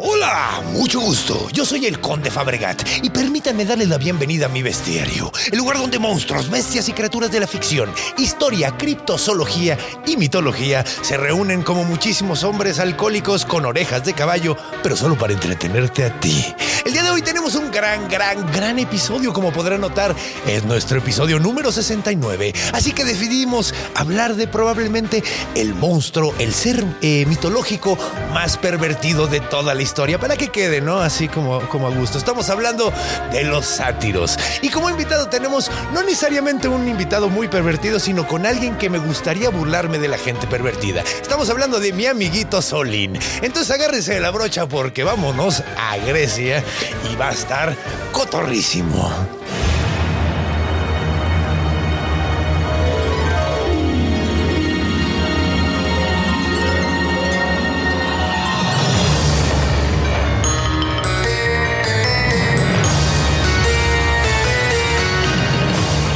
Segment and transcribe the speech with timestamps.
[0.00, 1.48] Hola, mucho gusto.
[1.52, 5.78] Yo soy el Conde Fabregat y permítanme darle la bienvenida a mi bestiario, el lugar
[5.78, 11.82] donde monstruos, bestias y criaturas de la ficción, historia, criptozoología y mitología se reúnen como
[11.82, 16.46] muchísimos hombres alcohólicos con orejas de caballo, pero solo para entretenerte a ti.
[16.84, 20.14] El día de hoy tenemos un gran, gran, gran episodio, como podrán notar,
[20.46, 25.22] es nuestro episodio número 69, así que decidimos hablar de probablemente
[25.54, 27.96] el monstruo, el ser eh, mitológico
[28.34, 31.00] más pervertido de toda la historia, para que quede, ¿no?
[31.00, 32.18] Así como, como a gusto.
[32.18, 32.92] Estamos hablando
[33.32, 34.36] de los sátiros.
[34.60, 38.98] Y como invitado tenemos no necesariamente un invitado muy pervertido, sino con alguien que me
[38.98, 41.02] gustaría burlarme de la gente pervertida.
[41.22, 43.18] Estamos hablando de mi amiguito Solín.
[43.40, 46.62] Entonces agárrense la brocha porque vámonos a Grecia
[47.10, 47.72] y va estar
[48.10, 49.08] cotorrísimo.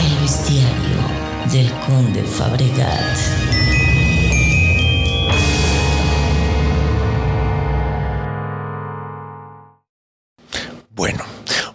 [0.01, 0.73] El bestiario
[1.53, 3.52] del conde Fabregat.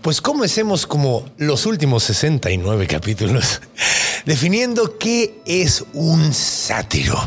[0.07, 3.61] Pues comencemos como los últimos 69 capítulos,
[4.25, 7.19] definiendo qué es un sátiro.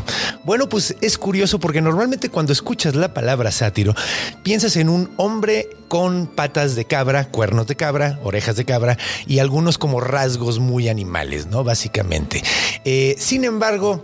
[0.45, 3.93] Bueno, pues es curioso porque normalmente cuando escuchas la palabra sátiro,
[4.41, 8.97] piensas en un hombre con patas de cabra, cuernos de cabra, orejas de cabra
[9.27, 11.63] y algunos como rasgos muy animales, ¿no?
[11.63, 12.41] Básicamente.
[12.83, 14.03] Eh, sin embargo,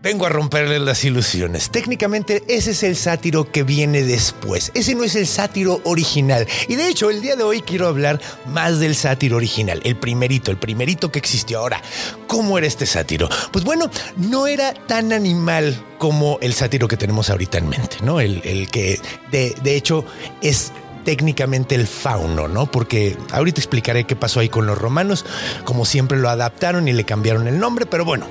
[0.00, 1.70] Vengo a romperle las ilusiones.
[1.70, 4.70] Técnicamente ese es el sátiro que viene después.
[4.74, 6.46] Ese no es el sátiro original.
[6.68, 10.52] Y de hecho, el día de hoy quiero hablar más del sátiro original, el primerito,
[10.52, 11.58] el primerito que existió.
[11.58, 11.82] Ahora,
[12.28, 13.28] ¿cómo era este sátiro?
[13.50, 18.20] Pues bueno, no era tan animal como el sátiro que tenemos ahorita en mente, ¿no?
[18.20, 19.00] El, el que
[19.32, 20.04] de, de hecho
[20.42, 20.70] es
[21.04, 22.70] técnicamente el fauno, ¿no?
[22.70, 25.24] Porque ahorita explicaré qué pasó ahí con los romanos,
[25.64, 28.28] como siempre lo adaptaron y le cambiaron el nombre, pero bueno.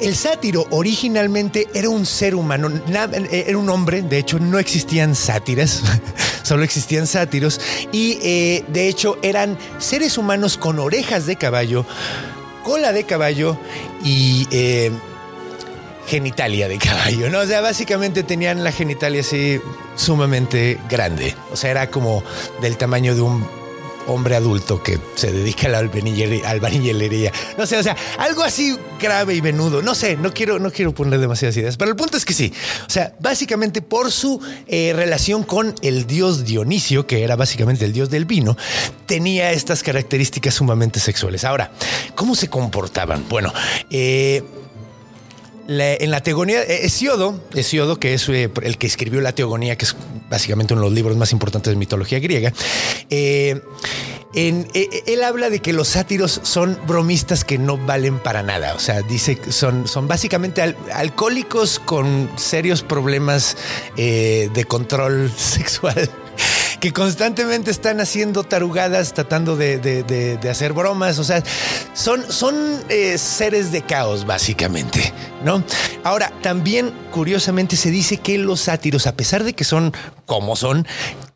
[0.00, 5.14] El sátiro originalmente era un ser humano, na- era un hombre, de hecho no existían
[5.14, 5.82] sátiras,
[6.42, 7.60] solo existían sátiros
[7.92, 11.84] y eh, de hecho eran seres humanos con orejas de caballo,
[12.64, 13.58] cola de caballo
[14.04, 14.92] y eh,
[16.06, 17.40] genitalia de caballo, ¿no?
[17.40, 19.60] O sea, básicamente tenían la genitalia así
[19.96, 22.22] sumamente grande, o sea, era como
[22.62, 23.46] del tamaño de un
[24.08, 27.32] hombre adulto que se dedica a la albañilería.
[27.56, 29.82] No sé, o sea, algo así grave y venudo.
[29.82, 32.52] No sé, no quiero, no quiero poner demasiadas ideas, pero el punto es que sí.
[32.86, 37.92] O sea, básicamente por su eh, relación con el dios Dionisio, que era básicamente el
[37.92, 38.56] dios del vino,
[39.06, 41.44] tenía estas características sumamente sexuales.
[41.44, 41.70] Ahora,
[42.14, 43.24] ¿cómo se comportaban?
[43.28, 43.52] Bueno,
[43.90, 44.42] eh,
[45.68, 49.84] en la teogonía, eh, Hesiodo, Hesiodo, que es eh, el que escribió la teogonía, que
[49.84, 49.94] es
[50.30, 52.52] básicamente uno de los libros más importantes de mitología griega,
[53.10, 53.60] eh,
[54.34, 58.74] en- eh, él habla de que los sátiros son bromistas que no valen para nada.
[58.74, 63.56] O sea, dice que son, son básicamente al- alcohólicos con serios problemas
[63.96, 66.10] de control sexual
[66.80, 71.18] que constantemente están haciendo tarugadas, tratando de, de- de- hacer bromas.
[71.18, 71.42] O sea,
[71.94, 72.54] son, son
[72.88, 75.12] eh, seres de caos, básicamente,
[75.44, 75.62] ¿no?
[76.04, 79.92] Ahora, también, curiosamente, se dice que los sátiros, a pesar de que son
[80.26, 80.86] como son,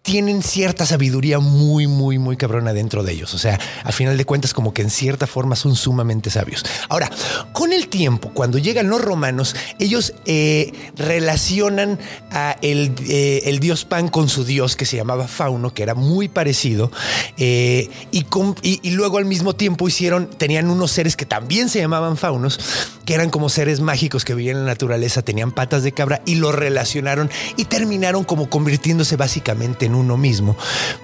[0.03, 3.35] tienen cierta sabiduría muy, muy, muy cabrona dentro de ellos.
[3.35, 6.65] O sea, a final de cuentas, como que en cierta forma son sumamente sabios.
[6.89, 7.09] Ahora,
[7.53, 12.01] con el tiempo, cuando llegan los romanos, ellos eh, relacionan
[12.33, 15.95] a el, eh, el dios Pan con su dios que se llamaba Fauno, que era
[15.95, 16.91] muy parecido,
[17.37, 18.27] eh, y,
[18.63, 22.59] y- luego al mismo tiempo hicieron, tenían unos seres que también se llamaban Faunos,
[23.05, 26.37] que eran como seres mágicos que vivían en la naturaleza, tenían patas de cabra y
[26.37, 30.57] los relacionaron y terminaron como convirtiéndose básicamente en uno mismo.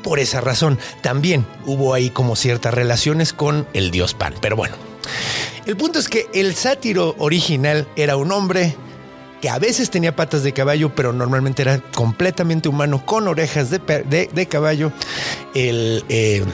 [0.03, 4.35] Por esa razón, también hubo ahí como ciertas relaciones con el dios Pan.
[4.41, 4.77] Pero bueno,
[5.67, 8.75] el punto es que el sátiro original era un hombre
[9.41, 13.79] que a veces tenía patas de caballo, pero normalmente era completamente humano con orejas de,
[13.79, 14.91] de- de caballo.
[15.55, 16.45] El, eh,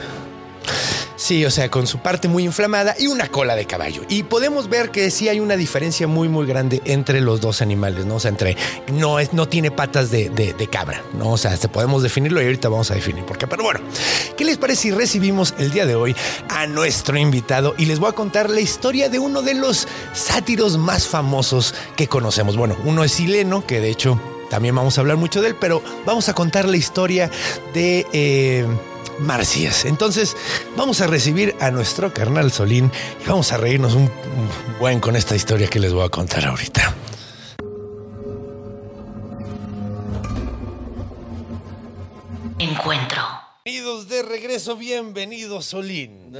[1.25, 4.03] Sí, o sea, con su parte muy inflamada y una cola de caballo.
[4.09, 8.05] Y podemos ver que sí hay una diferencia muy, muy grande entre los dos animales,
[8.05, 8.17] ¿no?
[8.17, 8.55] O sea, entre.
[8.93, 11.31] No, es, no tiene patas de, de- cabra, ¿no?
[11.31, 13.47] O sea, se podemos definirlo y ahorita vamos a definir por qué.
[13.47, 13.79] Pero bueno,
[14.37, 16.15] ¿qué les parece si recibimos el día de hoy
[16.47, 20.77] a nuestro invitado y les voy a contar la historia de uno de los sátiros
[20.77, 22.55] más famosos que conocemos?
[22.55, 25.81] Bueno, uno es Sileno, que de hecho también vamos a hablar mucho de él, pero
[26.05, 27.31] vamos a contar la historia
[27.73, 28.05] de.
[28.13, 28.67] eh,
[29.19, 29.85] Marcias.
[29.85, 30.35] Entonces,
[30.75, 32.91] vamos a recibir a nuestro carnal Solín
[33.23, 34.09] y vamos a reírnos un,
[34.79, 36.95] buen con esta historia que les voy a contar ahorita.
[44.15, 46.33] De regreso, bienvenido Solín.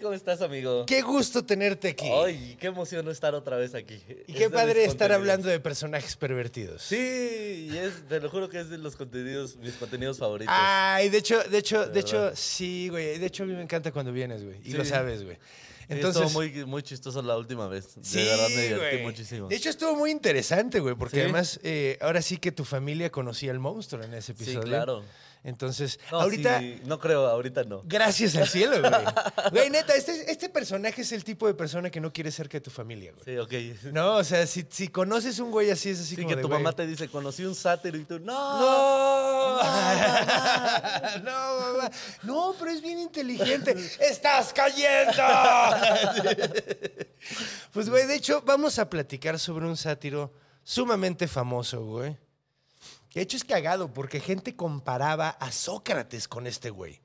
[0.00, 0.86] ¿Cómo estás, amigo?
[0.86, 2.06] Qué gusto tenerte aquí.
[2.08, 4.00] Ay, qué emoción estar otra vez aquí.
[4.28, 6.82] y Es qué padre estar hablando de personajes pervertidos.
[6.82, 10.54] Sí, y es, te lo juro que es de los contenidos, mis contenidos favoritos.
[10.56, 13.18] Ay, de hecho, de hecho, de, De hecho, sí, güey.
[13.18, 14.58] De hecho, a mí me encanta cuando vienes, güey.
[14.62, 14.76] Y Sí.
[14.76, 15.36] lo sabes, güey.
[15.36, 17.88] Sí, Entonces, estuvo muy, muy chistoso la última vez.
[18.02, 19.02] Sí, de verdad me divertí güey.
[19.02, 19.48] muchísimo.
[19.48, 21.22] De hecho, estuvo muy interesante, güey, porque Sí.
[21.22, 24.62] además, eh, ahora sí que tu familia conocía al monstruo en ese sí, episodio.
[24.62, 25.02] claro.
[25.46, 27.82] Entonces, No, ahorita, sí, no creo, ahorita no.
[27.84, 28.92] gracias al cielo, güey.
[29.52, 32.62] Güey, neta, este, este personaje es el tipo de persona que no quiere cerca de
[32.62, 33.24] tu familia, güey.
[33.24, 33.92] Sí, ok.
[33.92, 36.42] No, o sea, si, si conoces un güey así, es así Sí, como que de,
[36.42, 38.32] tu güey, mamá te dice, conocí un sátiro y tú, no.
[38.60, 39.56] ¡No!
[41.22, 41.90] No, mamá.
[42.24, 43.74] No, pero es bien inteligente.
[44.00, 45.22] ¡Estás cayendo!
[47.72, 50.32] Pues, güey, de hecho, vamos a platicar sobre un sátiro
[50.62, 52.16] sumamente famoso, güey.
[53.16, 57.00] De hecho, es cagado porque gente comparaba a Sócrates con este güey.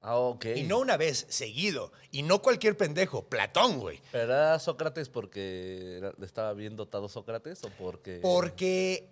[0.00, 0.44] Ah, ok.
[0.56, 1.92] Y no una vez, seguido.
[2.10, 4.00] Y no cualquier pendejo, Platón, güey.
[4.10, 8.18] ¿Pero era Sócrates porque era- estaba bien dotado Sócrates o porque...?
[8.22, 9.08] Porque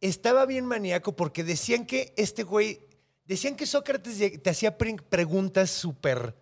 [0.00, 2.80] estaba bien maníaco porque decían que este güey,
[3.24, 6.34] decían que Sócrates lleg- te hacía pre- preguntas súper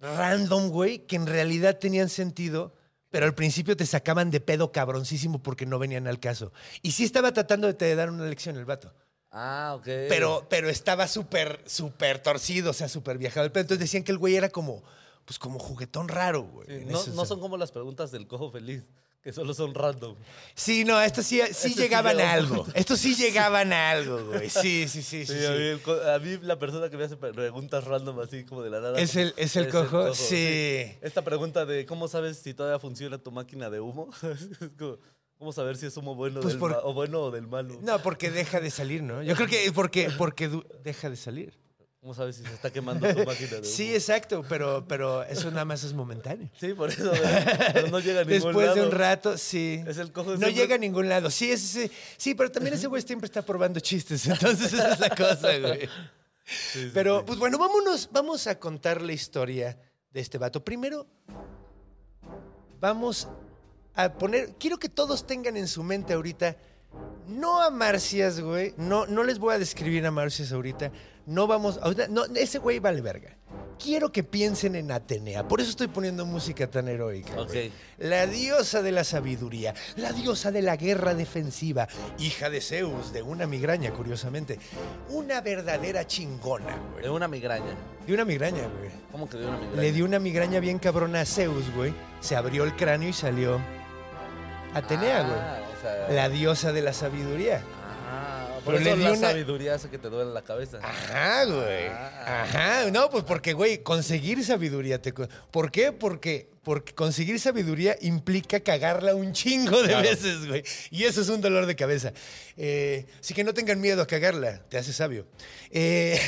[0.00, 2.72] random, güey, que en realidad tenían sentido,
[3.16, 6.52] pero al principio te sacaban de pedo cabroncísimo porque no venían al caso.
[6.82, 8.92] Y sí estaba tratando de te dar una lección el vato.
[9.30, 9.84] Ah, ok.
[9.84, 13.46] Pero, pero estaba súper, súper torcido, o sea, súper viajado.
[13.46, 14.84] Entonces decían que el güey era como,
[15.24, 16.66] pues como juguetón raro, güey.
[16.68, 18.84] Sí, no, no son como las preguntas del cojo feliz,
[19.26, 20.14] que solo son random.
[20.54, 22.64] Sí, no, estos sí, sí Este sí llegaban llega a algo.
[22.74, 24.48] Estos sí llegaban a algo, güey.
[24.48, 25.34] Sí, sí, sí, sí.
[25.34, 25.44] Sí, sí.
[25.46, 28.62] A, mí, el a mí la persona que me hace pre- preguntas random así como
[28.62, 29.00] de la nada.
[29.00, 30.14] ¿Es el- es el cojo?
[30.14, 30.92] Sí.
[31.02, 34.10] Esta pregunta de cómo sabes si todavía funciona tu máquina de humo.
[34.22, 34.98] es como,
[35.38, 37.80] ¿Cómo saber si es humo bueno, Pues del por- o bueno o del malo?
[37.82, 39.24] No, porque deja de salir, ¿no?
[39.24, 40.48] Yo creo que porque, porque
[40.84, 41.52] deja de salir.
[42.06, 43.64] ¿Cómo sabes si se está quemando tu máquina de humo?
[43.64, 46.48] Sí, exacto, pero, pero eso nada más es momentáneo.
[46.56, 47.10] Sí, por eso.
[47.74, 48.84] Pero no llega a ningún Después de lado.
[48.86, 49.82] un rato, sí.
[49.84, 51.32] Es el cojo No siempre- llega a ningún lado.
[51.32, 54.24] Sí, es ese- sí, pero también ese güey siempre está probando chistes.
[54.28, 55.88] Entonces esa es la cosa, güey.
[56.44, 57.24] Sí, sí, Pero, sí.
[57.26, 59.76] pues bueno, vámonos, vamos a contar la historia
[60.12, 60.62] de este vato.
[60.64, 61.08] Primero,
[62.78, 63.26] vamos
[63.96, 64.54] a poner.
[64.60, 66.56] Quiero que todos tengan en su mente ahorita.
[67.26, 68.74] No a Marcias, güey.
[68.76, 70.92] No, no les voy a describir a Marcias ahorita.
[71.26, 71.78] No vamos.
[71.82, 73.30] ahorita- no, ese güey vale verga.
[73.82, 75.46] Quiero que piensen en Atenea.
[75.46, 77.34] Por eso estoy poniendo música tan heroica.
[77.34, 77.66] güey.
[77.68, 77.72] Ok.
[77.98, 81.86] La diosa de la sabiduría, la diosa de la guerra defensiva,
[82.18, 84.58] hija de Zeus, de una migraña, curiosamente.
[85.10, 87.02] Una verdadera chingona, güey.
[87.04, 87.74] De una migraña.
[88.06, 88.90] De una migraña, güey.
[89.12, 89.82] ¿Cómo que de una migraña?
[89.82, 91.92] Le dio una migraña bien cabrona a Zeus, güey.
[92.20, 93.60] Se abrió el cráneo y salió
[94.74, 95.38] Atenea, güey.
[95.38, 97.62] Ah, o sea, La diosa de la sabiduría.
[98.08, 98.35] Ah,
[98.66, 100.78] Pero le la dio una- sabiduría hace que te duele la cabeza.
[100.82, 101.86] Ajá, güey.
[101.88, 102.42] Ah.
[102.44, 102.90] Ajá.
[102.90, 105.12] No, pues porque, güey, conseguir sabiduría te...
[105.12, 105.92] ¿Por qué?
[105.92, 110.08] Porque, porque conseguir sabiduría implica cagarla un chingo de Claro.
[110.08, 110.62] veces, güey.
[110.90, 112.12] Y eso es un dolor de cabeza.
[112.56, 114.62] Eh, así que no tengan miedo a cagarla.
[114.68, 115.26] Te hace sabio.
[115.70, 116.18] Eh,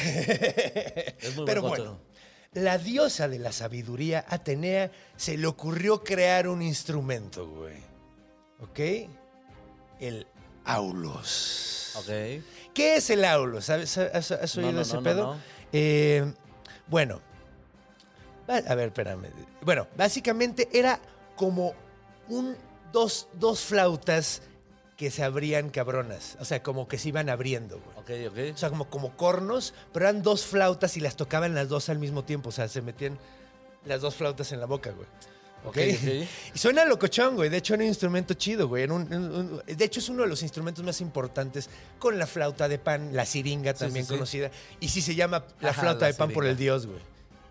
[1.20, 2.00] Es muy pero buen bueno.
[2.54, 7.76] La diosa de la sabiduría, Atenea, se le ocurrió crear un instrumento, güey.
[8.60, 8.80] ¿Ok?
[10.00, 10.26] El
[10.68, 11.94] aulos.
[12.74, 13.64] ¿Qué es el aulos?
[13.64, 13.98] ¿Sabes?
[13.98, 15.36] ¿Has, oído no, ese no, pedo?
[15.72, 16.32] Eh,
[16.86, 17.20] bueno,
[18.48, 19.28] a ver, espérame.
[19.62, 21.00] Bueno, básicamente era
[21.36, 21.74] como
[22.28, 22.56] un,
[22.92, 24.42] dos, dos flautas
[24.96, 26.36] que se abrían cabronas.
[26.40, 27.98] O sea, como que se iban abriendo, güey.
[27.98, 28.54] Ok, ok.
[28.54, 31.98] O sea, como, como cornos, pero eran dos flautas y las tocaban las dos al
[31.98, 32.48] mismo tiempo.
[32.48, 33.18] O sea, se metían
[33.84, 35.06] las dos flautas en la boca, güey.
[35.64, 35.76] ¿Ok?
[35.76, 36.28] Ok, ok.
[36.54, 37.48] Y suena locochón, güey.
[37.50, 38.84] De hecho, era un instrumento chido, güey.
[38.84, 42.78] Un- un- de hecho, es uno de los instrumentos más importantes con la flauta de
[42.78, 44.14] pan, la siringa también sí, sí.
[44.14, 44.50] conocida.
[44.80, 47.00] Y sí se llama la Ajá, flauta la de pan por el dios, güey.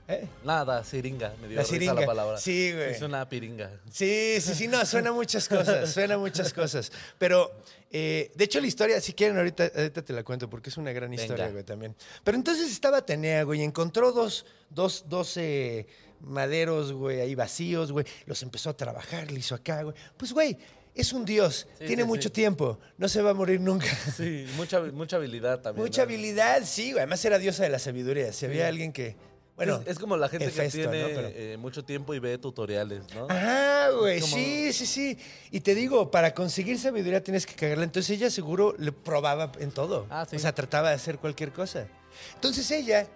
[0.09, 0.25] ¿Eh?
[0.45, 1.33] Nada, siringa.
[1.41, 1.93] Me dio La siringa.
[1.95, 2.37] la palabra.
[2.37, 2.91] Sí, güey.
[2.91, 3.71] Es una piringa.
[3.91, 6.93] Sí, sí, sí, no, suena muchas cosas, suena muchas cosas.
[7.17, 7.51] Pero,
[7.91, 10.93] eh, de hecho, la historia, si quieren, ahorita, ahorita te la cuento porque es una
[10.93, 11.51] gran historia, Venga.
[11.51, 11.93] güey, también.
[12.23, 15.85] Pero entonces estaba Atenea, güey, y encontró dos, dos, dos, eh,
[16.21, 18.05] maderos, güey, ahí vacíos, güey.
[18.25, 19.95] Los empezó a trabajar, le hizo acá, güey.
[20.17, 20.57] Pues, güey,
[20.95, 22.33] es un dios, Sí, tiene sí, mucho sí.
[22.33, 23.87] tiempo, no se va a morir nunca.
[24.15, 25.83] Sí, mucha, mucha habilidad también.
[25.85, 26.05] Mucha ¿no?
[26.05, 26.99] habilidad, sí, güey.
[27.03, 28.33] Además era diosa de la sabiduría.
[28.33, 29.15] Si había alguien que.
[29.55, 30.91] Bueno, es, es como la gente Hefesto, que ¿no?
[30.91, 33.25] tiene Pero- eh, mucho tiempo y ve tutoriales, ¿no?
[33.27, 35.17] Ajá, güey, como- sí, sí, sí.
[35.49, 37.83] Y te digo, para conseguir sabiduría tienes que cagarla.
[37.83, 40.05] Entonces ella seguro le probaba en todo.
[40.11, 40.35] Ah, sí.
[40.35, 41.87] O sea, trataba de hacer cualquier cosa.
[42.35, 43.07] Entonces ella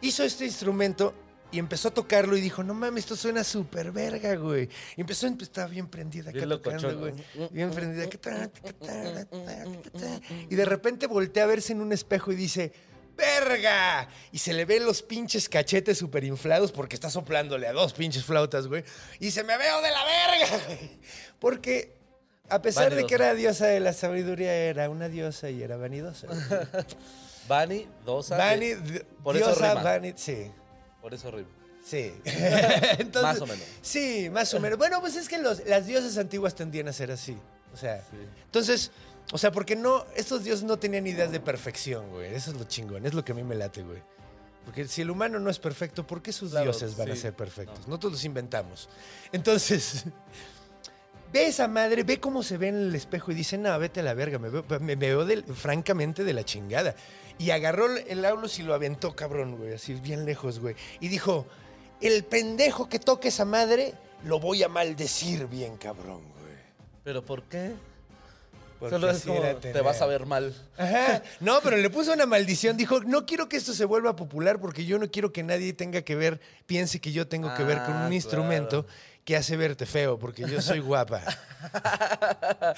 [0.00, 1.14] hizo este instrumento
[1.54, 4.68] y empezó a tocarlo y dijo, no mames, esto suena súper verga, güey.
[4.96, 7.14] Y empezó, estaba bien prendida acá Bien tocando, güey.
[7.52, 8.08] Bien prendida.
[10.50, 12.72] Y de repente voltea a verse en un espejo y dice...
[13.16, 14.08] ¡Verga!
[14.32, 18.24] Y se le ven los pinches cachetes súper inflados porque está soplándole a dos pinches
[18.24, 18.82] flautas, güey.
[19.20, 20.90] Y se me veo de la verga, güey.
[21.38, 21.96] Porque
[22.48, 23.24] a pesar de que Vanidosa.
[23.24, 26.26] era diosa de la sabiduría, era una diosa y era vanidosa.
[26.26, 26.84] güey.
[27.46, 28.36] Bani, Dosa.
[28.36, 29.82] Vani, eh, por eso diosa, rima.
[29.82, 30.50] Vani, sí.
[31.04, 31.50] Por eso rima.
[31.84, 32.14] Sí.
[32.24, 33.62] Entonces, Más o menos.
[33.82, 34.78] Sí, más o menos.
[34.78, 37.36] Bueno, pues es que los- las diosas antiguas tendían a ser así.
[37.74, 38.02] O sea,
[38.46, 38.90] entonces,
[39.32, 42.32] o sea, porque no, estos dioses no tenían ideas de perfección, güey.
[42.34, 44.00] Eso es lo chingón, es lo que a mí me late, güey.
[44.64, 47.34] Porque si el humano no es perfecto, ¿por qué sus Claro, dioses van a ser
[47.34, 47.86] perfectos?
[47.86, 48.88] Nosotros los inventamos.
[49.30, 50.04] Entonces,
[51.34, 54.02] ve esa madre, ve cómo se ve en el espejo y dice, no, vete a
[54.04, 56.94] la verga, me veo, me veo francamente de la chingada.
[57.38, 60.76] Y agarró el Aulus y lo aventó, cabrón, güey, así bien lejos, güey.
[61.00, 61.46] Y dijo,
[62.00, 66.54] el pendejo que toque esa madre, lo voy a maldecir bien, cabrón, güey.
[67.02, 67.72] ¿Pero por qué?
[68.78, 70.54] Porque Solo es como, te vas a ver mal.
[70.76, 71.22] Ajá.
[71.40, 72.76] No, pero le puso una maldición.
[72.76, 76.02] Dijo, no quiero que esto se vuelva popular porque yo no quiero que nadie tenga
[76.02, 78.98] que ver, piense que yo tengo que ver con Ah, un instrumento claro.
[79.24, 81.22] Que hace verte feo porque yo soy guapa.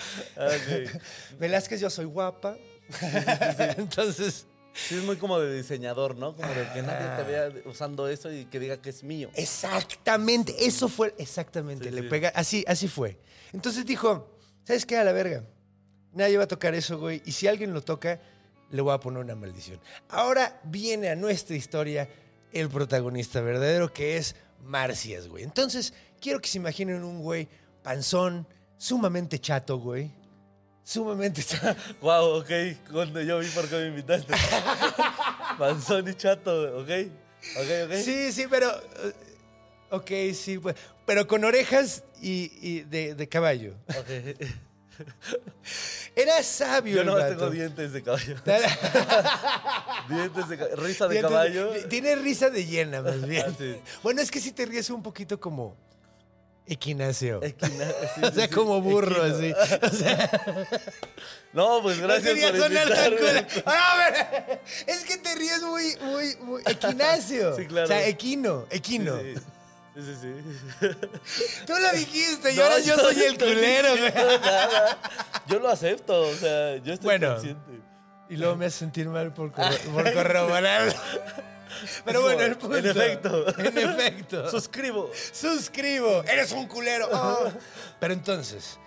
[1.38, 2.56] Velázquez, yo soy guapa.
[3.76, 6.34] Entonces, Sí, es muy como de diseñador, ¿no?
[6.36, 9.30] Como de que nadie te vea usando eso y que diga que es mío.
[9.34, 12.08] exactamente, eso fue, exactamente, Sí, le sí.
[12.08, 13.16] pega, así, así fue.
[13.54, 14.98] Entonces dijo, ¿sabes qué?
[14.98, 15.44] A la verga.
[16.12, 17.22] Nadie va a tocar eso, güey.
[17.24, 18.20] Y si alguien lo toca,
[18.70, 19.80] le voy a poner una maldición.
[20.10, 22.06] Ahora viene a nuestra historia
[22.52, 25.44] el protagonista verdadero, que es Marcias, güey.
[25.44, 27.48] Entonces, quiero que se imaginen un güey
[27.82, 28.46] panzón,
[28.76, 30.10] sumamente chato, güey.
[30.84, 31.80] Sumamente chato.
[32.00, 32.50] Wow, ok.
[32.92, 34.34] Cuando yo vi por qué me invitaste.
[35.58, 36.88] Panzón y chato, ok.
[37.58, 37.92] Ok, ok.
[38.04, 38.70] Sí, sí, pero.
[39.04, 39.12] eh,
[39.90, 40.74] Ok, sí, pues.
[41.06, 43.74] Pero con orejas y, y de, de caballo.
[43.88, 44.46] Ok.
[46.16, 48.36] Era sabio, Yo el no tengo dientes de caballo.
[50.08, 50.76] Dientes de caballo.
[50.76, 51.70] Risa de Dientes- caballo.
[51.88, 53.44] Tiene risa de hiena, más bien.
[53.46, 53.76] Ah, sí.
[54.02, 55.76] Bueno, es que si te ríes un poquito como
[56.66, 57.40] equinaceo.
[57.42, 59.52] Equina- sí, o sea, sí, como burro, así.
[59.82, 60.30] O sea,
[61.52, 63.46] No, pues no gracias quería por invitarme.
[63.66, 66.62] Ah, a ver, es que te ríes muy, muy, muy.
[66.66, 67.56] Equinaceo.
[67.56, 67.84] Sí, claro.
[67.84, 69.18] O sea, equino, equino.
[69.96, 70.86] Sí, sí, sí.
[71.66, 74.12] Tú lo dijiste, y No, ahora yo soy el culero, güey.
[74.12, 74.98] nada.
[75.48, 77.32] Yo lo acepto, o sea, yo estoy Bueno.
[77.34, 77.80] consciente.
[78.28, 79.52] Y luego me hace sentir mal por,
[79.92, 80.92] por corroborarlo.
[82.04, 82.76] Pero bueno, el punto.
[82.76, 83.46] en efecto.
[83.58, 84.50] En efecto.
[84.50, 85.10] Suscribo.
[85.32, 86.22] Suscribo.
[86.24, 87.08] Eres un culero.
[87.12, 87.48] Oh.
[88.00, 88.78] Pero entonces,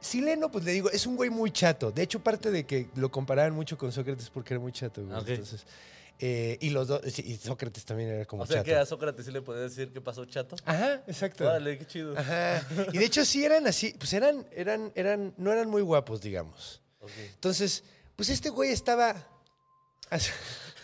[0.00, 1.90] Sileno, pues le digo, es un güey muy chato.
[1.90, 5.18] De hecho, parte de que lo comparaban mucho con Sócrates porque era muy chato, güey.
[5.18, 5.64] Entonces,
[6.18, 8.64] eh, y los dos, y Sócrates también era como O sea chato.
[8.66, 10.56] que a Sócrates sí le podía decir que pasó chato.
[10.64, 11.44] Ajá, exacto.
[11.44, 12.16] Vale, qué chido.
[12.16, 12.66] Ajá.
[12.92, 16.80] Y de hecho sí eran así, pues eran, eran, eran, no eran muy guapos, digamos.
[17.34, 17.82] Entonces,
[18.16, 19.26] pues este güey estaba.
[20.10, 20.30] así-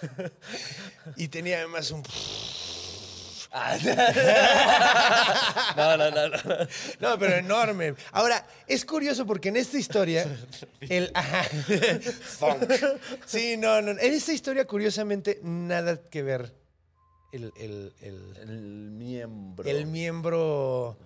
[1.17, 2.03] y tenía además un.
[5.77, 6.37] No, no, no, no.
[7.01, 7.95] No, pero enorme.
[8.13, 10.27] Ahora, es curioso porque en esta historia.
[10.81, 11.11] El.
[11.15, 11.45] Ajá.
[12.39, 12.65] Funk.
[13.27, 13.93] Sí, no, no.
[13.93, 16.55] En esta historia, curiosamente, nada que ver
[17.33, 19.69] el, el, el, El miembro.
[19.69, 20.99] el miembro.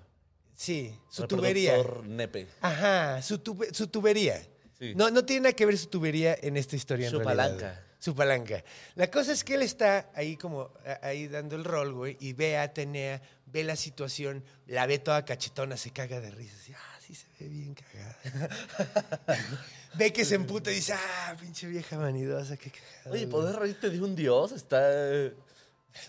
[0.55, 1.75] Sí, su tubería.
[2.05, 2.47] Nepe.
[2.61, 4.41] Ajá, su, tube- su tubería.
[4.79, 4.95] Sí.
[4.97, 7.07] No, no tiene nada que ver su tubería en esta historia.
[7.07, 7.45] en Su realidad.
[7.59, 7.83] palanca.
[8.03, 8.65] Su palanca.
[8.97, 12.57] La cosa es que él está ahí como, ahí dando el rol, güey, y ve
[12.57, 16.57] a Atenea, ve la situación, la ve toda cachetona, se caga de risa.
[16.61, 18.19] Así, ah, sí se ve bien cagada.
[19.95, 23.11] ve que se emputa y dice, ah, pinche vieja vanidosa, qué cagada.
[23.13, 23.31] Oye, güey".
[23.31, 24.81] poder reírte de un dios está.
[24.83, 25.35] eh,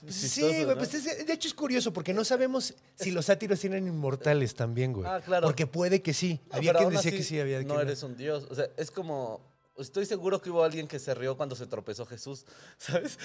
[0.07, 0.75] Sí, chistoso, güey, ¿no?
[0.77, 4.93] pues es- de hecho es curioso porque no sabemos si los sátiros tienen inmortales también,
[4.93, 5.05] güey.
[5.07, 5.45] Ah, claro.
[5.45, 6.39] Porque puede que sí.
[6.50, 8.47] No, había quien decía que sí, había quien No eres un dios.
[8.50, 12.05] O sea, es como estoy seguro que hubo alguien que se rió cuando se tropezó
[12.05, 12.45] Jesús,
[12.77, 13.17] ¿sabes?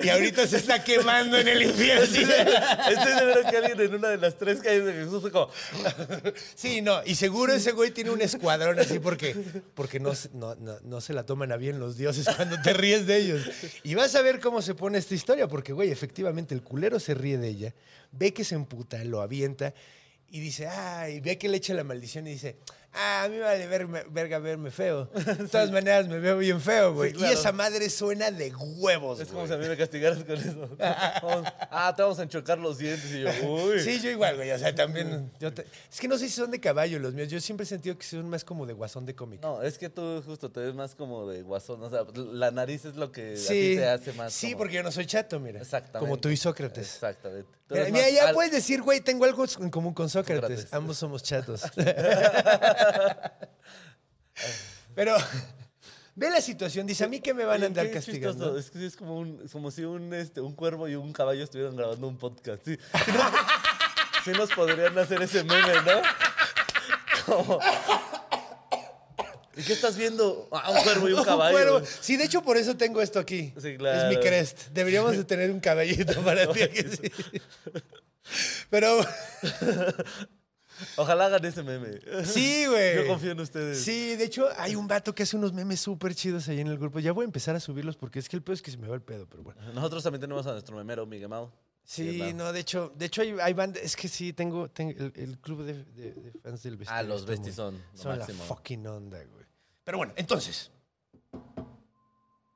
[0.00, 2.04] Y ahorita se está quemando en el infierno.
[2.04, 5.50] Estoy seguro que alguien en una de las tres calles de Jesús fue como,
[6.54, 9.34] Sí, no, y seguro ese güey tiene un escuadrón así porque,
[9.74, 13.16] porque no, no- no se la toman a bien los dioses cuando te ríes de
[13.16, 13.42] ellos.
[13.82, 17.14] Y vas a ver cómo se pone esta historia, porque, güey, efectivamente el culero se
[17.14, 17.74] ríe de ella,
[18.12, 19.74] ve que se emputa, lo avienta
[20.30, 22.58] y dice, ay, ve que le echa la maldición y dice,
[22.92, 25.06] ah, a mí me vale verme- verga verme feo.
[25.38, 27.10] De todas maneras me veo bien feo, güey.
[27.12, 27.32] Sí, claro.
[27.32, 29.48] Y esa madre suena de huevos, es como güey.
[29.48, 30.68] si a mí me castigaras con eso.
[31.22, 33.80] Vamos, ah, te vamos a enchocar los dientes y yo, uy.
[33.80, 34.50] Sí, yo igual, güey.
[34.50, 35.30] O sea, también.
[35.40, 37.28] yo te- Es que no sé si son de caballo los míos.
[37.28, 39.40] Yo siempre he sentido que son más como de guasón de cómic.
[39.42, 42.84] No, es que tú justo te ves más como de guasón, o sea, la nariz
[42.84, 45.38] es lo que a ti te hace más sí como- porque yo no soy chato,
[45.40, 45.60] mira.
[45.60, 45.98] Exactamente.
[46.00, 46.94] Como tú y Sócrates.
[46.94, 47.48] Exactamente.
[47.70, 50.40] Mira, mira, ya al- puedes decir, güey, tengo algo en común con Sócrates.
[50.42, 50.72] Sócrates.
[50.72, 51.62] Ambos somos chatos.
[54.94, 55.16] Pero
[56.14, 56.86] ve la situación.
[56.86, 58.58] Dice, ¿a mí qué me van a andar castigando?
[58.58, 61.76] Es que es como, un, como si un, este, un cuervo y un caballo estuvieran
[61.76, 62.64] grabando un podcast.
[62.64, 63.24] Sí, sí, no-
[64.24, 66.02] sí nos podrían hacer ese meme, ¿no?
[67.26, 67.60] Como-
[69.56, 70.48] ¿Y qué estás viendo?
[70.52, 71.82] Ah, un cuervo y un caballo.
[72.00, 73.52] Sí, de hecho, por eso tengo esto aquí.
[73.60, 74.08] Sí, claro.
[74.10, 74.68] Es mi crest.
[74.68, 76.60] Deberíamos de tener un caballito para ti.
[76.68, 77.12] que sí.
[78.70, 79.04] Pero
[80.96, 81.98] Ojalá hagan ese meme.
[82.24, 82.96] sí, güey.
[82.96, 83.80] Yo confío en ustedes.
[83.82, 86.78] Sí, de hecho, hay un vato que hace unos memes súper chidos ahí en el
[86.78, 86.98] grupo.
[87.00, 88.88] Ya voy a empezar a subirlos porque es que el pedo es que se me
[88.88, 89.60] va el pedo, pero bueno.
[89.72, 91.52] Nosotros también tenemos a nuestro memero, Miguel Mao.
[91.84, 95.10] Sí, no, de hecho, de hecho hay, hay banda, es que sí, tengo, tengo el,
[95.16, 96.98] el club de, de- de fans del Bestia.
[96.98, 98.38] Ah, los Besties son lo Son máximo.
[98.40, 99.46] la fucking onda, güey.
[99.84, 100.70] Pero bueno, entonces.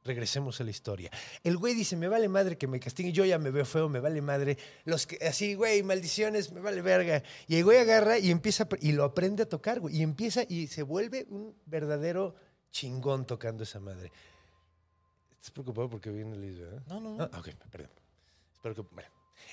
[0.04, 1.10] Regresemos a la historia.
[1.44, 4.00] El güey dice, me vale madre que me castiguen, yo ya me veo feo, me
[4.00, 4.58] vale madre.
[4.84, 7.22] Los que, así, güey, maldiciones, me vale verga.
[7.46, 9.96] Y el güey agarra y empieza, y lo aprende a tocar, güey.
[9.96, 12.34] Y empieza y se vuelve un verdadero
[12.72, 14.10] chingón tocando esa madre.
[15.34, 16.82] ¿Estás preocupado porque viene Liz, verdad?
[16.88, 17.30] No, no, no.
[17.32, 17.90] Ah, ok, perdón.
[18.52, 18.82] Espero que.
[18.92, 19.08] Bueno.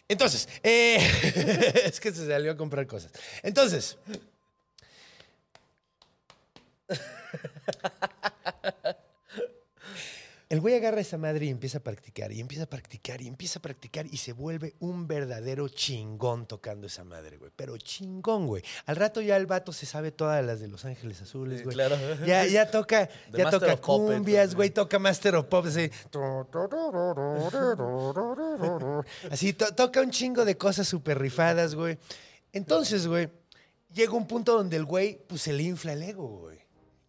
[0.08, 0.98] Entonces, eh,
[1.86, 3.12] es que se salió a comprar cosas.
[3.44, 3.98] Entonces.
[10.50, 13.60] El güey agarra esa madre y empieza a practicar, y empieza a practicar, y empieza
[13.60, 17.51] a practicar, y se vuelve un verdadero chingón tocando esa madre, güey.
[17.56, 18.63] Pero chingón, güey.
[18.88, 21.75] Al rato ya el vato se sabe todas las de Los Ángeles Azules, Sí, güey.
[21.75, 21.96] claro.
[22.25, 25.91] Ya, ya toca, ya Master toca cumbias, güey, toca Master of Pop, así.
[29.31, 31.98] Así, to- toca un chingo de cosas súper rifadas, güey.
[32.53, 33.29] Entonces, güey,
[33.94, 36.57] llega un punto donde el güey, pues se le infla el ego, güey.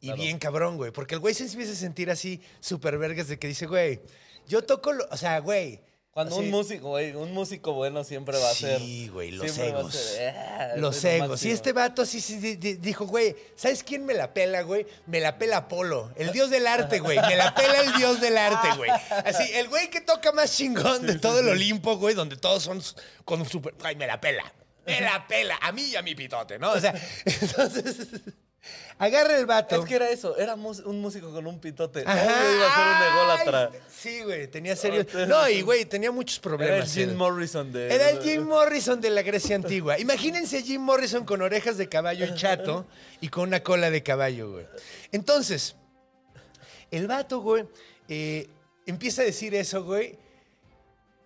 [0.00, 0.22] Y Claro.
[0.22, 0.90] bien cabrón, güey.
[0.92, 4.00] Porque el güey se empieza a sentir así, súper vergas, de que dice, güey,
[4.48, 5.80] yo toco, lo, o sea, güey.
[6.12, 8.80] Cuando así- un músico, güey, un músico bueno siempre va a ser.
[8.80, 9.94] Sí, güey, los egos.
[9.94, 11.26] ser, "Ah, Los egos.
[11.26, 11.54] Y máximo".
[11.54, 14.86] este vato así, sí, di- dijo, güey, ¿sabes quién me la pela, güey?
[15.06, 17.16] Me la pela Apolo, el dios del arte, güey.
[17.16, 18.90] Me la pela el dios del arte, güey.
[19.24, 22.82] Así, el güey que toca más chingón de todo el Olimpo, güey, donde todos son
[23.24, 23.72] con un super...
[23.84, 24.52] Ay, me la pela.
[24.86, 25.58] Me la pela.
[25.62, 26.72] A mí y a mi pitote, ¿no?
[26.72, 26.92] O sea,
[27.24, 28.08] entonces...
[28.99, 29.77] Agarra el vato.
[29.77, 32.05] Es que era eso, era un músico con un pitote.
[32.07, 32.23] Ajá.
[32.23, 33.70] Obvio iba a ser un ególatra.
[33.90, 35.01] Sí, güey, tenía serio.
[35.01, 36.96] Entonces- No, y güey, tenía muchos Era problemas.
[36.96, 37.16] el Jim.
[37.16, 37.94] Morrison de.
[37.94, 39.99] Era el Jim Morrison de la Grecia antigua.
[39.99, 42.87] Imagínense a Jim Morrison con orejas de caballo y chato
[43.23, 44.66] y con una cola de caballo, güey.
[45.12, 45.77] Entonces,
[46.90, 47.64] el vato, güey,
[48.09, 48.46] eh,
[48.85, 50.18] empieza a decir eso, güey,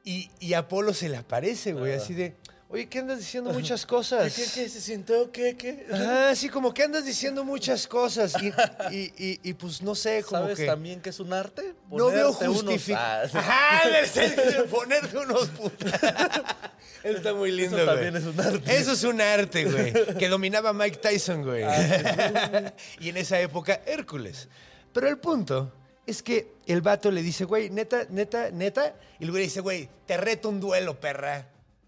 [0.05, 2.37] y, y Apolo se le aparece, güey, así de,
[2.75, 4.35] oye, ¿qué andas diciendo muchas ¿Qué, cosas?
[4.35, 4.69] qué, qué?
[4.69, 5.31] ¿Se sintió?
[5.33, 5.57] ¿Qué?
[5.57, 5.87] ¿Qué?
[5.93, 8.49] Ajá, así como que andas diciendo muchas cosas y,
[8.95, 10.67] y- y- y, pues no sé, como ¿Sabes que...
[10.67, 11.75] también que es un arte?
[11.91, 13.43] No veo Ponerte unos- justificación.
[13.47, 13.83] Ah,
[14.71, 15.93] ponerte unos putas.
[17.05, 17.97] Eso está muy lindo, Eso güey.
[17.97, 18.77] también es un arte.
[18.79, 19.93] Eso es un arte, güey.
[20.17, 21.63] Que dominaba Mike Tyson, güey.
[21.63, 24.49] Ah, y en esa época, Hércules.
[24.93, 25.71] Pero el punto
[26.07, 28.95] es que el vato le dice, güey, neta, neta, neta.
[29.21, 31.47] Y el güey dice, güey, te reto un duelo, perra.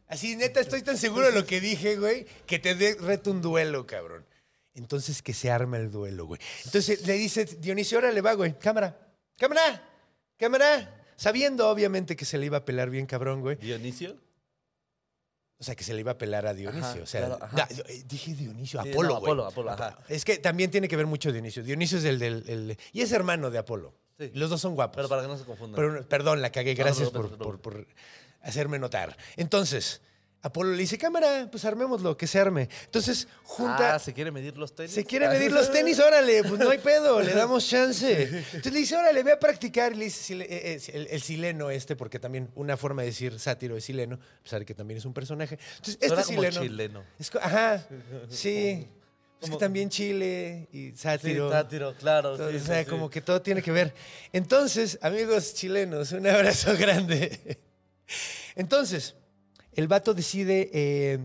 [0.09, 3.43] Así, neta, estoy tan seguro de lo que dije, güey, que te de- reto un
[3.43, 4.25] duelo, cabrón.
[4.75, 6.41] Entonces que se arma el duelo, güey.
[6.67, 8.97] Entonces le dice Dionisio, órale, va, güey, cámara,
[9.39, 9.83] cámara,
[10.39, 11.03] cámara.
[11.17, 13.57] Sabiendo, obviamente, que se le iba a pelar bien cabrón, güey.
[13.57, 14.17] ¿Dionisio?
[15.59, 16.87] O sea, que se le iba a pelar a Dionisio.
[16.87, 17.57] Ajá, o sea, claro, ajá.
[17.57, 19.25] da- eh, dije Dionisio, Sí, Apolo, no, güey.
[19.33, 19.99] Apolo, Apolo, ajá.
[20.09, 21.63] Es que también tiene que ver mucho Dionisio.
[21.63, 22.45] Dionisio es el del...
[22.47, 23.95] el- y es hermano de Apolo.
[24.19, 24.31] Sí.
[24.35, 24.97] Los dos son guapos.
[24.97, 25.77] Pero para que no se confundan.
[25.77, 26.75] Pero, perdón, la cagué.
[26.75, 27.87] Gracias no, no, por, por- por
[28.47, 29.17] hacerme notar.
[29.37, 30.01] Entonces,
[30.43, 32.69] Apolo le dice, cámara, pues armémoslo, que se arme.
[32.85, 33.97] Entonces, junta...
[33.97, 34.93] Ah, ¿se quiere medir los tenis?
[34.93, 38.23] Se quiere medir los tenis, órale, pues no hay pedo, le damos chance.
[38.23, 39.93] Entonces le dice, órale, ve a practicar.
[39.93, 43.41] Y le dice eh, eh, el, el sileno este, porque también una forma de decir
[43.41, 45.59] sátiro es sileno, a pesar de que también es un personaje.
[45.79, 46.63] Entonces, este como sileno.
[46.63, 47.05] chileno.
[47.19, 47.85] es ajá,
[48.29, 48.87] sí.
[49.41, 51.51] Es que también Chile y Sí, sátiro.
[51.51, 52.37] sátiro, claro.
[52.37, 52.89] Sí, o sea, sí.
[52.91, 53.93] como que todo tiene que ver.
[54.33, 57.59] Entonces, amigos chilenos, un abrazo grande.
[58.55, 59.15] Entonces,
[59.73, 61.19] el vato decide, eh,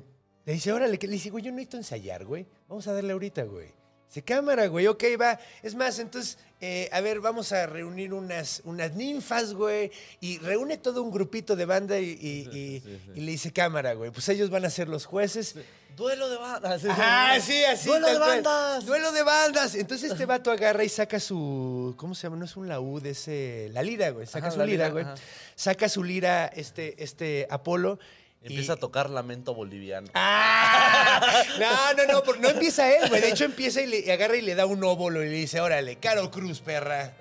[0.45, 2.45] le dice, órale, que le dice, güey, yo no necesito ensayar, güey.
[2.67, 3.67] Vamos a darle ahorita, güey.
[4.07, 5.39] Dice, cámara, güey, ok, va.
[5.63, 9.89] Es más, entonces, eh, a ver, vamos a reunir unas, unas ninfas, güey.
[10.19, 12.83] Y reúne todo un grupito de banda y, y- y-
[13.15, 14.11] y le dice, cámara, güey.
[14.11, 15.55] Pues ellos van a ser los jueces.
[15.95, 16.81] Duelo de bandas.
[16.89, 17.87] Ah, sí, así.
[17.87, 18.85] Duelo de bandas.
[18.85, 19.75] Duelo de bandas.
[19.75, 21.93] Entonces este vato agarra y saca su.
[21.97, 22.37] ¿Cómo se llama?
[22.37, 24.25] No es un laúd, es eh, la lira, güey.
[24.25, 25.03] Saca Ajá, su lira, lira, güey.
[25.05, 25.15] ajá.
[25.55, 27.99] Saca su lira, este, este Apolo.
[28.41, 30.07] y- Empieza a tocar lamento boliviano.
[30.15, 31.43] ¡Ah!
[31.59, 33.21] No, no, no, porque no empieza él, güey.
[33.21, 35.61] De hecho, empieza y le y agarra y le da un óvulo y le dice,
[35.61, 37.13] órale, Caro Cruz, perra.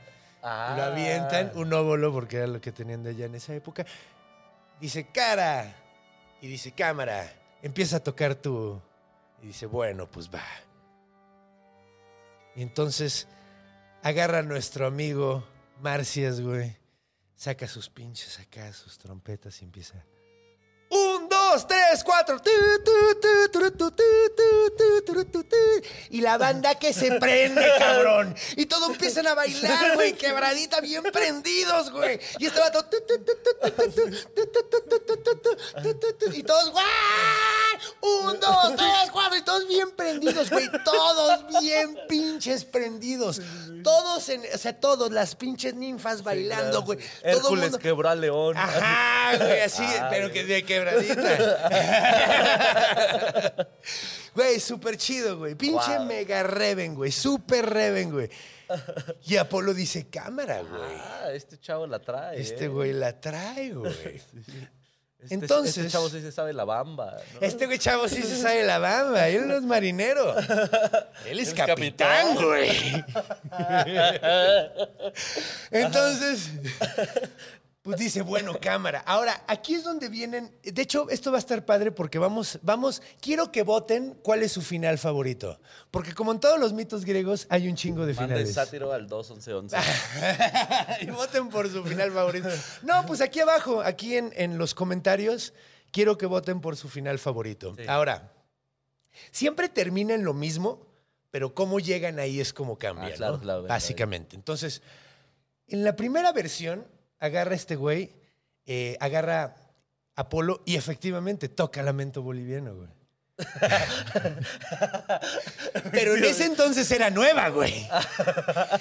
[0.43, 0.75] Ah.
[0.77, 3.85] Lo avientan, un óvulo, porque era lo que tenían de allá en esa época.
[4.81, 5.75] Dice, cara.
[6.41, 7.31] Y dice, cámara.
[7.63, 8.81] Empieza a tocar tu.
[9.43, 10.45] Y dice, bueno, pues va.
[12.55, 13.29] Y entonces
[14.03, 15.45] agarra a nuestro amigo
[15.81, 16.77] Marcias, güey.
[17.35, 20.05] Saca sus pinches acá, sus trompetas y empieza
[21.51, 22.41] dos, tres, cuatro.
[26.11, 28.35] Y la banda que se prende, cabrón.
[28.57, 32.21] Y todos empiezan a bailar, güey, quebradita, bien prendidos, güey.
[32.39, 32.85] Y este vato.
[36.33, 36.85] Y todos, ¡guau!
[38.01, 39.37] Un, dos, tres, cuatro.
[39.39, 40.69] Y todos bien prendidos, güey.
[40.85, 43.41] Todos bien pinches prendidos.
[43.83, 46.99] Todos, en, o sea, todos, las pinches ninfas bailando, güey.
[46.99, 48.57] Todo Hércules mundo- quebró a León.
[48.57, 50.07] Ajá, güey, así, Ay.
[50.11, 51.21] pero que de quebradita.
[54.35, 55.57] Güey, súper chido, güey.
[55.57, 56.07] Pinche Wow.
[56.07, 57.11] mega reven, güey.
[57.11, 58.31] Súper reven, güey.
[59.25, 60.83] Y Apolo dice, cámara, güey.
[61.01, 62.41] Ah, este chavo la trae.
[62.41, 62.69] Este eh.
[62.69, 63.93] güey la trae, güey.
[65.23, 67.17] Este- entonces- Este chavo sí se sabe la bamba.
[67.35, 67.41] ¿no?
[67.47, 69.29] Este güey chavo sí se sabe la bamba.
[69.29, 70.35] Él no es marinero.
[71.27, 72.45] Él es Es capitán, capitán.
[72.45, 72.71] güey.
[75.71, 76.51] Entonces,
[77.83, 79.03] pues dice, bueno, cámara.
[79.07, 80.55] Ahora, aquí es donde vienen.
[80.63, 84.53] De hecho, esto va a estar padre porque vamos, vamos, quiero que voten cuál es
[84.53, 85.59] su final favorito.
[85.91, 88.49] Porque como en todos los mitos griegos, hay un chingo de Manda finales.
[88.49, 89.77] el sátiro al 21111.
[91.01, 92.49] y voten por su final favorito.
[92.83, 95.55] No, pues aquí abajo, aquí en, en los comentarios,
[95.91, 97.75] quiero que voten por su final favorito.
[97.77, 97.85] Sí.
[97.89, 98.31] Ahora,
[99.31, 100.87] siempre termina en lo mismo,
[101.31, 103.41] pero cómo llegan ahí es como cambia, Ah, claro, ¿no?
[103.41, 104.37] claro, Básicamente.
[104.37, 104.83] Entonces,
[105.67, 106.87] en la primera versión,
[107.21, 108.13] agarra este güey,
[108.67, 109.57] eh, agarra
[110.17, 112.89] Apolo y efectivamente toca Lamento Boliviano, güey.
[115.93, 117.87] Pero en ese entonces era nueva, güey.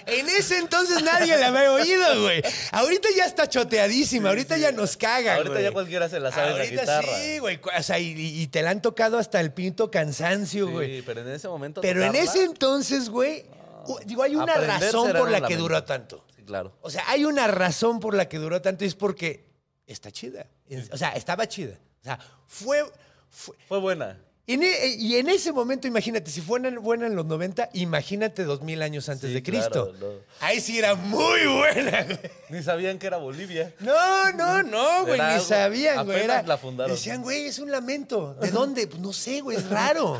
[0.05, 2.41] En ese entonces nadie la había oído, güey.
[2.71, 5.63] Ahorita ya está choteadísima, ahorita ya nos caga, Ahorita güey.
[5.63, 7.17] ya cualquiera se la sabe en la Ahorita guitarra.
[7.19, 7.59] sí, güey.
[7.77, 10.97] O sea, y, y te la han tocado hasta el pinto cansancio, güey.
[10.97, 11.81] Sí, pero en ese momento.
[11.81, 13.45] Pero en tocarla- ese entonces, güey,
[13.85, 15.63] u- digo, hay una Aprender razón será por la que lamento.
[15.63, 16.25] duró tanto.
[16.49, 16.75] Claro.
[16.81, 19.45] O sea, hay una razón por la que duró tanto y es porque
[19.85, 20.47] está chida.
[20.91, 21.77] O sea, estaba chida.
[22.01, 22.83] O sea, fue...
[23.29, 24.19] fue- Fue buena.
[24.53, 28.61] En e- y en ese momento, imagínate, si fuera buena en los 90, imagínate dos
[28.61, 29.91] mil años antes Sí, de Cristo.
[29.91, 30.19] claro, no.
[30.39, 32.19] Ahí sí era muy buena, güey.
[32.49, 33.73] Ni sabían que era Bolivia.
[33.79, 36.17] No, no, no, güey, Era ni algo- sabían, güey.
[36.17, 36.95] apenas Era, la fundaron.
[36.95, 38.35] Decían, güey, es un lamento.
[38.41, 38.87] ¿De dónde?
[38.87, 40.19] Pues no sé, güey, es raro.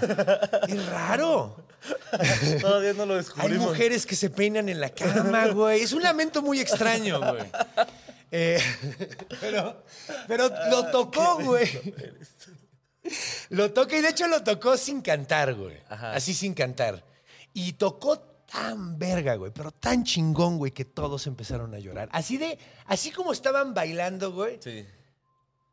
[0.68, 1.56] Es raro.
[2.62, 3.68] Todavía no lo Hay descubrimos.
[3.70, 5.82] mujeres que se peinan en la cama, güey.
[5.82, 7.44] Es un lamento muy extraño, güey.
[8.32, 8.62] Eh,
[9.42, 9.84] pero,
[10.28, 11.68] pero lo tocó, güey.
[13.50, 15.78] Lo toca y de hecho lo tocó sin cantar, güey.
[15.90, 16.14] Ajá.
[16.14, 17.04] Así sin cantar.
[17.54, 18.20] Y tocó
[18.52, 22.10] tan verga, güey, pero tan chingón, güey, que todos empezaron a llorar.
[22.12, 24.86] Así de, así como estaban bailando, güey, Sí.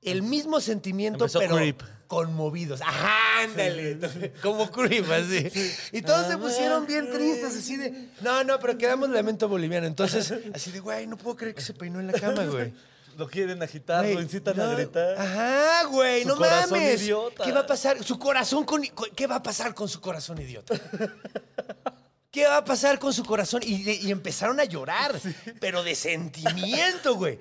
[0.02, 1.82] el mismo sentimiento, Empezó pero Creep.
[2.06, 2.80] conmovidos.
[2.82, 4.32] Ajá, ándale.
[4.42, 5.48] Como Creep, así.
[5.92, 9.86] Y todos se pusieron bien tristes, así de, no, no, pero quedamos lamento boliviano.
[9.86, 12.74] Entonces, así de, güey, no puedo creer que se peinó en la cama, güey.
[13.16, 15.18] Lo quieren agitar, Güey, lo incitan no, a gritar.
[15.18, 17.02] Ajá, güey, Su no corazón mames.
[17.02, 17.44] idiota.
[17.44, 18.04] ¿Qué va a pasar?
[18.04, 20.74] Su corazón con, con- ¿Qué va a pasar con su corazón idiota?
[22.30, 23.62] ¿Qué va a pasar con su corazón?
[23.64, 25.18] Y empezaron a llorar,
[25.58, 27.38] pero de sentimiento, güey.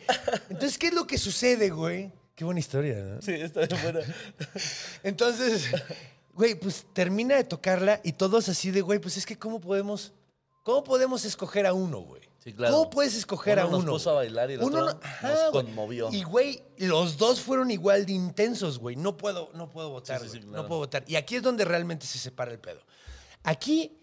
[0.50, 2.14] Entonces, ¿qué es lo que sucede, güey?
[2.34, 3.22] Qué buena historia, ¿no?
[3.22, 4.00] Sí, está bien buena.
[5.04, 5.70] Entonces,
[6.34, 10.14] güey, pues termina de tocarla y todos así de, güey, pues es que ¿cómo podemos,
[10.64, 12.22] cómo podemos escoger a uno, güey?
[12.46, 12.76] Sí, claro.
[12.76, 13.92] ¿Cómo puedes escoger Uno a nos uno?
[13.94, 16.10] puso a bailar y el Uno otro no- nos conmovió.
[16.14, 18.96] Y, güey, los dos fueron igual de intensos, güey.
[18.96, 20.50] No puedo, no puedo votar, Sí, sí, sí, güey.
[20.50, 20.62] claro.
[20.64, 21.04] No puedo votar.
[21.08, 22.82] Y aquí es donde realmente se separa el pedo.
[23.44, 23.98] Aquí,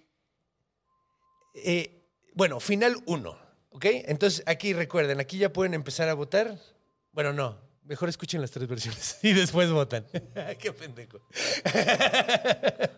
[1.54, 3.38] eh, bueno, final uno,
[3.70, 3.84] ¿ok?
[4.06, 6.58] Entonces, aquí recuerden, aquí ya pueden empezar a votar.
[7.12, 7.58] Bueno, no.
[7.92, 10.06] Mejor escuchen las tres versiones y después votan.
[10.58, 11.20] Qué pendejo.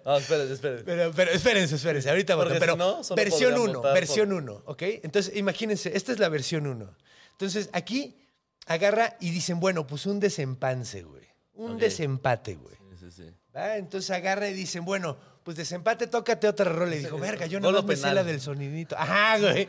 [0.06, 0.84] Ah, espérense, espérense.
[0.84, 2.58] Pero, pero espérense, espérense, ahorita votan.
[2.60, 4.82] Pero si no, versión podrían 1, votar versión por- 1, ¿ok?
[5.02, 6.96] Entonces, imagínense, esta es la versión 1.
[7.32, 8.14] Entonces, aquí
[8.66, 11.24] agarra y dicen, bueno, pues un desempance, güey.
[11.54, 12.76] Un desempate, güey.
[13.00, 13.30] Sí, sí, sí.
[13.56, 13.76] ¿Va?
[13.78, 16.96] Entonces agarra y dicen, bueno, pues desempate, tócate otra rola.
[16.96, 18.14] Y dijo, verga, yo no Gol o me sé penal.
[18.16, 18.96] la del sonidito.
[18.98, 19.68] Ajá, güey.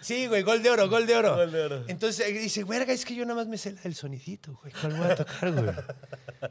[0.00, 1.34] Sí, güey, gol de oro, gol de oro.
[1.36, 1.84] Gol de oro.
[1.88, 4.72] Entonces eh, dice, verga, es que yo nada más me sé la del sonidito, güey.
[4.80, 5.74] ¿Cuál voy a tocar, güey?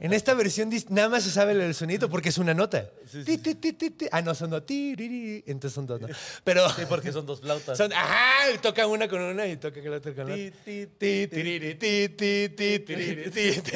[0.01, 2.89] En esta versión nada más se sabe la del sonidito porque es una nota.
[3.09, 4.07] Sí, Ti, ti, ti, ti, ti.
[4.11, 4.63] Ah, no, son dos.
[4.67, 6.07] Entonces son dos, ¿no?
[6.43, 6.69] Pero...
[6.71, 7.77] Sí, porque son dos flautas.
[7.77, 10.63] Son, ajá, toca una con una y toca la otra con la Ti, otra.
[10.65, 13.71] ti, Ti, tiriri, ti, ti, ti, tiriri, ti, ti.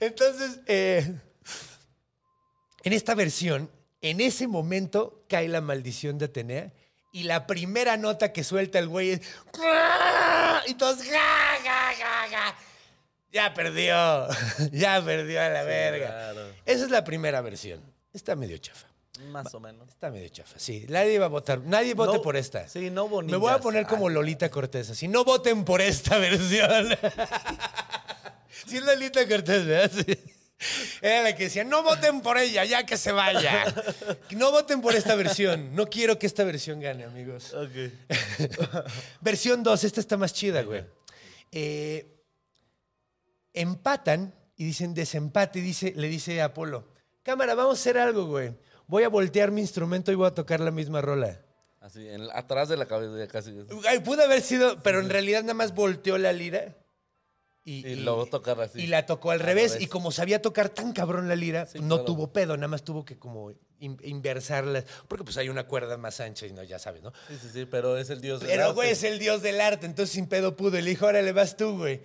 [0.00, 1.14] Entonces, eh,
[2.84, 3.70] en esta versión,
[4.00, 6.72] en ese momento cae la maldición de Atenea
[7.12, 9.20] y la primera nota que suelta el güey es
[10.66, 12.54] y todos "Ja, ja, ja, ja".
[13.32, 14.28] ya perdió,
[14.72, 16.06] ya perdió a la verga.
[16.08, 16.48] claro.
[16.66, 17.80] Esa es la primera versión.
[18.12, 18.86] Está medio chafa.
[19.30, 19.88] Más o menos.
[19.88, 20.86] Está medio chafa, sí.
[20.88, 21.60] Nadie va a votar.
[21.60, 22.68] Nadie vote No, por esta.
[22.68, 24.08] sí, no Me voy a poner como.
[24.08, 24.90] Lolita Cortés.
[24.90, 26.88] Así, no voten por esta versión.
[28.66, 29.90] sí, Lolita Cortés, ¿verdad?
[30.04, 30.18] Sí.
[31.02, 33.64] Era la que decía, no voten por ella, ya que se vaya.
[34.30, 35.74] No voten por esta versión.
[35.74, 37.54] No quiero que esta versión gane, amigos.
[37.54, 37.92] Ok.
[39.20, 40.84] Versión 2, esta está más chida, güey.
[41.52, 42.10] Eh,
[43.52, 45.60] empatan y dicen desempate.
[45.60, 46.88] Dice, le dice a Apolo,
[47.22, 48.54] cámara, vamos a hacer algo, güey.
[48.86, 51.40] Voy a voltear mi instrumento y voy a tocar la misma rola.
[51.80, 53.54] Así, en- atrás de la cabeza ya casi.
[53.86, 56.74] Ay, pudo haber sido, pero en realidad nada más volteó la lira.
[57.66, 58.80] Y, Y luego tocar así.
[58.82, 59.78] Y la tocó al, revés.
[59.80, 62.04] Y como sabía tocar tan cabrón la lira, Sí, no claro.
[62.04, 64.84] tuvo pedo, nada más tuvo que como in- inversarla.
[65.08, 67.12] Porque pues hay una cuerda más ancha y no, ya sabes, ¿no?
[67.28, 68.74] Sí, sí, sí, pero es el dios del Pero, arte.
[68.74, 70.72] güey, es el dios del arte, entonces sin pedo pudo.
[70.78, 72.02] Le dijo, órale, vas tú, güey.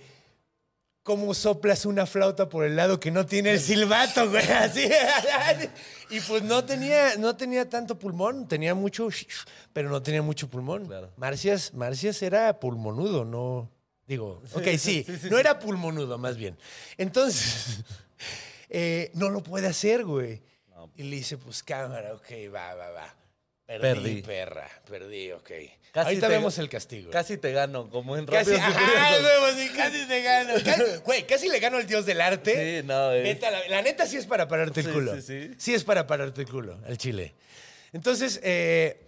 [1.03, 4.45] ¿Cómo soplas una flauta por el lado que no tiene el silbato, güey?
[4.51, 4.87] Así.
[6.11, 9.09] Y pues no tenía, no tenía tanto pulmón, tenía mucho,
[9.73, 10.85] pero no tenía mucho pulmón.
[10.87, 11.11] Claro.
[11.17, 13.69] Marcias, Marcias era pulmonudo, no.
[14.09, 15.39] Digo, ok, sí, sí, sí, no sí.
[15.39, 16.57] era pulmonudo, más bien.
[16.97, 17.81] Entonces,
[18.69, 20.41] eh, no lo puede hacer, güey.
[20.69, 20.91] No.
[20.95, 23.15] Y le dice, pues cámara, ok, va, va, va.
[23.67, 24.21] Perdí, Perdí.
[24.23, 25.51] perra, perdí, ok.
[25.91, 27.11] Casi Ahorita te- vemos el castigo.
[27.11, 28.79] Casi te gano, como en Casi, Rápidos y ajá,
[29.13, 29.23] Furiosos.
[29.23, 30.53] huevo, sí, casi te gano.
[30.65, 32.81] Casi- Güey, casi le gano al dios del arte.
[32.81, 35.15] Sí, no, es- Neta, la, la neta sí es para pararte el Sí, culo.
[35.17, 35.51] sí, sí.
[35.59, 37.35] Sí es para pararte el culo, al chile.
[37.93, 38.99] Entonces, eh,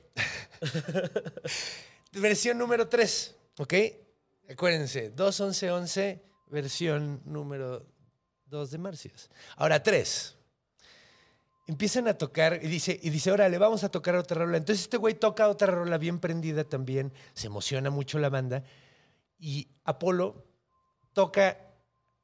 [2.11, 3.73] versión número 3, ¿ok?
[4.51, 7.87] Acuérdense, 2.11.11, versión número
[8.47, 9.29] 2 de Marcias.
[9.55, 10.37] Ahora 3.
[11.67, 14.57] Empiezan a tocar y dice, y dice, órale, vamos a tocar otra rola.
[14.57, 18.63] Entonces este güey toca otra rola bien prendida también, se emociona mucho la banda
[19.39, 20.45] y Apolo
[21.13, 21.57] toca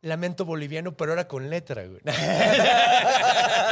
[0.02, 2.02] Lamento Boliviano, pero ahora con letra, güey.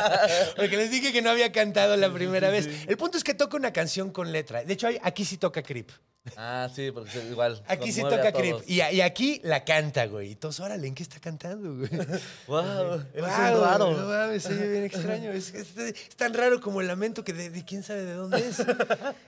[0.56, 2.68] Porque les dije que no había cantado la primera vez.
[2.88, 4.64] El punto es que toca una canción con letra.
[4.64, 5.90] De hecho, aquí sí toca Creep.
[6.38, 7.62] Ah, sí, porque es igual.
[7.68, 8.58] Aquí sí toca Creep.
[8.68, 10.32] Y, y aquí la canta, güey.
[10.32, 11.90] Y todos, órale, ¿en qué está cantando, güey?
[12.48, 13.92] Wow, un raro.
[13.96, 15.32] No mames, oye bien extraño.
[15.32, 18.40] Es, es- es tan raro como el lamento que de, de quién sabe de dónde
[18.40, 18.58] es.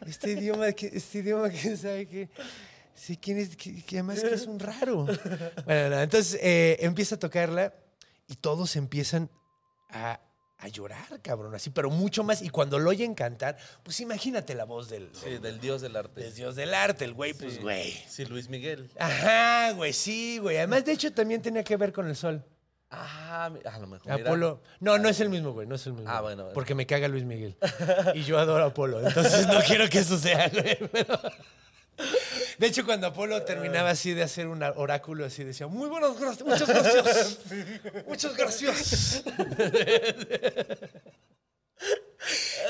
[0.07, 2.29] Este idioma, este idioma, quién sabe qué.
[2.95, 5.05] Sí, quién es, que, que además que es un raro.
[5.65, 7.75] Bueno, no, entonces eh, empieza a tocarla
[8.27, 9.29] y todos empiezan
[9.91, 10.19] a,
[10.59, 12.41] a llorar, cabrón, así, pero mucho más.
[12.41, 16.21] Y cuando lo oyen cantar, pues imagínate la voz del, Sí, del dios del arte.
[16.21, 17.39] del dios del arte, el güey, Sí.
[17.41, 17.91] pues güey.
[18.07, 18.89] Sí, Luis Miguel.
[18.99, 20.57] Ajá, güey, sí, güey.
[20.57, 22.43] Además, de hecho, también tenía que ver con el sol.
[22.89, 24.11] Ah, a lo mejor.
[24.13, 24.61] Apolo.
[24.79, 25.67] No, no es el mismo, güey.
[25.67, 26.09] No es el mismo.
[26.09, 26.53] Ah, bueno, bueno.
[26.53, 27.57] Porque me caga Luis Miguel.
[28.15, 29.05] Y yo adoro a Apolo.
[29.05, 30.77] Entonces no quiero que eso sea, güey.
[30.91, 31.19] pero-
[32.57, 36.47] De hecho, cuando Apolo terminaba así de hacer un oráculo, así decía, muy buenos, gracias,
[36.47, 37.37] muchas gracias.
[38.07, 39.23] Muchas gracias.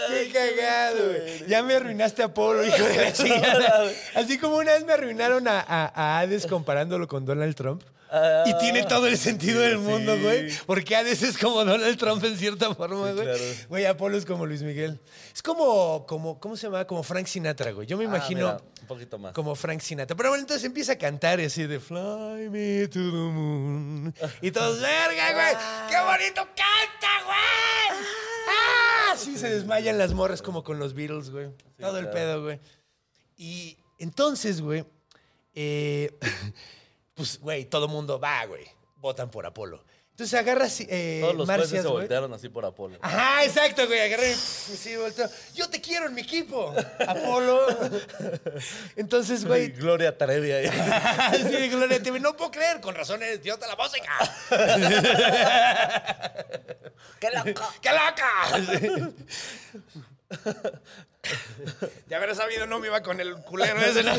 [0.09, 1.47] Qué cagado, güey.
[1.47, 3.91] Ya me arruinaste a Apolo, hijo de la chingada.
[4.15, 7.83] Así como una vez me arruinaron a, a- a Hades comparándolo con Donald Trump.
[8.45, 10.21] Y tiene todo el sentido del mundo, sí.
[10.21, 10.51] güey.
[10.65, 13.25] Porque Hades es como Donald Trump en cierta forma, Sí, güey.
[13.25, 13.43] claro.
[13.69, 14.99] Güey, Apolo es como Luis Miguel.
[15.33, 16.85] Es como, como, ¿cómo se llama?
[16.85, 17.85] Como Frank Sinatra, güey.
[17.85, 19.33] Yo me Ah, imagino mira, un poquito más.
[19.33, 20.15] como Frank Sinatra.
[20.15, 24.13] Pero bueno, entonces empieza a cantar así de Fly me to the moon.
[24.41, 25.89] Y todos, verga, güey.
[25.89, 28.05] ¡Qué bonito canta, güey!
[28.49, 29.15] ¡Ah!
[29.17, 31.49] Sí, se desmayan las morras como con los Beatles, güey.
[31.79, 32.59] Todo el pedo, güey.
[33.35, 34.85] Y entonces, güey,
[35.53, 36.11] eh,
[37.17, 38.65] pues, güey, todo mundo va, güey.
[38.95, 39.83] Votan por Apolo.
[40.11, 41.99] Entonces agarras eh, Todos los jueces Marcias, se güey.
[42.01, 42.97] voltearon así por Apolo.
[43.01, 43.99] Ajá, exacto, güey.
[43.99, 45.29] Agarré y sí, volteo.
[45.53, 46.73] Yo te quiero en mi equipo,
[47.07, 47.67] Apolo.
[48.95, 49.67] Entonces, güey.
[49.73, 50.67] Gloria Trevi ahí.
[51.51, 52.19] sí, Gloria TV.
[52.19, 54.11] No puedo creer, con razón eres idiota la música.
[57.19, 57.73] ¡Qué loco!
[57.81, 58.31] ¡Qué loca!
[62.07, 64.01] de haber sabido, no me iba con el culero ese.
[64.03, 64.13] ¿no?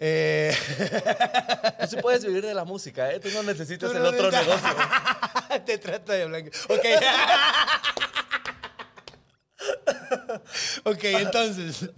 [0.00, 0.56] Eh,
[1.80, 3.20] Tú sí puedes vivir de la música, ¿eh?
[3.20, 5.62] Tú no necesitas Tú el no otro necesitas- negocio.
[5.66, 6.50] Te trata de blanco.
[6.68, 6.84] Ok.
[10.84, 11.90] ok, entonces.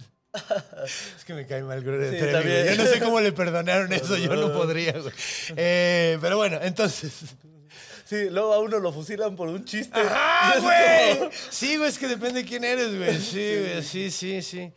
[1.15, 2.75] Es que me cae mal Gloria Sí, Trevi.
[2.75, 4.93] Yo no sé cómo le perdonaron eso, yo no podría.
[5.55, 7.11] Eh, pero bueno, entonces.
[8.05, 9.99] Sí, luego a uno lo fusilan por un chiste.
[10.03, 11.19] ¡Ah, güey!
[11.19, 13.19] como- Sí, güey, es que depende de quién eres, güey.
[13.19, 14.73] Sí, güey, sí, sí, sí.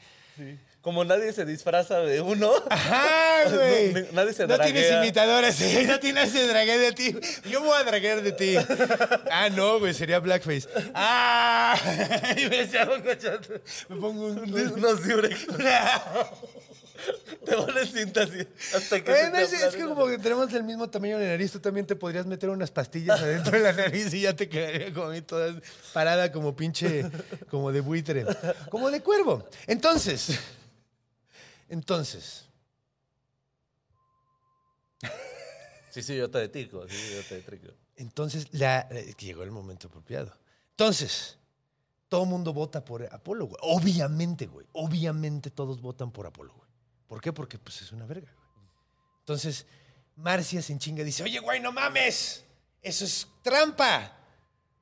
[0.87, 2.53] Como nadie se disfraza de uno.
[2.71, 3.93] Ajá, güey.
[3.93, 5.03] No, nadie se No tienes draguea.
[5.03, 7.13] imitadores, sí, no tienes se draguea de ti.
[7.51, 8.55] Yo voy a draguear de ti.
[9.33, 10.69] Ah, no, güey, sería blackface.
[10.95, 11.77] Ah,
[12.37, 12.99] y me echaba.
[12.99, 14.39] Me pongo un...
[14.39, 15.37] Hombre.
[17.45, 18.47] Te pones cinta así.
[18.75, 21.19] Hasta que Eh, se no, te es, es que como que tenemos el mismo tamaño
[21.19, 24.37] de nariz, tú también te podrías meter unas pastillas adentro de la nariz y ya
[24.37, 25.53] te quedaría como a mí toda
[25.93, 27.05] parada como pinche,
[27.51, 28.25] como de buitre,
[28.71, 29.49] como de cuervo.
[29.67, 30.39] Entonces,
[31.69, 32.47] entonces,
[35.91, 36.87] Sí, sí, yo te detico.
[36.89, 37.73] Sí, yo te detico.
[37.97, 40.31] entonces la, eh, llegó el momento apropiado.
[40.73, 41.39] Entonces,
[42.09, 43.59] todo el mundo vota por Apolo, güey.
[43.63, 44.67] Obviamente, güey.
[44.73, 46.69] Obviamente todos votan por Apolo, güey.
[47.07, 47.33] ¿Por qué?
[47.33, 48.69] Porque pues es una verga, güey.
[49.21, 49.67] Entonces,
[50.17, 52.45] Marcia se chinga dice, oye, güey, no mames.
[52.83, 54.13] Eso es trampa.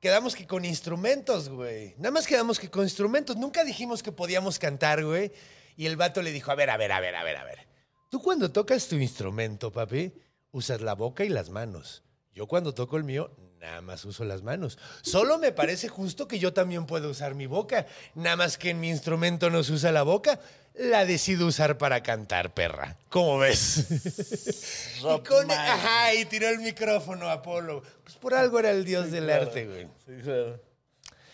[0.01, 1.95] Quedamos que con instrumentos, güey.
[1.97, 3.37] Nada más quedamos que con instrumentos.
[3.37, 5.31] Nunca dijimos que podíamos cantar, güey.
[5.75, 7.67] Y el vato le dijo, a ver, a ver, a ver, a ver, a ver.
[8.09, 10.13] Tú cuando tocas tu instrumento, papi,
[10.51, 12.03] usas la boca y las manos.
[12.33, 14.77] Yo cuando toco el mío, nada más uso las manos.
[15.01, 17.85] Solo me parece justo que yo también puedo usar mi boca.
[18.13, 20.39] Nada más que en mi instrumento no se usa la boca.
[20.75, 22.97] La decido usar para cantar, perra.
[23.09, 24.97] ¿Cómo ves?
[24.99, 25.57] y, con- man.
[25.57, 27.81] ajá, y tiró el micrófono a Apolo.
[28.03, 29.43] Pues por algo era el dios del claro.
[29.43, 29.87] arte, güey.
[30.05, 30.61] Sí, claro.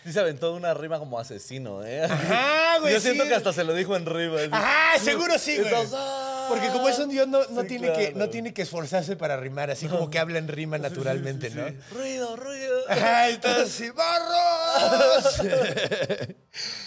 [0.04, 2.02] Sí se aventó una rima como asesino, ¿eh?
[2.04, 3.28] Ajá, güey, Yo siento sí.
[3.28, 4.36] que hasta se lo dijo en rima.
[4.40, 4.48] así.
[4.50, 5.68] Ajá, seguro sí, güey.
[5.68, 8.62] Entonces, ah, Porque como es un dios, no, no sí, tiene que, no tiene que
[8.62, 11.68] esforzarse para rimar, así como que habla en rima naturalmente, Sí, sí, ¿no?
[11.68, 11.76] sí.
[11.94, 12.78] Ruido, ruido.
[12.88, 15.40] Ajá, y todo así, ¡barros!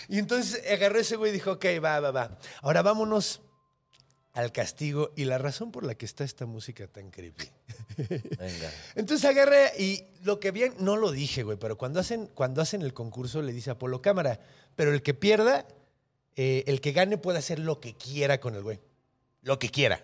[0.10, 2.38] y entonces agarró ese güey y dijo, ok, va, va, va.
[2.62, 3.41] Ahora vámonos
[4.36, 7.50] al castigo y la razón por la que está esta música tan creepy.
[7.98, 8.71] Venga.
[8.95, 12.82] Entonces agarré y lo que bien, no lo dije, güey, pero cuando hacen, cuando hacen
[12.82, 14.41] el concurso le dice a Apolo cámara,
[14.76, 15.65] pero el que pierda,
[16.36, 18.82] eh, el que gane puede hacer lo que quiera con el güey.
[19.41, 20.04] Lo que quiera.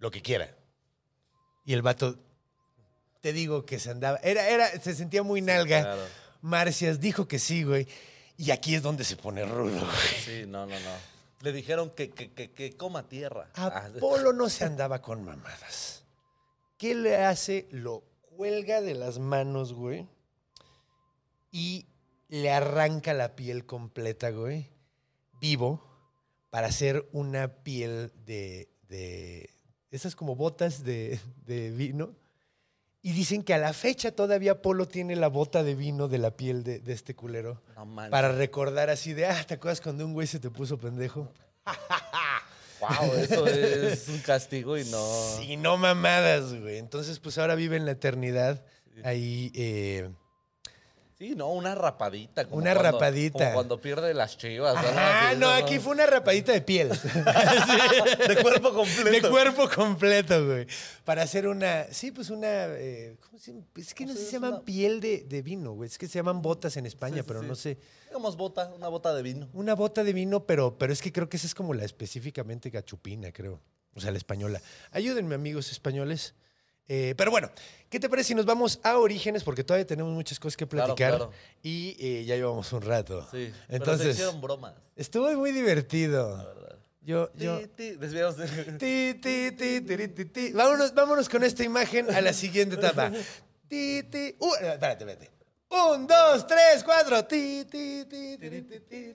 [0.00, 0.52] Lo que quiera.
[1.64, 2.18] Y el vato,
[3.20, 5.82] te digo que se andaba, era, era, se sentía muy nalga.
[5.82, 6.02] claro.
[6.42, 7.86] Marcias dijo que sí, güey.
[8.36, 10.22] Y aquí es donde se pone rudo, güey.
[10.24, 11.13] Sí, no, no, no.
[11.44, 13.50] Le dijeron que, que, que, que coma tierra.
[13.52, 16.02] Apolo no se andaba con mamadas.
[16.78, 17.68] ¿Qué le hace?
[17.70, 18.02] Lo
[18.34, 20.08] cuelga de las manos, güey.
[21.52, 21.86] Y
[22.28, 24.70] le arranca la piel completa, güey.
[25.38, 25.84] Vivo.
[26.48, 28.70] Para hacer una piel de.
[28.88, 29.50] de
[29.90, 32.16] esas como botas de, de vino.
[33.06, 36.30] Y dicen que a la fecha todavía Apolo tiene la bota de vino de la
[36.30, 37.60] piel de, de este culero.
[37.76, 38.10] No manches.
[38.10, 41.30] Para recordar así de, ah, ¿te acuerdas cuando un güey se te puso pendejo?
[42.80, 44.98] Wow, eso es un castigo y no.
[45.38, 46.76] Sí, no mamadas, güey.
[46.76, 48.62] Entonces, pues ahora vive en la eternidad.
[49.04, 50.10] Ahí, eh,
[51.16, 52.44] Sí, no, una rapadita.
[52.44, 53.38] como Una cuando- rapadita.
[53.38, 54.76] Como cuando pierde las chivas.
[54.76, 56.88] así, no, aquí fue una rapadita de piel.
[58.28, 59.10] De cuerpo completo.
[59.10, 60.66] de cuerpo completo, güey.
[61.04, 63.54] Para hacer una, sí, pues una, eh, ¿cómo se?
[63.76, 65.88] Es que no sé si se llaman piel de, de vino, güey.
[65.88, 67.46] Es que se llaman botas en España, Sí, sí, pero sí.
[67.46, 67.78] no sé.
[68.08, 69.48] Digamos bota, una bota de vino.
[69.52, 72.70] Una bota de vino, pero, pero es que creo que esa es como la específicamente
[72.70, 73.60] gachupina, creo.
[73.94, 74.60] O sea, la española.
[74.90, 76.34] Ayúdenme, amigos españoles.
[76.88, 77.50] Eh, pero bueno,
[77.88, 79.42] ¿qué te parece si nos vamos a Orígenes?
[79.42, 81.16] Porque todavía tenemos muchas cosas que Claro, platicar.
[81.16, 81.32] claro.
[81.62, 83.22] Y eh, ya llevamos un rato.
[83.30, 83.50] Sí.
[83.66, 84.74] pero Entonces, hicieron bromas.
[84.96, 86.52] estuvo muy divertido.
[87.02, 87.60] Yo, yo.
[87.76, 89.14] Ti,
[90.32, 90.52] ti.
[90.52, 93.10] Vámonos, vámonos con esta imagen a la siguiente etapa.
[93.68, 94.36] Ti, ti.
[94.40, 95.30] Uh, espérate, espérate.
[95.70, 97.24] Un, dos, tres, cuatro.
[97.24, 99.14] Ti, ti, ti, ti, ti.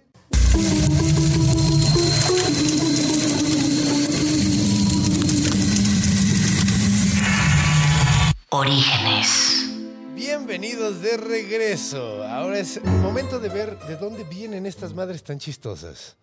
[8.52, 9.70] Orígenes.
[10.16, 12.24] Bienvenidos de regreso.
[12.24, 16.18] Ahora es momento de ver de dónde vienen estas madres tan chistosas.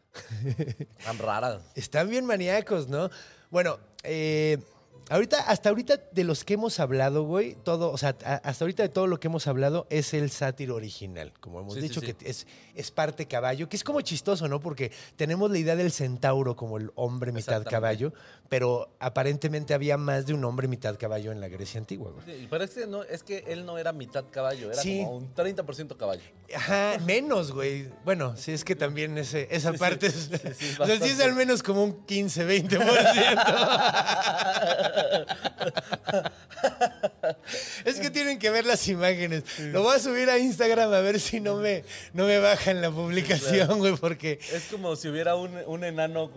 [1.05, 1.63] Tan raras.
[1.77, 3.11] Están bien maníacos, ¿no?
[3.49, 4.59] Bueno, eh,
[5.09, 8.83] Ahorita, hasta ahorita de los que hemos hablado, güey, todo, o sea, a- hasta ahorita
[8.83, 12.13] de todo lo que hemos hablado es el sátiro original, como hemos Sí, dicho, sí.
[12.13, 14.59] que es, es parte caballo, que es como chistoso, ¿no?
[14.59, 18.13] Porque tenemos la idea del centauro como el hombre mitad caballo,
[18.49, 22.25] pero aparentemente había más de un hombre mitad caballo en la Grecia antigua, güey.
[22.27, 25.33] Sí, pero es que, no, es que él no era mitad caballo, era como un
[25.35, 26.23] 30% caballo.
[26.55, 27.89] Ajá, menos, güey.
[28.05, 30.15] Bueno, sí, es que también ese, esa parte es.
[30.15, 32.77] Sí, sí, es o sea, sí es al menos como un 15, 20%.
[37.85, 39.45] es que tienen que ver las imágenes.
[39.59, 42.91] Lo voy a subir a Instagram a ver si no me, no me bajan la
[42.91, 44.39] publicación, güey, porque.
[44.53, 46.31] Es como si hubiera un, un enano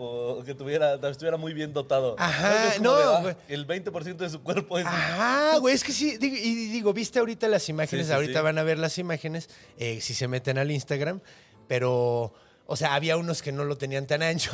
[0.46, 2.16] que tuviera, estuviera muy bien dotado.
[2.20, 3.38] Ajá, no, de, ah.
[3.48, 4.86] El 20% de su cuerpo es...
[4.86, 8.40] Ajá, güey, es que sí, digo- y digo, viste ahorita las imágenes, Sí, sí, ahorita
[8.40, 8.44] sí.
[8.44, 11.22] van a ver las imágenes, eh, si se meten al Instagram,
[11.68, 12.34] pero,
[12.66, 14.52] o sea, había unos que no lo tenían tan ancho,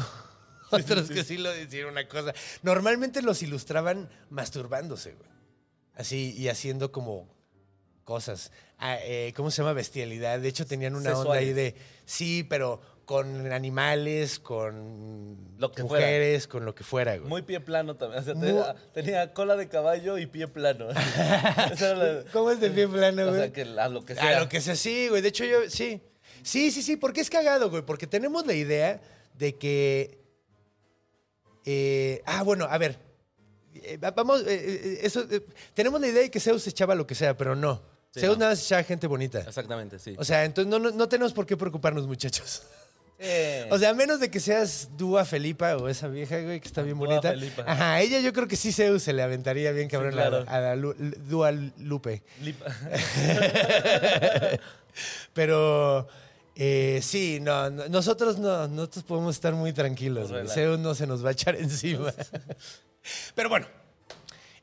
[0.71, 2.33] otros que sí lo hicieron una cosa.
[2.63, 5.29] Normalmente los ilustraban masturbándose, güey,
[5.95, 7.27] así, y haciendo como
[8.03, 8.51] cosas.
[8.77, 9.73] Ah, eh, ¿Cómo se llama?
[9.73, 10.39] Bestialidad.
[10.39, 16.05] De hecho, tenían una onda ahí de, sí, pero con animales, con Lo que fuera.
[16.05, 17.29] mujeres, con lo que fuera, güey.
[17.29, 18.21] Muy pie plano también.
[18.21, 20.87] O sea, Muy- tenía, tenía cola de caballo y pie plano.
[21.79, 23.39] La- ¿Cómo es de pie plano, O güey?
[23.39, 24.37] sea, que a lo que sea.
[24.37, 25.21] A lo que sea, sí, güey.
[25.21, 26.01] De hecho, yo, sí.
[26.43, 27.83] Sí, sí, sí, porque es cagado, güey.
[27.83, 29.01] Porque tenemos la idea
[29.37, 30.24] de que.
[31.65, 32.97] Eh, ah, bueno, a ver.
[33.75, 35.25] Eh, va- vamos, eh, eso.
[35.73, 37.81] tenemos la idea de que Zeus echaba lo que sea, pero no.
[38.13, 38.41] Sí, Zeus no.
[38.41, 39.39] nada más echaba gente bonita.
[39.41, 40.15] Exactamente, sí.
[40.17, 42.63] O sea, entonces no, no, no tenemos por qué preocuparnos, muchachos.
[43.17, 46.67] Eh, O sea, a menos de que seas Dúa Felipa o esa vieja, güey, que
[46.67, 47.29] está bien Dua bonita.
[47.31, 47.63] Felipa.
[47.65, 50.27] Ajá, a ella yo creo que sí Zeus se le aventaría bien cabrón a la-
[50.29, 50.45] claro.
[50.49, 52.23] a la, Lu- Dua Lupe.
[52.43, 52.61] lip-
[55.33, 56.07] Pero
[56.55, 60.29] eh, sí, no, no, nosotros no, nosotros podemos estar muy tranquilos.
[60.29, 60.53] Relax.
[60.53, 62.13] Zeus no se nos va a echar encima.
[63.35, 63.67] Pero bueno,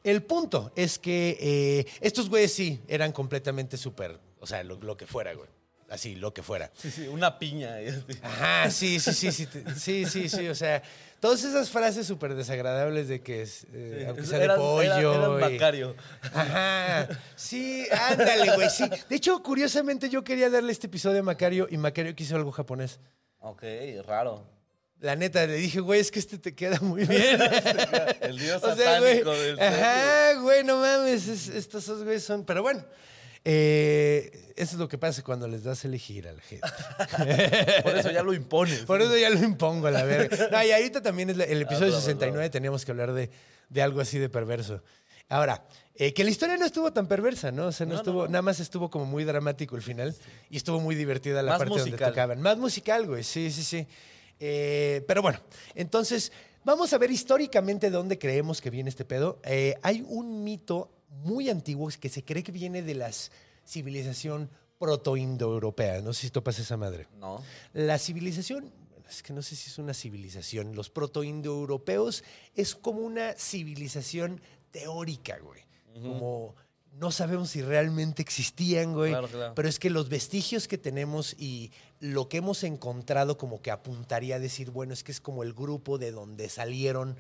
[0.03, 4.97] el punto es que eh, estos güeyes sí eran completamente súper, o sea, lo, lo
[4.97, 5.49] que fuera, güey.
[5.93, 6.71] Así, lo que fuera.
[6.75, 7.77] sí, sí, una piña.
[8.23, 10.83] Ajá, sí, sí, sí, sí, sí, sí, sí, o sea,
[11.21, 14.85] todas esas frases súper desagradables de que es, eh, Sí, aunque sea de eran- pollo.
[15.13, 15.95] eran- eran y- Macario.
[16.33, 18.85] Ajá, sí, ándale, güey, sí.
[19.11, 22.99] De hecho, curiosamente yo quería darle este episodio a Macario y Macario quiso algo japonés.
[23.41, 23.63] Ok,
[24.07, 24.47] raro.
[25.01, 27.39] La neta, le dije, güey, es que este te queda muy bien.
[28.23, 32.23] El dios O sea, güey, satánico del Ajá, güey, no mames, es- estos dos güeyes
[32.25, 32.45] son...
[32.47, 32.83] Pero bueno,
[33.45, 36.67] eh, eso es lo que pasa cuando les das a elegir a la gente.
[37.83, 38.81] Por eso ya lo impones.
[38.81, 40.49] Por eso ya lo impongo, la verga.
[40.51, 42.51] No, y ahorita también es la- el episodio bravo, 69 bravo.
[42.51, 43.31] teníamos que hablar de,
[43.69, 44.83] de algo así de perverso.
[45.29, 45.65] Ahora,
[45.95, 47.67] eh, que la historia no estuvo tan perversa, ¿no?
[47.67, 48.29] O sea, no, estuvo, no.
[48.29, 50.15] nada más estuvo como muy dramático el final
[50.51, 52.11] y estuvo muy divertida la Más parte donde musical.
[52.11, 52.41] tocaban.
[52.43, 53.87] Más musical, güey, sí, sí, sí.
[54.39, 55.41] Eh, pero bueno,
[55.75, 56.33] entonces,
[56.65, 59.41] vamos a ver históricamente de dónde creemos que viene este pedo.
[59.45, 63.11] Eh, hay un mito muy antiguo que se cree que viene de la
[63.67, 66.01] civilización proto-indoeuropea.
[66.01, 67.07] No sé si topas esa madre.
[67.19, 67.43] No.
[67.73, 68.73] La civilización,
[69.09, 74.41] es que no sé si es una civilización, los proto-indoeuropeos es como una civilización
[74.71, 75.63] teórica, güey.
[76.03, 76.57] Como
[76.95, 79.13] no sabemos si realmente existían, güey.
[79.13, 79.55] Claro, claro.
[79.55, 84.37] Pero es que los vestigios que tenemos y lo que hemos encontrado como que apuntaría
[84.37, 87.17] a decir, bueno, es que es como el grupo de donde salieron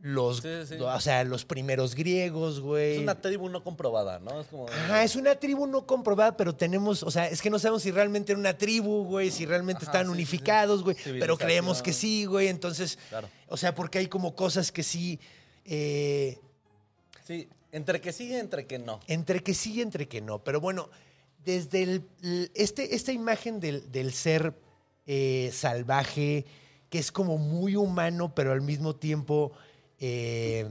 [0.00, 0.74] los, Sí, sí.
[0.80, 2.94] o sea, los primeros griegos, güey.
[2.94, 4.40] Es una tribu no comprobada, ¿no?
[4.40, 4.68] Es como.
[4.68, 7.90] Ajá, es una tribu no comprobada, pero tenemos, o sea, es que no sabemos si
[7.90, 11.92] realmente era una tribu, güey, si realmente Ajá, están sí, unificados, güey, pero creemos que
[11.92, 13.28] sí, güey, entonces, Claro.
[13.48, 15.18] o sea, porque hay como cosas que sí,
[15.64, 16.38] eh,
[17.24, 19.00] Sí, entre que sí y entre que no.
[19.08, 20.90] entre que sí y entre que no, pero bueno,
[21.44, 24.54] desde el- este, esta imagen del, del ser
[25.06, 26.44] eh, salvaje,
[26.90, 29.52] que es como muy humano, pero al mismo tiempo
[30.00, 30.66] eh,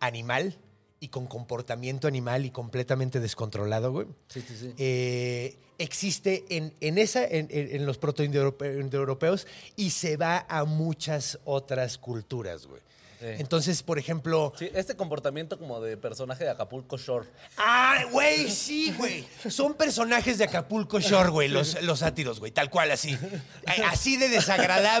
[0.00, 0.56] animal
[1.00, 4.06] y con comportamiento animal y completamente descontrolado, güey.
[4.28, 4.74] Sí, sí, sí.
[4.78, 9.46] eh, existe en, en esa, en, en- los proto-indoeuropeos
[9.76, 12.82] y se va a muchas otras culturas, güey.
[13.18, 13.26] Sí.
[13.38, 17.28] Entonces, por ejemplo, Sí, este comportamiento como de personaje de Acapulco Shore.
[17.58, 18.50] ¡Ah, güey!
[18.50, 19.26] Sí, güey.
[19.50, 23.16] Son personajes de Acapulco Shore, güey, los, los sátiros, güey, tal cual, así.
[23.90, 25.00] Así de desagradable.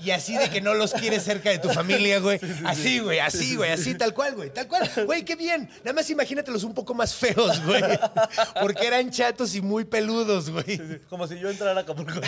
[0.00, 2.40] Y así de que no los quieres cerca de tu familia, güey.
[2.64, 4.90] Así, güey, así, güey, así, tal cual, güey, tal cual.
[5.04, 5.68] Güey, qué bien.
[5.84, 7.82] Nada más imagínatelos un poco más feos, güey.
[8.60, 11.00] Porque eran chatos y muy peludos, güey.
[11.08, 12.20] Como si yo entrara a Acapulco.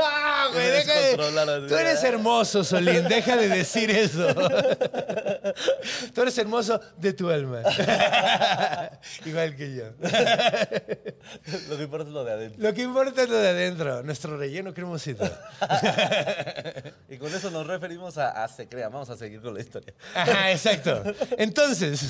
[0.00, 1.68] Ah, güey, deja de...
[1.68, 4.26] Tú eres hermoso, Solín, deja de decir eso.
[6.14, 7.62] Tú eres hermoso de tu alma.
[9.24, 9.84] Igual que yo.
[11.68, 12.62] Lo que importa es lo de adentro.
[12.62, 15.24] Lo que importa es lo de adentro, nuestro relleno cremosito.
[17.08, 18.88] Y con eso nos referimos a, a Se Crea.
[18.88, 19.94] Vamos a seguir con la historia.
[20.14, 21.02] Ajá, exacto.
[21.36, 22.02] Entonces,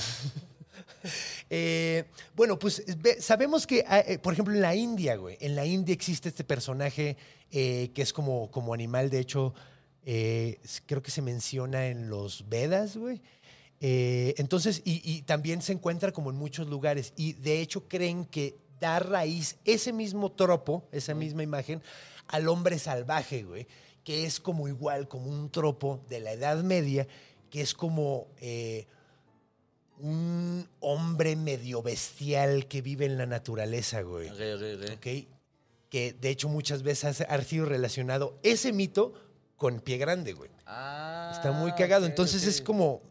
[1.50, 2.84] eh, bueno, pues
[3.20, 6.44] sabemos que, ah, eh, por ejemplo, en la India, güey, en la India existe este
[6.44, 7.16] personaje
[7.50, 9.54] eh, que es como, como animal, de hecho,
[10.04, 13.20] creo que se menciona en los Vedas, güey.
[13.80, 18.58] Entonces, y, y también se encuentra como en muchos lugares, y de hecho creen que
[18.80, 21.82] da raíz ese mismo tropo, esa misma imagen,
[22.28, 23.66] al hombre salvaje, güey,
[24.04, 27.06] que es como igual, como un tropo de la Edad Media,
[27.50, 28.86] que es como eh,
[29.98, 34.28] un hombre medio bestial que vive en la naturaleza, güey.
[34.28, 34.90] Ok, ok, ok.
[34.96, 35.28] ¿ok?
[35.90, 39.12] Que de hecho muchas veces ha sido relacionado ese mito
[39.56, 40.50] con pie grande, güey.
[40.64, 42.06] Ah, Está muy cagado.
[42.06, 43.02] Entonces es como,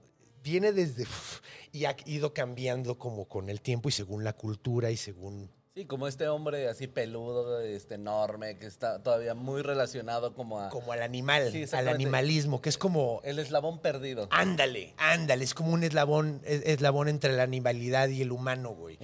[0.43, 4.89] viene desde, uf, y ha ido cambiando como con el tiempo y según la cultura
[4.91, 5.51] y según...
[5.75, 10.69] Sí, como este hombre así peludo, este enorme, que está todavía muy relacionado como a...
[10.69, 13.21] Como al animal, Sí, al animalismo, que es como...
[13.23, 14.27] El eslabón perdido.
[14.31, 18.97] Ándale, ándale, es como un eslabón, es- eslabón entre la animalidad y el humano, güey.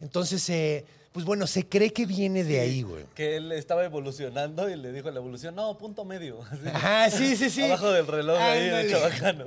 [0.00, 3.04] Entonces, eh, pues bueno, se cree que viene de ahí, güey.
[3.14, 6.40] Que él estaba evolucionando y le dijo a la evolución, no, punto medio.
[6.50, 6.68] Así.
[6.74, 7.62] Ajá, sí, sí, sí.
[7.64, 8.90] Abajo del reloj ahí de.
[8.90, 9.44] Chabacano.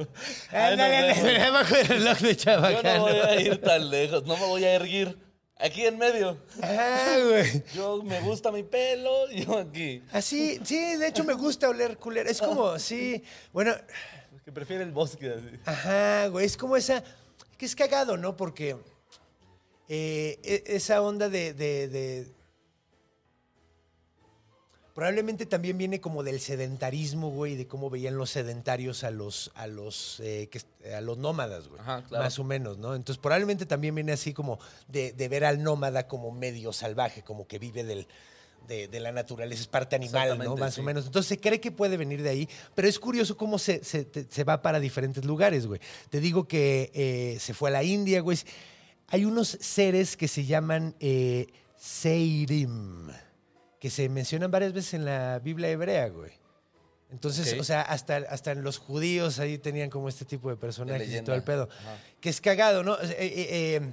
[0.52, 3.02] Ándale, abajo del reloj de Yo no Chabacano.
[3.02, 5.18] voy a ir tan lejos, no me voy a erguir.
[5.64, 6.38] Aquí en medio.
[6.62, 7.64] Ah, güey.
[7.74, 10.02] Yo me gusta mi pelo, yo aquí.
[10.12, 12.30] Así, sí, de hecho me gusta oler culero.
[12.30, 13.74] Es como, sí, bueno,
[14.44, 15.60] Que prefiere el bosque así.
[15.66, 17.04] ajá, güey, es como esa,
[17.58, 18.36] que es cagado, ¿no?
[18.36, 18.76] Porque
[19.88, 22.28] eh, e- esa onda de, de- de-
[24.94, 29.68] Probablemente también viene como del sedentarismo, güey, de cómo veían los sedentarios a los, a
[29.68, 30.62] los, eh, que,
[30.94, 31.80] a los nómadas, güey.
[31.80, 32.26] Ajá, claro.
[32.26, 32.94] Más o menos, ¿no?
[32.96, 37.48] Entonces probablemente también viene así como de, de ver al nómada como medio salvaje, como
[37.48, 38.06] que vive del,
[38.68, 40.58] de, de la naturaleza, es parte animal, ¿no?
[40.58, 40.82] Más sí.
[40.82, 41.06] o menos.
[41.06, 44.28] Entonces se cree que puede venir de ahí, pero es curioso cómo se, se, te-
[44.30, 45.80] se va para diferentes lugares, güey.
[46.10, 48.38] Te digo que eh, se fue a la India, güey.
[49.08, 53.08] Hay unos seres que se llaman eh, Seirim,
[53.82, 56.32] que se mencionan varias veces en la Biblia hebrea, güey.
[57.10, 61.12] Entonces, o sea, hasta, hasta en los judíos ahí tenían como este tipo de personajes
[61.12, 61.68] y todo el pedo.
[61.80, 61.98] Ajá.
[62.22, 62.94] Que es cagado, ¿no?
[63.02, 63.92] Eh, eh, eh,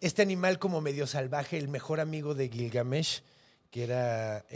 [0.00, 3.22] este animal como medio salvaje, el mejor amigo de Gilgamesh,
[3.70, 4.46] que era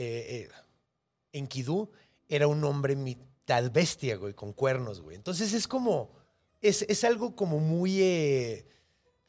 [1.33, 1.93] Enkidu,
[2.26, 5.14] era un hombre mitad bestia, güey, con cuernos, güey.
[5.14, 6.11] Entonces es como,
[6.62, 8.64] es, es algo como muy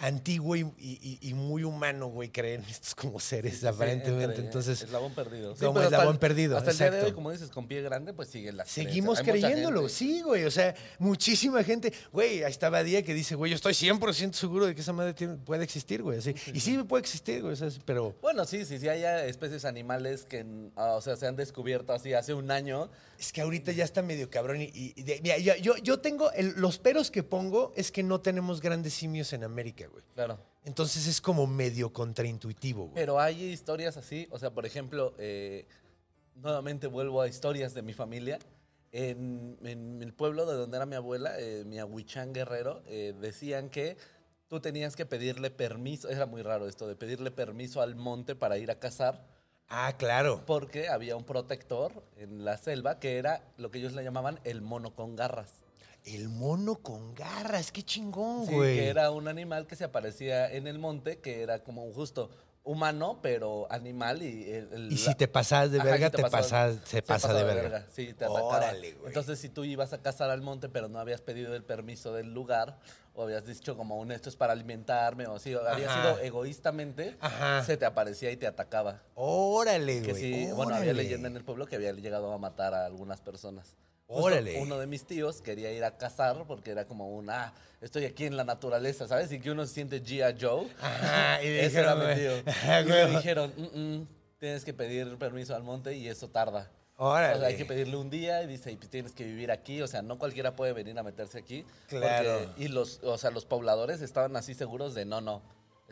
[0.05, 4.25] antiguo y, y- y muy humano, güey, creer en estos como seres, Sí, aparentemente.
[4.25, 5.55] entre- Entonces, Eslabón perdido.
[5.55, 7.07] como pero hasta eslabón perdido, Hasta el día de exacto.
[7.09, 10.43] hoy, como dices, con pie grande, pues siguen las Seguimos creyéndolo, sí, güey.
[10.45, 11.93] O sea, muchísima gente.
[12.11, 15.13] Güey, ahí estaba Día que dice, güey, yo estoy 100% seguro de que esa madre
[15.13, 16.19] tiene- puede existir, güey.
[16.19, 16.35] así.
[16.53, 17.53] Y sí puede existir, güey.
[17.53, 20.45] o sea, pero Bueno, sí, sí, sí, hay especies animales que,
[20.75, 22.89] ah, o sea, se han descubierto así hace un año.
[23.23, 24.61] Es que ahorita ya está medio cabrón.
[24.61, 26.31] Y, y- de- mira, yo, yo, yo tengo.
[26.33, 30.03] el- los peros que pongo es que no tenemos grandes simios en América, güey.
[30.13, 30.37] Claro.
[30.65, 32.95] Entonces es como medio contraintuitivo, güey.
[32.95, 35.65] Pero hay historias así, o sea, por ejemplo, eh,
[36.35, 38.39] nuevamente vuelvo a historias de mi familia.
[38.91, 43.69] En, en el pueblo de donde era mi abuela, eh, mi aguichán guerrero, eh, decían
[43.69, 43.97] que
[44.47, 48.57] tú tenías que pedirle permiso, era muy raro esto, de pedirle permiso al monte para
[48.59, 49.25] ir a cazar,
[49.75, 50.43] Ah, claro.
[50.45, 54.61] porque había un protector en la selva que era lo que ellos le llamaban el
[54.61, 55.49] mono con garras.
[56.05, 58.75] El mono con garras, qué chingón, Sí, güey.
[58.77, 62.29] que era un animal que se aparecía en el monte, que era como un justo
[62.65, 64.49] humano, pero animal y...
[64.49, 67.85] el- el- Y si te pasas de verga, te pasas- se pasa de verga.
[67.91, 68.25] Sí, te.
[68.25, 69.07] Órale, güey.
[69.07, 72.33] Entonces, si tú ibas a cazar al monte, pero no habías pedido el permiso del
[72.33, 72.77] lugar,
[73.15, 76.01] o habías dicho como un esto es para alimentarme, o si había Ajá.
[76.13, 77.63] sido egoístamente, Ajá.
[77.63, 79.01] se te aparecía y te atacaba.
[79.15, 80.51] Órale, Que güey.
[80.51, 83.75] bueno, había leyenda en el pueblo que había llegado a matar a algunas personas.
[84.07, 84.59] Justo Órale.
[84.61, 88.25] Uno de mis tíos quería ir a cazar porque era como un, ah, estoy aquí
[88.25, 89.31] en la naturaleza, ¿sabes?
[89.31, 90.35] Y que uno se siente G.I.
[90.39, 90.67] Joe.
[90.81, 92.51] Ajá, y Ese era mi dijeron, tío.
[92.51, 94.07] ajá, Y le dijeron, "Mm, mm,
[94.39, 96.69] tienes que pedir permiso al monte y eso tarda.
[97.03, 97.35] Órale.
[97.35, 99.81] O sea, hay que pedirle un día y dice, y pues tienes que vivir aquí.
[99.81, 101.65] O sea, no cualquiera puede venir a meterse aquí.
[101.87, 102.39] Claro.
[102.47, 105.41] porque- y los, o sea, los pobladores estaban así seguros de, no, no,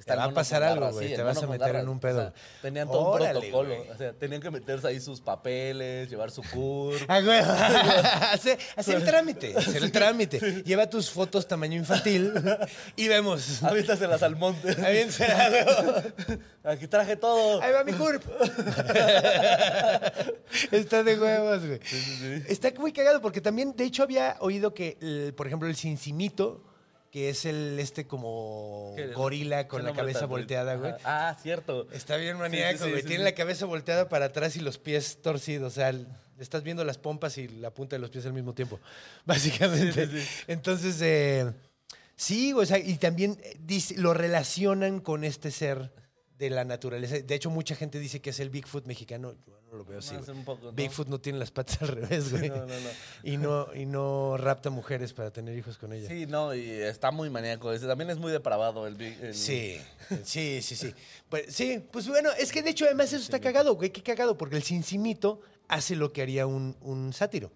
[0.05, 1.09] te va a pasar algo, güey.
[1.09, 2.21] sí, te vas a meter en un O pedo.
[2.21, 3.75] sea, tenían todo Órale, un protocolo.
[3.93, 6.95] O sea, tenían que meterse ahí sus papeles, llevar su CUR.
[7.07, 7.39] Ah, güey.
[8.33, 10.39] hacer, hacer el trámite, hacer el trámite.
[10.63, 12.33] Lleva tus fotos tamaño infantil
[12.95, 13.63] y vemos.
[13.63, 14.71] Aviéntaselas al monte.
[14.71, 16.39] Aviéntase, güey.
[16.63, 17.61] Aquí traje todo.
[17.61, 18.23] Ahí va mi curp.
[20.71, 21.79] Está de huevos, güey.
[22.47, 26.63] Está muy cagado porque también, de hecho, había oído que, por ejemplo, el cincimito,
[27.11, 30.93] que es el este como gorila con ¿Qué la cabeza volteada, güey.
[31.03, 31.87] Ah, cierto.
[31.91, 33.01] Está bien maníaco, sí, sí, güey.
[33.01, 35.73] sí, Tiene la cabeza volteada para atrás y los pies torcidos.
[35.73, 35.93] O sea,
[36.39, 38.79] estás viendo las pompas y la punta de los pies al mismo tiempo.
[39.25, 40.07] Básicamente.
[40.47, 41.51] Entonces, eh,
[42.15, 45.91] sí, o sea, y también eh, dice- lo relacionan con este ser
[46.41, 47.19] de la naturaleza.
[47.19, 49.33] De hecho, mucha gente dice que es el Bigfoot mexicano.
[49.45, 50.15] Yo no lo veo así.
[50.73, 52.49] Bigfoot no tiene las patas al revés, güey.
[52.49, 52.89] no, no, no.
[53.23, 56.07] Y no, y no rapta mujeres para tener hijos con ella.
[56.09, 57.71] Sí, no, y está muy maníaco.
[57.71, 59.77] Ese también es muy depravado el, Big- el- Sí,
[60.23, 60.93] sí, sí, sí.
[61.29, 64.35] Pues, sí, pues bueno, es que de hecho además eso está cagado, güey, qué cagado,
[64.37, 67.51] porque el cincimito hace lo que haría un, un sátiro.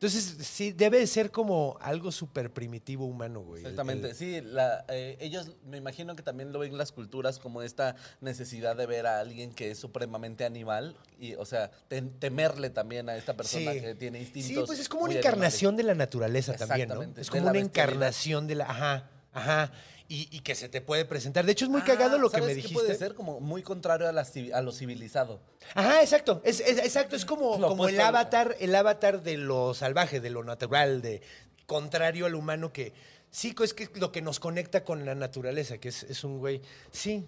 [0.00, 3.62] Entonces, sí, debe de ser como algo súper primitivo humano, güey.
[3.62, 7.62] Exactamente, El- sí, la, eh, ellos me imagino que también lo ven las culturas como
[7.62, 12.70] esta necesidad de ver a alguien que es supremamente animal y, o sea, tem- temerle
[12.70, 13.80] también a esta persona Sí.
[13.80, 14.48] que tiene instintos.
[14.52, 17.02] Sí, pues es como una encarnación de la naturaleza también, ¿no?
[17.16, 18.70] Es como una encarnación de la...
[18.70, 19.72] Ajá, ajá.
[20.10, 21.44] Y, y que se te puede presentar.
[21.44, 22.72] De hecho, es muy Ah, cagado lo que ¿sabes me dijiste.
[22.74, 25.40] puede ser como muy contrario a, la a lo civilizado.
[25.74, 26.40] Ajá, exacto.
[26.44, 27.14] Es, es- exacto.
[27.14, 31.20] Es como, Lo como el avatar, el avatar de lo salvaje, de lo natural, de
[31.66, 32.94] contrario al humano que
[33.30, 36.62] sí es que lo que nos conecta con la naturaleza, que es, es un güey.
[36.90, 37.26] Sí.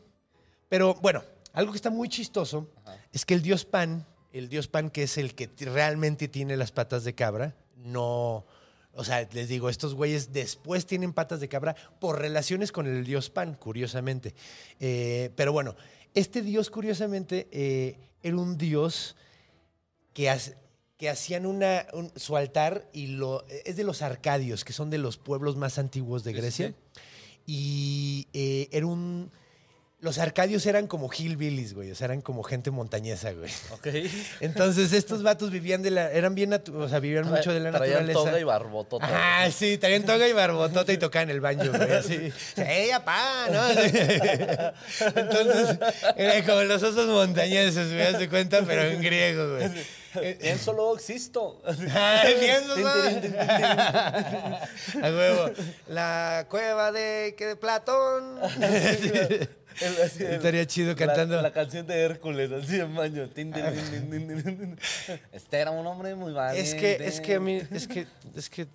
[0.70, 1.22] Pero bueno,
[1.52, 2.70] algo que está muy chistoso
[3.12, 6.72] es que el dios Pan, el dios Pan, que es el que realmente tiene las
[6.72, 8.46] patas de cabra, no.
[9.00, 13.04] O sea, les digo, estos güeyes después tienen patas de cabra por relaciones con el
[13.04, 14.34] dios Pan, curiosamente.
[14.78, 15.74] Eh, pero bueno,
[16.14, 19.16] este dios, curiosamente, eh, era un dios
[20.12, 20.56] que, hace-
[20.98, 24.98] que hacían una, un- su altar y lo, es de los arcadios, que son de
[24.98, 26.68] los pueblos más antiguos de sí, Grecia.
[26.68, 27.00] sí.
[27.46, 29.30] Y eh, era un...
[30.02, 31.90] Los arcadios eran como hillbillies, güey.
[31.90, 33.50] O sea, eran como gente montañesa, güey.
[33.70, 33.86] ¿Ok?
[34.40, 36.10] Entonces, estos vatos vivían de la...
[36.10, 36.52] Eran bien...
[36.54, 38.18] O sea, vivían mucho de la Traían naturaleza.
[38.30, 39.04] toga y barbotota.
[39.04, 42.32] Ajá, sí, traían toga y barbotota y tocaban el banjo, güey, así.
[42.56, 43.48] ¡Ella, pa!
[43.52, 43.70] ¿no?
[45.20, 45.78] Entonces,
[46.16, 49.70] era como los osos montañeses, me das de cuenta, pero en griego, güey.
[50.40, 51.62] Bien, solo existo.
[51.76, 51.86] Tin.
[53.36, 55.50] A huevo.
[55.88, 58.40] La cueva de, ¿qué, de Platón.
[60.04, 61.40] Así, Estaría chido cantando.
[61.40, 63.28] La, canción de Hércules, así en baño.
[65.32, 66.68] Este era un hombre muy valiente.
[66.68, 68.06] Es que, es que a mí, es que,
[68.36, 68.66] es que,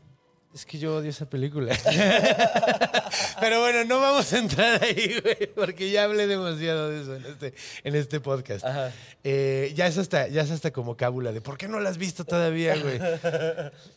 [0.53, 1.75] es que yo odio esa película.
[3.39, 7.25] Pero bueno, no vamos a entrar ahí, güey, porque ya hablé demasiado de eso en
[7.25, 7.53] este,
[7.83, 8.65] en este podcast.
[8.65, 8.91] Ajá.
[9.23, 11.97] Eh, ya es hasta, ya es hasta como cábula de ¿por qué no la has
[11.97, 12.99] visto todavía, güey?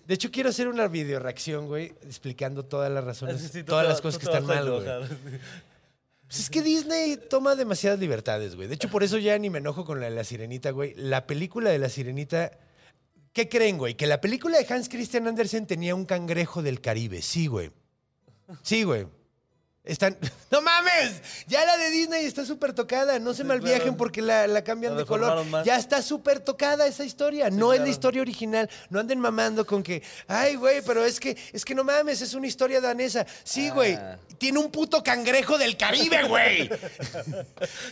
[0.07, 3.71] De hecho, quiero hacer una video reacción, güey, explicando todas las razones, Sí, sí, tú
[3.71, 4.87] todas las cosas que están mal, güey.
[6.29, 8.69] Pues es que Disney toma demasiadas libertades, güey.
[8.69, 10.93] De hecho, por eso ya ni me enojo con la de la sirenita, güey.
[10.95, 12.53] La película de la sirenita.
[13.33, 13.97] ¿Qué creen, güey?
[13.97, 17.23] Que la película de Hans Christian Andersen tenía un cangrejo del Caribe.
[17.23, 17.71] Sí, güey.
[18.63, 19.07] Sí, güey.
[19.85, 20.19] Están.
[20.51, 21.23] ¡No mames!
[21.47, 23.19] Ya la de Disney está súper tocada.
[23.19, 23.97] No se Sí, malviajen claro.
[23.97, 25.45] porque la, la cambian La de color.
[25.47, 25.65] más.
[25.65, 27.49] Ya está súper tocada esa historia.
[27.49, 28.69] no es la historia original.
[28.91, 32.35] No anden mamando con que, ay, güey, pero es que, es que no mames, es
[32.35, 33.25] una historia danesa.
[33.45, 33.95] Sí, güey.
[33.95, 34.19] Ah.
[34.37, 36.69] Tiene un puto cangrejo del Caribe, güey.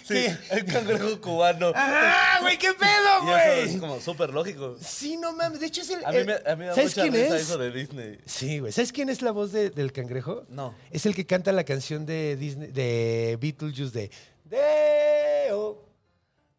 [0.06, 1.72] Sí, el cangrejo cubano.
[1.74, 2.58] ¡Ah, güey!
[2.58, 3.78] ¿Qué pedo, Y eso es güey?
[3.80, 4.76] como súper lógico.
[4.80, 5.60] Sí, no mames.
[5.60, 6.04] De hecho, es el.
[6.04, 7.42] A mí me, a mí me da ¿Sabes mucha quién risa es?
[7.42, 8.18] eso de Disney.
[8.26, 8.72] Sí, güey.
[8.72, 10.44] ¿Sabes quién es la voz de- del cangrejo?
[10.48, 10.74] No.
[10.90, 14.10] Es el que canta la canción de Disney, de Beetlejuice de
[14.44, 15.84] Deo.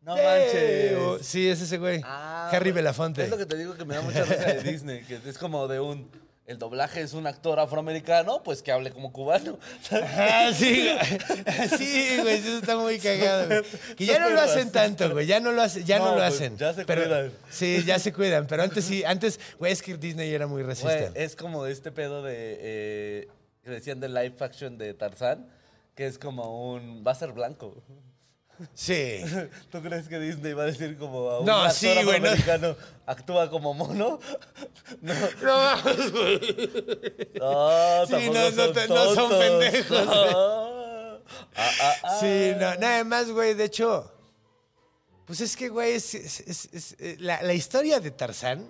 [0.01, 1.09] No Deo.
[1.11, 1.28] manches.
[1.28, 2.01] Sí, es ese güey.
[2.05, 3.23] Ah, Harry Belafonte.
[3.23, 5.67] Es lo que te digo que me da mucha risa de Disney, que es como
[5.67, 6.09] de un.
[6.45, 9.59] El doblaje es un actor afroamericano, pues que hable como cubano.
[9.91, 10.89] Ah, sí,
[11.78, 13.47] sí, güey, eso está muy cagado.
[13.47, 13.61] güey.
[13.97, 16.17] Que ya no lo hacen tanto, güey, ya no lo hacen, ya no, No, lo
[16.21, 16.57] pues, hacen.
[16.57, 17.34] ya se Pero- cuidan.
[17.49, 20.67] Sí, ya se cuidan, pero antes sí, antes, güey, es que Disney era muy Güey,
[20.73, 21.11] racista.
[21.15, 22.34] es como este pedo de.
[22.61, 23.28] eh,
[23.68, 25.47] que decían de live action de Tarzán,
[25.95, 27.03] que es como un.
[27.05, 27.76] Va a ser blanco.
[28.74, 29.22] Sí.
[29.72, 32.28] ¿Tú crees que Disney va a decir como a un No, actor sí, güey, no.
[32.30, 34.20] afroamericano actúa como mono?
[35.01, 35.76] No, No
[37.39, 40.05] no, Sí, no, no son no son pendejos.
[40.05, 41.18] No.
[41.55, 42.18] Ah, ah, ah.
[42.20, 44.11] Sí, no, nada más, güey, de hecho,
[45.26, 48.65] pues es que, güey, es, es- es- es- eh, la, la historia de Tarzán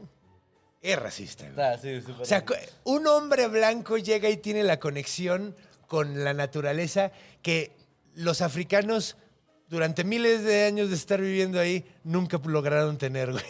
[0.81, 1.65] es racista, güey.
[1.65, 2.55] Ah, sí, súper O sea, co-
[2.85, 5.55] un hombre blanco llega y tiene la conexión
[5.87, 7.11] con la naturaleza
[7.41, 7.71] que
[8.15, 9.15] los africanos,
[9.69, 13.43] durante miles de años de estar viviendo ahí, nunca lograron tener, güey.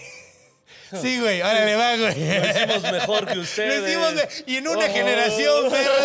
[1.01, 2.39] Sí, güey, órale, va, güey.
[2.39, 3.87] Lo hicimos mejor que Lo ustedes.
[3.89, 4.93] hicimos de- y en una Oh.
[4.93, 5.95] generación, perros,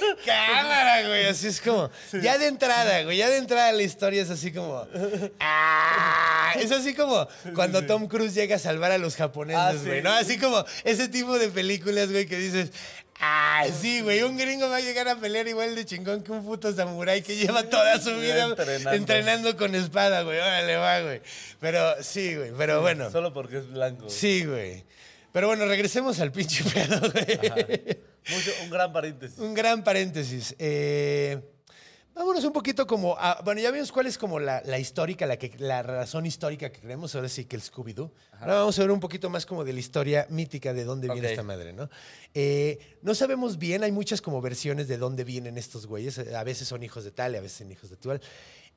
[0.00, 0.14] güey.
[0.26, 1.26] Cámara, güey.
[1.26, 1.90] Así es como.
[2.20, 3.16] Ya de entrada, güey.
[3.18, 4.86] Ya de entrada la historia es así como.
[5.40, 6.52] ¡Ah!
[6.56, 9.86] Es así como cuando Tom Cruise llega a salvar a los Ah, japoneses, sí.
[9.86, 10.02] güey.
[10.02, 10.12] ¿no?
[10.12, 12.70] Así como ese tipo de películas, güey, que dices.
[13.26, 16.44] Ah, sí, güey, un gringo va a llegar a pelear igual de chingón que un
[16.44, 18.92] puto samurái que lleva toda su vida entrenando.
[18.92, 19.56] entrenando.
[19.56, 20.38] con espada, güey.
[20.38, 21.22] Órale, va, güey.
[21.60, 23.10] Pero sí, güey, pero bueno.
[23.10, 24.10] Solo porque es blanco.
[24.10, 24.84] Sí, güey.
[25.32, 27.98] Pero bueno, regresemos al pinche pedo, güey.
[28.28, 29.38] Mucho- un gran paréntesis.
[29.38, 30.54] Un gran paréntesis.
[30.58, 31.40] Eh,
[32.14, 33.16] vámonos un poquito como.
[33.18, 36.70] a- bueno, ya vimos cuál es como la, la histórica, la, que, la razón histórica
[36.70, 37.14] que creemos.
[37.14, 38.10] Ahora sí que el Scooby-Doo.
[38.40, 41.28] Ahora vamos a ver un poquito más como de la historia mítica de dónde viene
[41.32, 41.88] esta madre, ¿no?
[42.34, 46.18] Eh, no sabemos bien, hay muchas como versiones de dónde vienen estos güeyes.
[46.18, 48.20] A veces son hijos de tal y a veces son hijos de tal.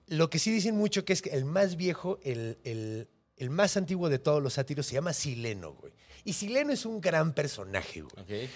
[0.07, 3.77] Lo que sí dicen mucho que es que el más viejo, el, el- el más
[3.77, 5.93] antiguo de todos los sátiros se llama Sileno, güey.
[6.23, 8.23] Y Sileno es un gran personaje, güey.
[8.45, 8.49] Ok.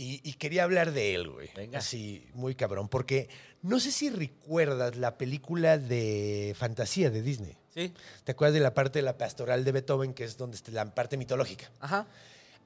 [0.00, 1.50] Y, y quería hablar de él, güey.
[1.56, 1.80] Venga.
[1.80, 2.88] Así, muy cabrón.
[2.88, 3.28] Porque
[3.62, 7.56] no sé si recuerdas la película de fantasía de Disney.
[7.74, 7.92] Sí.
[8.22, 10.94] ¿Te acuerdas de la parte de la pastoral de Beethoven, que es donde está la
[10.94, 11.68] parte mitológica?
[11.80, 12.06] Ajá.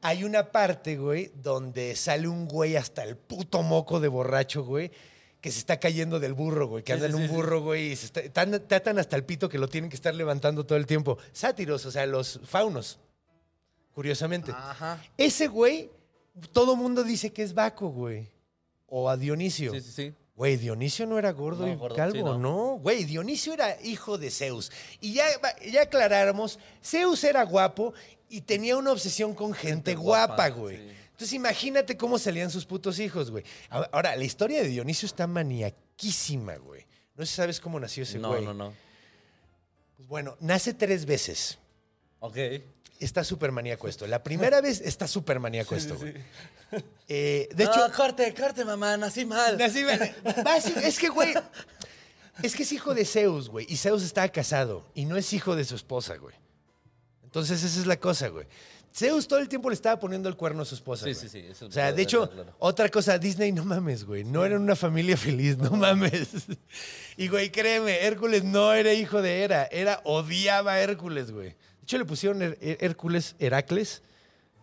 [0.02, 4.90] Hay una parte, güey, donde sale un güey hasta el puto moco de borracho, güey,
[5.40, 7.62] que se está cayendo del burro, güey, que Sí, anda sí, en un sí, burro,
[7.62, 10.14] güey, y se está, tan, está tan hasta el pito que lo tienen que estar
[10.14, 11.16] levantando todo el tiempo.
[11.32, 12.98] Sátiros, o sea, los faunos,
[13.94, 14.52] curiosamente.
[14.52, 15.02] Ajá.
[15.16, 15.90] Ese güey,
[16.52, 18.28] todo mundo dice que es Baco, güey.
[18.86, 19.72] O a Dionisio.
[19.72, 20.14] Sí, sí, sí.
[20.34, 22.38] Güey, Dionisio no era gordo No, y gordo, calvo, sí, no.
[22.38, 22.78] no.
[22.78, 24.72] Güey, Dionisio era hijo de Zeus.
[25.00, 25.24] Y ya,
[25.70, 27.92] ya aclaráramos, Zeus era guapo
[28.28, 30.76] y tenía una obsesión con gente, guapa, guapa, güey.
[30.78, 30.88] sí.
[31.12, 33.44] Entonces imagínate cómo salían sus putos hijos, güey.
[33.68, 36.84] Ahora- la historia de Dionisio está maniaquísima, güey.
[37.14, 38.44] No sé si sabes cómo nació ese No, güey.
[38.44, 38.72] no, no.
[39.96, 41.58] Pues bueno, nace tres veces.
[42.18, 42.36] Ok.
[43.02, 44.06] Está súper maníaco esto.
[44.06, 46.14] La primera vez está súper maníaco esto, güey.
[47.08, 49.60] Eh, de hecho, No, corte, corte, mamá, nací mal.
[49.60, 51.34] Así, basi- es que, güey,
[52.42, 53.66] es que es hijo de Zeus, güey.
[53.68, 56.34] Y Zeus estaba casado y no es hijo de su esposa, güey.
[57.24, 58.46] Entonces, esa es la cosa, güey.
[58.94, 61.06] Zeus todo el tiempo le estaba poniendo el cuerno a su esposa.
[61.06, 61.20] Sí, güey.
[61.22, 62.54] sí, sí, eso O sea, de hecho, claro.
[62.58, 64.22] otra cosa, Disney, no mames, güey.
[64.22, 66.28] No eran una familia feliz, no mames.
[67.16, 69.66] Y, güey, créeme, Hércules no era hijo de Hera.
[69.72, 71.56] Era odiaba a Hércules, güey.
[71.82, 74.02] De hecho, le pusieron Her- Hércules, Heracles,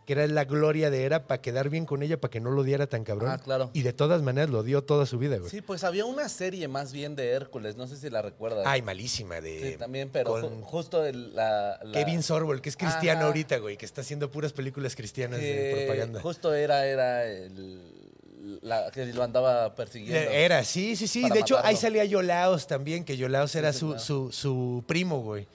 [0.05, 2.61] que era la gloria de Hera para quedar bien con ella, para que no lo
[2.61, 3.29] odiara tan cabrón.
[3.29, 3.69] Ah, claro.
[3.73, 5.51] Y de todas maneras lo odió toda su vida, güey.
[5.51, 8.63] Sí, pues había una serie más bien de Hércules, no sé si la recuerdas.
[8.65, 9.73] Ay, malísima de.
[9.73, 13.27] Sí, también, pero con ju- justo el- la, la- Kevin Sorbo, que es cristiano Ajá.
[13.27, 16.21] ahorita, güey, que está haciendo puras películas cristianas de propaganda.
[16.21, 20.31] Justo era, era el, la que lo andaba persiguiendo.
[20.31, 21.29] Era, sí, sí, sí.
[21.29, 23.99] De hecho, ahí salía Yolaos también, que Yolaos era sí, su, claro.
[24.01, 25.45] su, su primo, güey.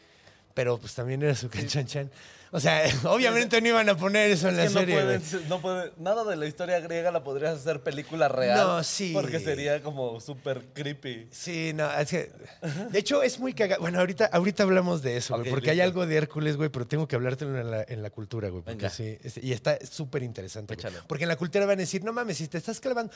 [0.55, 2.11] Pero pues también era su canchanchan.
[2.53, 5.61] O sea, obviamente no iban a poner eso en Es la no serie, pueden, no
[5.61, 8.57] pueden- nada de la historia griega la podrías hacer película real.
[8.57, 9.11] No, sí.
[9.13, 11.27] Porque sería como súper creepy.
[11.33, 12.31] Sí, no, es que,
[12.91, 13.81] de hecho es muy cagado.
[13.81, 17.09] Bueno, ahorita, ahorita hablamos de eso, güey, porque hay algo de Hércules, güey, pero tengo
[17.09, 18.63] que hablártelo en la, en la cultura, güey.
[18.63, 18.91] Porque Venga.
[18.91, 20.77] sí, es- y está súper interesante.
[21.09, 23.13] Porque en la cultura van a decir, no mames, si te estás clavando.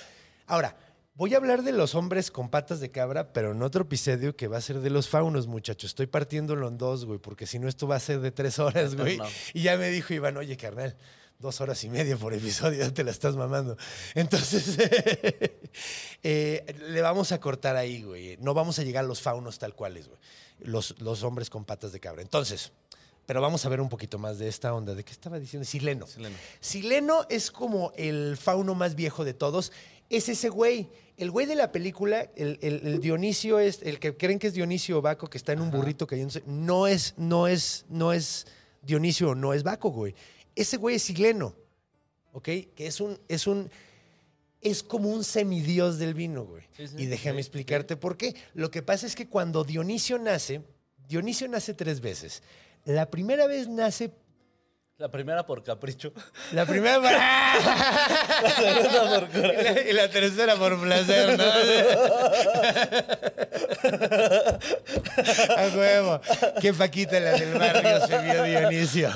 [0.49, 0.75] Ahora,
[1.19, 4.47] voy a hablar de los hombres con patas de cabra, pero en otro episodio que
[4.47, 5.91] va a ser de los faunos, muchachos.
[5.91, 8.95] Estoy partiéndolo en dos, güey, porque si no, esto va a ser de tres horas,
[8.95, 9.19] güey.
[9.19, 9.25] No.
[9.53, 10.97] Y ya me dijo Iván, oye, carnal.
[11.41, 13.77] Dos horas y media por episodio, te la estás mamando.
[14.15, 14.77] Entonces,
[16.23, 18.37] eh, le vamos a cortar ahí, güey.
[18.39, 20.21] No vamos a llegar a los faunos tal cuales, güey.
[20.61, 22.23] Los, los hombres con patas de cabra.
[22.23, 22.73] Entonces,
[23.29, 24.95] pero vamos a ver un poquito más de esta onda.
[24.95, 25.65] ¿De qué estaba diciendo?
[25.65, 26.07] Sileno.
[26.07, 26.37] Sileno.
[26.61, 29.71] Sileno es como el fauno más viejo de todos.
[30.11, 30.89] Es ese güey.
[31.17, 34.55] El güey de la película, el, el- el Dionisio es, el que creen que es
[34.55, 38.47] Dionisio Baco, que está en un burrito cayéndose, no es, no es, no es
[38.83, 40.15] Dionisio, no es Baco, güey.
[40.55, 41.55] Ese güey es Sileno,
[42.33, 42.45] ¿ok?
[42.75, 43.69] Que es un, es un,
[44.61, 46.63] es como un semidios del vino, güey.
[46.77, 48.35] Sí, sí, y déjame sí, explicarte por qué.
[48.55, 50.63] Lo que pasa es que cuando Dionisio nace,
[51.09, 52.43] Dionisio nace tres veces.
[52.85, 54.13] La primera vez nace
[54.99, 56.13] La primera por capricho.
[56.51, 57.03] la primera y,
[59.43, 61.45] la, y la tercera por placer, ¿no?
[65.57, 66.21] A huevo.
[66.61, 69.09] Qué Paquita la del barrio se vio Dionisio.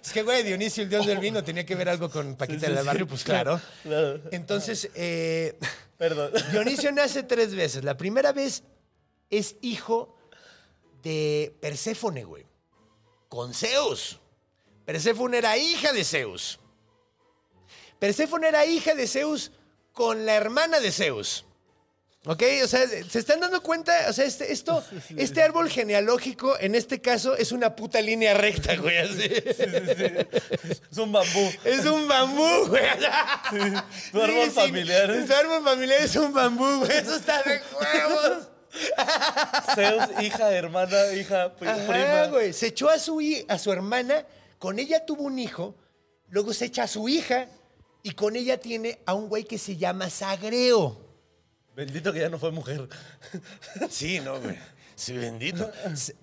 [0.00, 2.76] Es que, güey, Dionisio, el dios del vino, tenía que ver algo con Paquita la
[2.76, 3.60] del barrio, pues claro.
[3.82, 4.20] Claro.
[4.30, 5.58] Entonces, eh,
[5.98, 6.30] Perdón.
[6.52, 7.82] Dionisio nace tres veces.
[7.82, 8.62] La primera vez
[9.30, 10.16] es hijo
[11.02, 12.46] de Perséfone, güey.
[13.28, 14.20] Con Zeus.
[14.86, 16.58] Perséfone era hija de Zeus.
[17.98, 19.50] Perséfone era hija de Zeus
[19.92, 21.44] con la hermana de Zeus.
[22.28, 22.42] ¿Ok?
[22.64, 24.06] O sea, ¿se están dando cuenta?
[24.08, 24.84] O sea, este, esto,
[25.16, 28.98] este árbol genealógico, en este caso, es una puta línea recta, güey.
[28.98, 29.30] Así.
[30.90, 31.52] Es un bambú.
[31.64, 32.82] Es un bambú, güey.
[34.10, 35.24] Tu árbol familiar.
[35.26, 36.90] Tu árbol familiar es un bambú, güey.
[36.98, 38.48] Eso está de huevos.
[39.74, 42.26] Zeus, hija, hermana, hija, Ajá, prima.
[42.26, 42.52] güey.
[42.52, 44.26] Se echó a su, a su hermana,
[44.58, 45.74] con ella tuvo un hijo,
[46.28, 47.48] luego se echa a su hija
[48.02, 51.00] y con ella tiene a un güey que se llama Sagreo.
[51.74, 52.88] Bendito que ya no fue mujer.
[53.90, 54.56] Sí, no, güey.
[54.94, 55.70] Sí, bendito.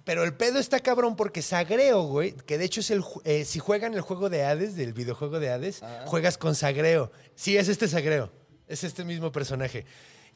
[0.03, 3.03] Pero el pedo está cabrón porque Sagreo, güey, que de hecho es el.
[3.23, 7.11] eh, si juegan el juego de Hades, del videojuego de Hades, juegas con Sagreo.
[7.35, 8.31] Sí, es este Sagreo.
[8.67, 9.85] Es este mismo personaje.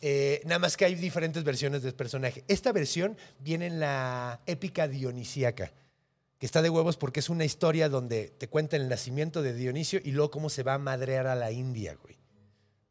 [0.02, 2.44] Eh, nada más que hay diferentes versiones del personaje.
[2.48, 5.72] Esta versión viene en la épica dionisíaca,
[6.40, 10.00] que está de huevos porque es una historia donde te cuentan el nacimiento de Dionisio
[10.04, 12.16] y luego cómo se va a madrear a la India, güey.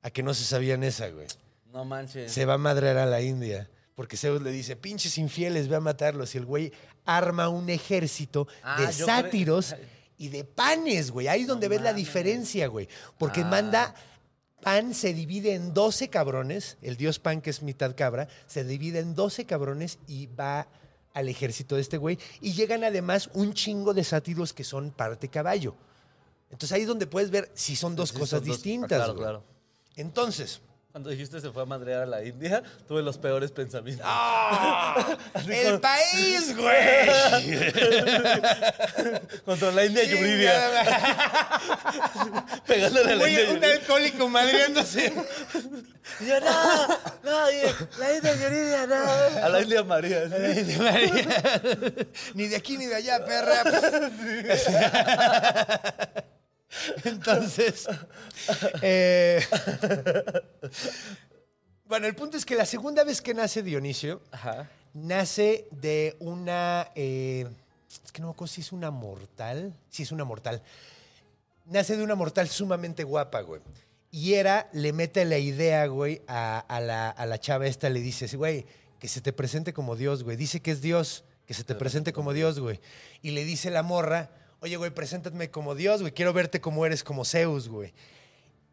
[0.03, 1.27] A que no se sabían esa, güey
[1.73, 2.33] No manches.
[2.33, 3.69] se va a madrear a la India.
[3.95, 6.35] Porque Zeus le dice, pinches infieles, ve a matarlos.
[6.35, 6.71] Y el güey
[7.07, 9.75] arma un ejército Ah, de sátiros
[10.19, 11.29] y de panes, güey.
[11.29, 12.89] Ahí es donde ves la diferencia, güey.
[13.17, 13.47] Porque Ah.
[13.47, 13.95] manda,
[14.63, 16.77] Pan se divide en 12 cabrones.
[16.83, 20.67] El dios Pan, que es mitad cabra, se divide en 12 cabrones y va
[21.17, 22.19] al ejército de este güey.
[22.43, 25.75] Y llegan además un chingo de sátiros que son parte caballo.
[26.51, 28.99] Entonces ahí es donde puedes ver si son dos Sí, cosas son dos- distintas.
[28.99, 29.43] Claro, claro.
[29.97, 30.61] Entonces,
[30.97, 34.03] Cuando dijiste se fue a madrear a la India, tuve los peores pensamientos.
[34.09, 35.15] ¡Ah!
[35.47, 37.07] ¡El país, güey!
[39.45, 40.55] Contra la India Yuridia.
[42.67, 45.13] Pegándole a la India un alcohólico madreándose.
[46.27, 46.89] Yo, no,
[47.25, 47.45] no,
[47.99, 49.05] la India Yuridia, no.
[49.45, 50.31] A la India María.
[50.31, 50.79] sí.
[52.33, 53.65] ni de aquí ni de allá, perra.
[57.05, 57.87] Entonces,
[58.83, 59.45] eh,
[61.87, 64.69] bueno, el punto es que la segunda vez que nace Dionisio, Ajá.
[64.95, 67.47] nace de una, eh,
[68.05, 70.63] es que no me acuerdo si es una mortal, sí es una mortal,
[71.67, 73.61] nace de una mortal sumamente guapa, güey.
[74.11, 78.01] Y era, le mete la idea, güey, a, a la, a la chava esta, le
[78.01, 78.65] dice, güey,
[78.99, 80.37] que se te presente como Dios, güey.
[80.37, 82.81] Dice que es Dios, que se te presente como Dios, güey.
[83.21, 86.13] Y le dice la morra, oye, güey, preséntame como Dios, güey.
[86.13, 87.93] Quiero verte como eres, como Zeus, güey.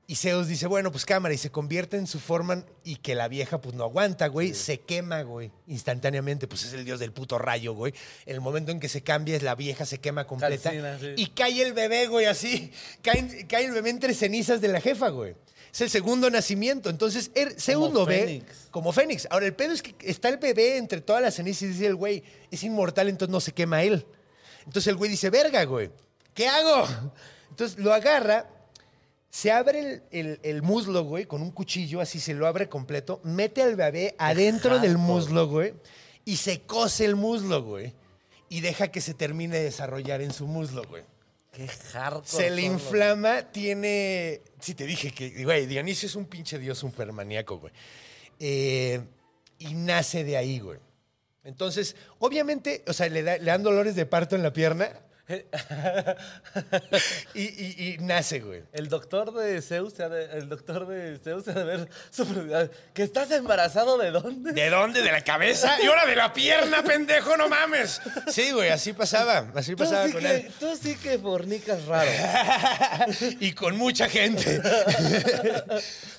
[0.06, 3.30] Y Zeus dice, bueno, pues cámara, y se convierte en su forma y que la
[3.30, 7.40] vieja pues no aguanta, güey, se quema, güey, instantáneamente, pues es el dios del puto
[7.40, 7.94] rayo, güey.
[8.26, 11.14] En el momento en que se cambia, la vieja se quema completa Calcina, sí.
[11.16, 12.70] y cae el bebé, güey, así,
[13.02, 15.36] cae, cae el bebé entre cenizas de la jefa, güey.
[15.72, 16.90] Es el segundo nacimiento.
[16.92, 19.26] Entonces, er- Zeus Como lo ve como Fénix.
[19.32, 21.96] Ahora, el pedo es que está el bebé entre todas las cenizas y dice el
[21.96, 24.06] güey, es inmortal, entonces no se quema él.
[24.66, 25.90] Entonces el güey dice, verga, güey,
[26.36, 26.86] ¿qué hago?
[27.50, 28.48] Entonces lo agarra,
[29.36, 33.20] se abre el, el- el muslo, güey, con un cuchillo, así se lo abre completo,
[33.24, 35.74] mete al bebé adentro del muslo, güey,
[36.24, 37.94] y se cose el muslo, güey.
[38.48, 41.04] Y deja que se termine de desarrollar en su muslo, güey.
[41.52, 42.28] Qué hardcore.
[42.28, 44.42] Se le los- inflama, tiene.
[44.60, 47.74] Sí, te dije que, güey, Dionisio es un pinche dios supermaníaco, güey.
[48.40, 49.02] Eh,
[49.58, 50.78] y nace de ahí, güey.
[51.44, 54.92] Entonces, obviamente, o sea, le, da- le dan dolores de parto en la pierna.
[57.34, 58.64] y, y- y nace, güey.
[58.72, 62.70] El doctor de Zeus, el doctor de Zeus se ha de ver sufrido.
[62.94, 64.52] ¿Que estás embarazado de dónde?
[64.54, 65.02] ¿De dónde?
[65.02, 65.78] ¿De la cabeza?
[65.84, 68.00] Y ahora de la pierna, pendejo, no mames.
[68.28, 69.52] Sí, güey, así pasaba.
[69.56, 70.52] Así Tú pasaba sí, con que, él.
[70.60, 72.12] tú sí que fornicas raro.
[73.40, 74.62] y con mucha gente.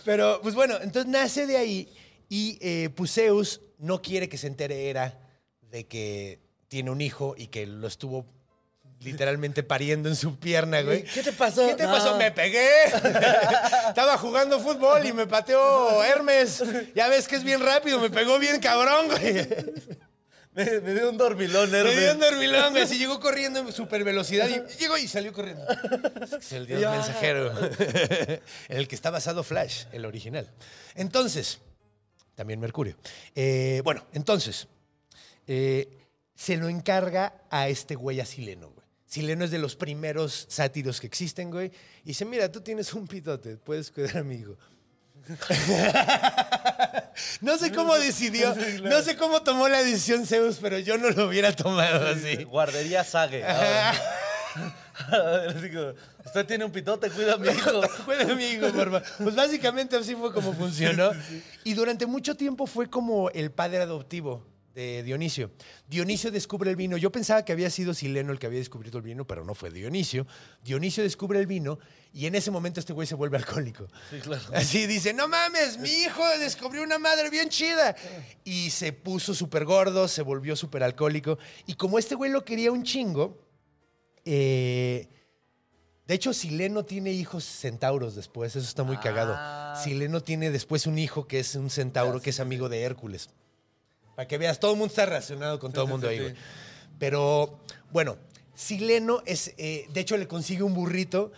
[0.05, 1.89] Pero, pues bueno, entonces nace de ahí
[2.29, 5.19] y eh, pues Zeus no quiere que se entere Hera
[5.63, 8.27] de que tiene un hijo y que lo estuvo
[9.05, 11.05] literalmente pariendo en su pierna, güey.
[11.05, 11.67] ¿Qué te pasó?
[11.67, 11.93] ¿Qué te No.
[11.93, 12.17] pasó?
[12.17, 12.69] Me pegué.
[13.89, 16.63] Estaba jugando fútbol y me pateó Hermes.
[16.95, 19.47] Ya ves que es bien rápido, me pegó bien cabrón, güey.
[20.53, 21.99] Me, me dio un dormilón, Me Hermes.
[22.01, 22.85] dio un dormilón, güey.
[22.85, 25.65] Así llegó corriendo en super velocidad y llegó y salió corriendo.
[26.41, 26.91] Es el dios Ya.
[26.93, 27.53] mensajero.
[28.69, 30.49] En el que está basado Flash, el original.
[30.95, 31.59] Entonces,
[32.37, 32.97] también Mercurio.
[33.35, 34.69] Eh, bueno, entonces,
[35.49, 35.89] eh,
[36.37, 38.84] se lo encarga a este güey a Sileno, güey.
[39.15, 41.71] Sileno es de los primeros sátiros que existen, güey.
[42.03, 44.57] Y dice, mira, tú tienes un pitote, puedes cuidar a mi hijo.
[47.41, 48.53] no sé cómo decidió,
[48.83, 52.43] no sé cómo tomó la decisión Zeus, pero yo no lo hubiera tomado así.
[52.43, 53.45] Guardería Sage.
[56.27, 57.83] Usted tiene un pitote, cuida a mi hijo.
[58.05, 59.05] Cuida a mi hijo, por favor.
[59.23, 61.13] Pues básicamente así fue como funcionó.
[61.63, 65.53] Y durante mucho tiempo fue como el padre adoptivo de Dionisio.
[65.87, 66.97] Dionisio descubre el vino.
[66.97, 69.71] Yo pensaba que había sido Sileno el que había descubierto el vino, pero no fue
[69.71, 70.27] Dionisio.
[70.65, 71.79] Dionisio descubre el vino
[72.13, 73.87] y en ese momento este güey se vuelve alcohólico.
[74.11, 74.43] Sí, claro.
[74.53, 77.95] Así dice, no mames, mi hijo descubrió una madre bien chida.
[78.43, 81.39] Y se puso súper gordo, se volvió súper alcohólico.
[81.67, 83.39] Y como este güey lo quería un chingo,
[84.25, 85.09] eh,
[86.07, 89.35] de hecho, Sileno tiene hijos centauros después, eso está muy cagado.
[89.37, 89.81] Ah.
[89.83, 93.31] Sileno tiene después un hijo que es un centauro, que es amigo de Hércules.
[94.17, 96.19] Para que veas, todo el mundo está relacionado con todo el sí, mundo sí, ahí,
[96.19, 96.23] sí.
[96.25, 96.35] güey.
[96.99, 97.59] Pero,
[97.93, 98.17] bueno,
[98.55, 101.33] Sileno es, eh, de hecho, le consigue un burrito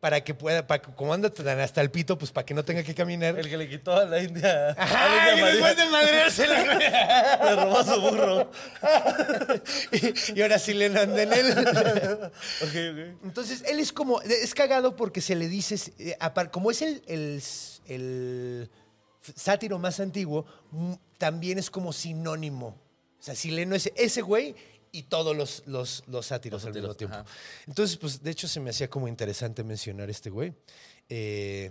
[0.00, 2.64] para que pueda, para, que- como anda tan hasta el pito, pues para que no
[2.64, 3.38] tenga que caminar.
[3.38, 4.70] El que le quitó a la India.
[4.70, 6.74] a la Ajá, India y después de madreársela,
[7.44, 8.50] le robó su burro.
[9.92, 11.54] y, y ahora Sileno anda en él.
[12.62, 13.24] Ok, ok.
[13.24, 16.16] Entonces, él es como, es cagado porque se le dice, eh,
[16.50, 17.40] como es el, el,
[17.86, 18.70] el
[19.36, 20.46] sátiro más antiguo,
[21.22, 22.66] también es como sinónimo.
[23.20, 24.56] O sea, Sileno es ese güey
[24.90, 27.14] y todos los, los, los sátiros Los al mismo tiempo.
[27.14, 27.24] ajá.
[27.68, 30.52] Entonces, pues, de hecho, se me hacía como interesante mencionar este güey.
[31.08, 31.70] Eh,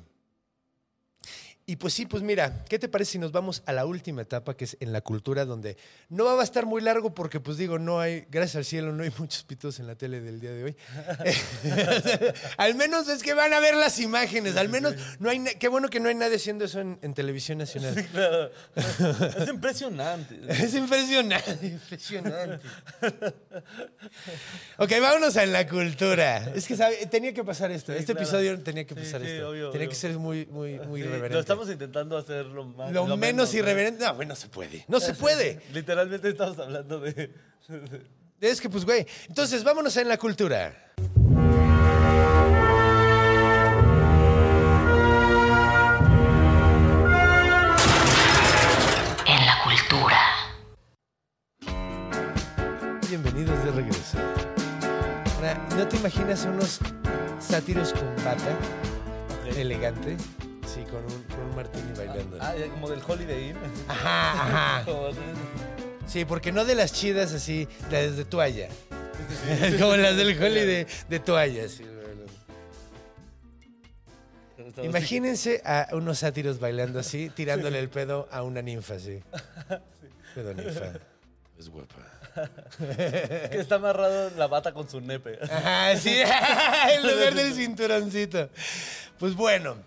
[1.72, 4.55] y pues sí, pues mira, ¿qué te parece si nos vamos a la última etapa,
[4.57, 5.78] que es en la cultura, donde
[6.09, 9.03] no va a estar muy largo porque, pues digo, no hay, gracias al cielo, no
[9.03, 10.76] hay muchos pitos en la tele del día de hoy.
[12.57, 15.88] al menos es que van a ver las imágenes, al menos no hay, qué bueno
[15.89, 17.95] que no hay nadie haciendo eso en, en televisión nacional.
[18.11, 18.51] Claro.
[18.76, 20.39] Es impresionante.
[20.51, 22.59] Es impresionante, impresionante.
[24.78, 26.51] ok, vámonos a la cultura.
[26.53, 27.93] Es que sabe, tenía que pasar esto.
[27.93, 28.28] Sí, este claro.
[28.28, 29.49] episodio tenía que Sí, pasar sí, esto.
[29.49, 29.89] obvio, tenía obvio.
[29.89, 31.36] que ser muy, muy, muy Sí, irreverente.
[31.36, 34.03] Lo estamos intentando hacer lo, más, Lo, menos irreverente.
[34.03, 34.84] No, güey, no se puede.
[34.88, 35.62] No se puede.
[35.74, 37.32] Literalmente estamos hablando de.
[38.39, 39.05] Es que, pues, güey.
[39.28, 40.74] Entonces, vámonos en la cultura.
[49.28, 50.20] En la cultura.
[53.07, 54.18] Bienvenidos de regreso.
[55.36, 56.80] Ahora, ¿no te imaginas unos
[57.39, 58.57] sátiros con bata
[59.55, 60.18] elegante?
[60.74, 62.38] Sí, con un, con un martini bailando.
[62.39, 63.57] Ah, ya como del Holiday Inn.
[63.88, 64.86] Ajá, ajá.
[66.07, 68.67] Sí, porque no de las chidas así, las de toalla.
[69.80, 71.69] Como las del Holly de, toalla.
[71.69, 71.86] sí,
[74.84, 79.22] Imagínense a unos sátiros bailando así, tirándole el pedo a una ninfa así.
[80.36, 80.93] Pedo ninfa.
[81.57, 81.95] Es guapa.
[82.78, 85.39] Que está amarrado la bata con su nepe.
[85.43, 88.49] Ajá, sí, en lugar del cinturoncito.
[89.17, 89.78] Pues bueno,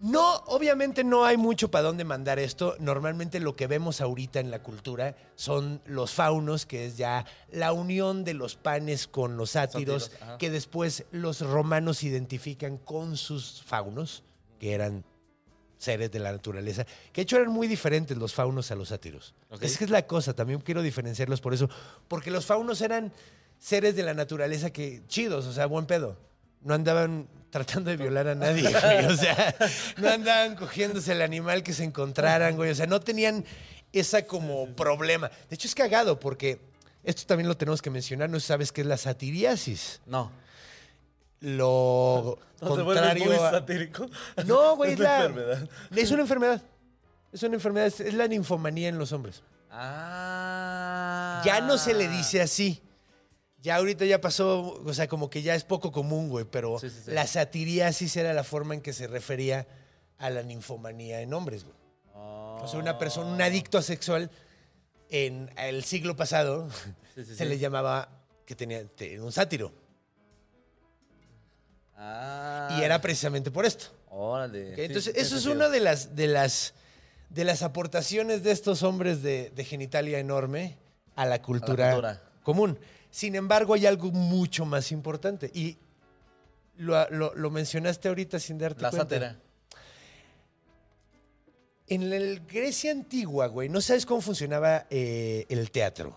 [0.00, 2.74] no, obviamente no hay mucho para dónde mandar esto.
[2.78, 7.72] Normalmente lo que vemos ahorita en la cultura son los faunos, que es ya la
[7.72, 14.24] unión de los panes con los sátiros, que después los romanos identifican con sus faunos,
[14.58, 15.04] que eran
[15.76, 19.34] seres de la naturaleza, que de hecho eran muy diferentes los faunos a los sátiros.
[19.50, 19.62] Ok.
[19.62, 21.68] Es que es la cosa, también quiero diferenciarlos por eso,
[22.08, 23.12] porque los faunos eran
[23.58, 26.16] seres de la naturaleza que chidos, o sea, buen pedo.
[26.62, 29.04] No andaban tratando de violar a nadie, güey.
[29.06, 29.54] O sea,
[29.96, 32.70] no andaban cogiéndose el animal que se encontraran, güey.
[32.70, 33.44] O sea, no tenían
[33.92, 35.28] esa como problema.
[35.48, 36.60] De hecho, es cagado porque
[37.02, 38.30] esto también lo tenemos que mencionar.
[38.30, 40.00] No sabes qué es la satiriasis.
[40.06, 40.30] No.
[41.40, 44.08] Lo No contrario muy a- satírico.
[44.46, 45.68] No, güey, Es es, una la- enfermedad.
[45.96, 46.62] Es una enfermedad.
[47.32, 47.86] Es una enfermedad.
[47.86, 49.42] Es, es la ninfomanía en los hombres.
[49.70, 51.42] Ah.
[51.44, 52.82] Ya no se le dice así.
[53.62, 56.88] Ya ahorita ya pasó, o sea, como que ya es poco común, güey, pero Sí,
[56.90, 57.10] sí, sí.
[57.10, 59.66] la satiriasis era la forma en que se refería
[60.18, 61.76] a la ninfomanía en hombres, güey.
[62.14, 64.30] O sea, una persona, un adicto asexual
[65.08, 66.68] en el siglo pasado
[67.14, 68.08] se le llamaba
[68.46, 69.72] que tenía te- un sátiro.
[71.96, 72.76] Ah.
[72.78, 73.86] Y era precisamente por esto.
[74.08, 74.84] Órale.
[74.84, 76.74] Entonces, eso es una de las, de las,
[77.28, 80.78] de las aportaciones de estos hombres de, de genitalia enorme
[81.14, 82.22] a la cultura, cultura.
[82.42, 82.78] común.
[83.10, 85.50] Sin embargo, hay algo mucho más importante.
[85.54, 85.76] Y
[86.76, 89.04] lo, lo- lo mencionaste ahorita sin darte La cuenta.
[89.08, 89.36] sátira.
[91.88, 96.16] En la Grecia antigua, güey, no sabes cómo funcionaba eh, el teatro,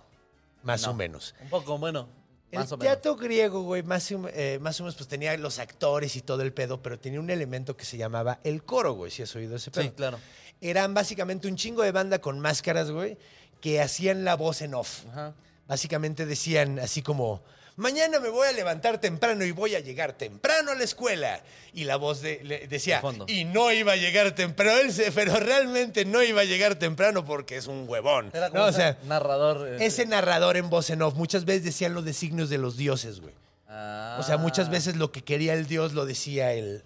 [0.61, 0.91] más No.
[0.91, 1.33] o menos.
[1.41, 2.07] Un poco, bueno.
[2.51, 2.93] El Más o menos.
[2.93, 6.53] teatro griego, güey, más, eh, más o menos, pues tenía los actores y todo el
[6.53, 9.71] pedo, pero tenía un elemento que se llamaba el coro, güey, si has oído ese
[9.71, 9.81] pedo.
[9.85, 10.19] Sí, claro.
[10.61, 13.17] Eran básicamente un chingo de banda con máscaras, güey,
[13.59, 15.07] que hacían la voz en off.
[15.07, 15.33] Ajá.
[15.67, 17.41] Básicamente decían así como,
[17.77, 21.41] mañana me voy a levantar temprano y voy a llegar temprano a la escuela.
[21.73, 25.11] Y la voz de- le- decía, De y no iba a llegar temprano, él se-
[25.11, 28.29] pero realmente no iba a llegar temprano porque es un huevón.
[28.33, 29.67] Era como No, o sea, narrador.
[29.67, 33.21] eh, ese narrador en voz en off, muchas veces decían los designios de los dioses,
[33.21, 33.33] güey.
[33.69, 34.17] ah.
[34.19, 36.83] O sea, muchas veces lo que quería el dios lo decía el,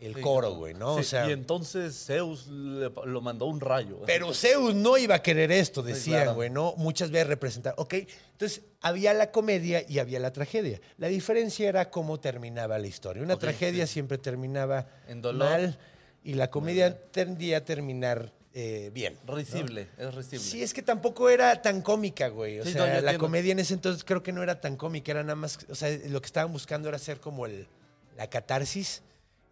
[0.00, 0.94] el coro, güey, ¿no?
[0.94, 4.00] Sí, o sea, y entonces Zeus le- lo mandó un rayo.
[4.06, 6.34] pero Zeus no iba a querer esto, decían, claro.
[6.34, 6.74] güey, ¿no?
[6.76, 7.74] Muchas veces representar.
[7.78, 7.94] Ok,
[8.32, 10.80] entonces había la comedia y había la tragedia.
[10.98, 13.22] La diferencia era cómo terminaba la historia.
[13.22, 15.48] Una tragedia siempre terminaba En dolor.
[15.48, 15.78] mal
[16.22, 19.16] y la comedia tendía a terminar eh, bien.
[19.26, 19.36] ¿no?
[19.36, 20.38] Risible, es risible.
[20.44, 22.58] Sí, es que tampoco era tan cómica, güey.
[22.60, 23.18] O Sí, sea, no, la entiendo.
[23.20, 25.90] comedia en ese entonces creo que no era tan cómica, era nada más, o sea,
[26.06, 27.68] lo que estaban buscando era hacer como el,
[28.16, 29.02] la catarsis.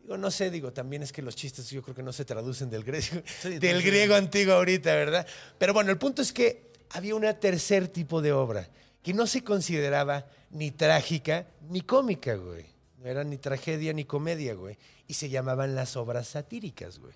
[0.06, 2.70] Digo, no sé, digo, también es que los chistes yo creo que no se traducen
[2.70, 3.86] del griego, Sí, del sí.
[3.88, 5.26] griego antiguo ahorita, ¿verdad?
[5.58, 8.68] Pero bueno, el punto es que había un tercer tipo de obra
[9.02, 12.66] que no se consideraba ni trágica ni cómica, güey.
[13.02, 14.78] No era ni tragedia ni comedia, güey.
[15.08, 17.12] Y se llamaban las obras satíricas, güey.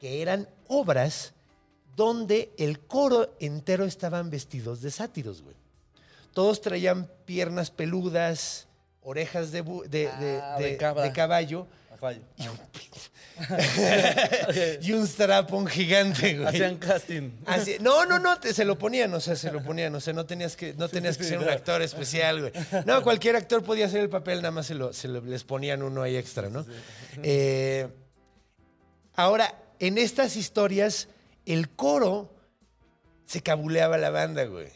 [0.00, 1.32] Que eran obras
[1.96, 5.56] donde el coro entero estaban vestidos de sátiros, güey.
[6.32, 8.68] Todos traían piernas peludas,
[9.02, 11.66] orejas de, de, de- Ah, de- de caballo
[12.02, 12.22] A caballo.
[12.38, 12.58] y un,
[14.82, 16.46] y un strapón gigante, güey.
[16.46, 17.30] Hacían casting.
[17.46, 20.12] Así- no, no, no, te- se lo ponían, o sea, se lo ponían, o sea,
[20.12, 22.52] no tenías que, no tenías que ser un actor especial, güey.
[22.86, 25.82] No, cualquier actor podía hacer el papel, nada más se, lo, se lo- les ponían
[25.82, 26.66] uno ahí extra, ¿no?
[27.22, 27.88] Eh,
[29.14, 31.08] ahora, en estas historias,
[31.46, 32.34] el coro
[33.26, 34.68] se cabuleaba la banda, güey.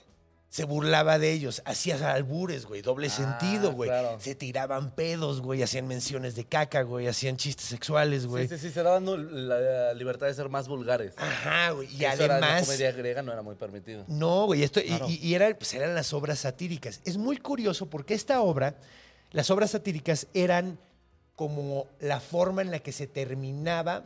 [0.49, 3.91] Se burlaba de ellos, hacía albures, güey, doble sentido, güey.
[3.91, 4.17] claro.
[4.21, 8.49] Se tiraban pedos, güey, hacían menciones de caca, güey, hacían chistes sexuales, güey.
[8.49, 9.05] Sí, sí, sí, se daban
[9.49, 11.13] la libertad de ser más vulgares.
[11.19, 11.89] Ajá, güey.
[11.95, 12.65] Y Eso era en la además.
[12.65, 14.05] comedia griega no era muy permitido.
[14.09, 15.07] No, güey, esto, y- Claro.
[15.11, 17.01] y, y era, pues, eran las obras satíricas.
[17.05, 18.77] Es muy curioso porque esta obra,
[19.33, 20.79] las obras satíricas eran
[21.35, 24.05] como la forma en la que se terminaba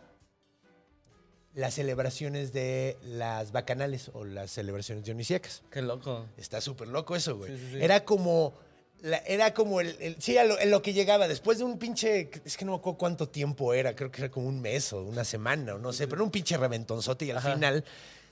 [1.55, 5.63] las celebraciones de las bacanales o las celebraciones dionisíacas.
[5.71, 6.27] Qué loco.
[6.37, 7.51] Está súper loco eso, güey.
[7.57, 7.79] Sí, sí, sí.
[7.85, 8.55] Era como.
[9.01, 9.97] la- era como el.
[10.01, 11.27] el- sí, a lo, en lo que llegaba.
[11.27, 12.31] Después de un pinche.
[12.45, 13.97] Es que no me acuerdo cuánto tiempo era.
[13.97, 16.07] Creo que era como un mes o una semana o no sé.
[16.07, 17.25] Pero un pinche reventonzote.
[17.25, 17.53] Y al Ajá.
[17.55, 17.85] final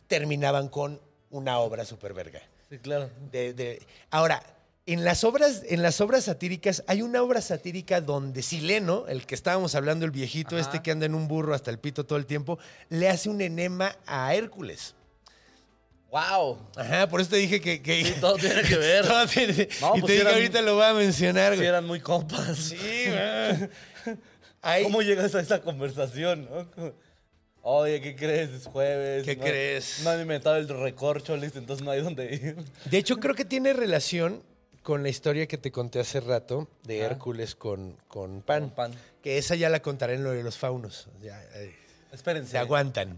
[0.07, 1.01] terminaban con
[1.31, 2.41] una obra súper verga.
[2.71, 3.11] Sí, claro.
[3.33, 4.43] De- de- Ahora,
[4.93, 9.34] en las, obras, en las obras satíricas, hay una obra satírica donde Sileno, el que
[9.34, 10.61] estábamos hablando, el viejito Ajá.
[10.64, 12.59] este que anda en un burro hasta el pito todo el tiempo,
[12.89, 14.95] le hace un enema a Hércules.
[16.11, 16.59] ¡Wow!
[16.76, 17.82] Ajá, por eso te dije que.
[17.82, 19.07] que- Sí, todo tiene que ver.
[19.09, 21.66] Todo tiene- No, y pues te dije eran- ahorita lo voy a mencionar, güey.
[21.66, 22.57] eran muy compas.
[22.57, 22.76] Sí.
[24.62, 26.49] Ahí- ¿Cómo llegas a esa conversación?
[26.76, 26.93] no?
[27.61, 28.49] Oye, ¿qué crees?
[28.51, 29.24] Es jueves.
[29.26, 30.01] ¿Qué no- crees?
[30.03, 32.57] No han inventado el recorcho, listo, entonces no hay dónde ir.
[32.86, 34.43] De hecho, creo que tiene relación
[34.89, 37.09] con la historia que te conté hace rato de Ah.
[37.09, 38.68] Hércules con, con Pan.
[38.68, 38.93] Con Pan.
[39.22, 41.09] Que esa ya la contaré en lo de los faunos.
[41.20, 41.76] Ya, eh,
[42.12, 42.52] Espérense.
[42.52, 43.16] se aguantan.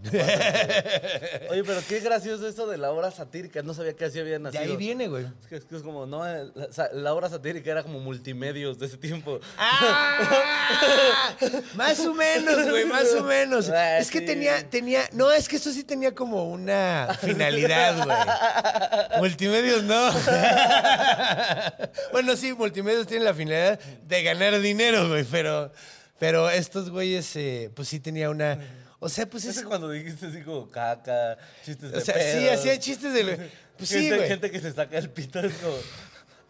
[1.49, 3.61] Oye, pero qué gracioso eso de la obra satírica.
[3.61, 4.63] No sabía que así había De nacido.
[4.63, 5.25] ahí viene, güey.
[5.41, 8.77] Es que es, que es como, no, eh, la, la obra satírica era como multimedios
[8.79, 9.39] de ese tiempo.
[9.57, 11.33] ¡Ah!
[11.75, 13.69] más o menos, güey, más o menos.
[13.69, 19.19] Ah, es que tenía, tenía, no, es que esto sí tenía como una finalidad, güey.
[19.19, 20.11] Multimedios no.
[22.11, 25.71] bueno, sí, multimedios tienen la finalidad de ganar dinero, güey, pero,
[26.19, 28.59] pero estos güeyes, eh, pues sí tenía una,
[29.03, 31.35] o sea, pues Es cuando dijiste así como caca,
[31.65, 34.27] chistes de o sea, sí, pedos, hacía chistes de, pues sí, gente, güey.
[34.27, 35.75] gente que se saca el pito es como,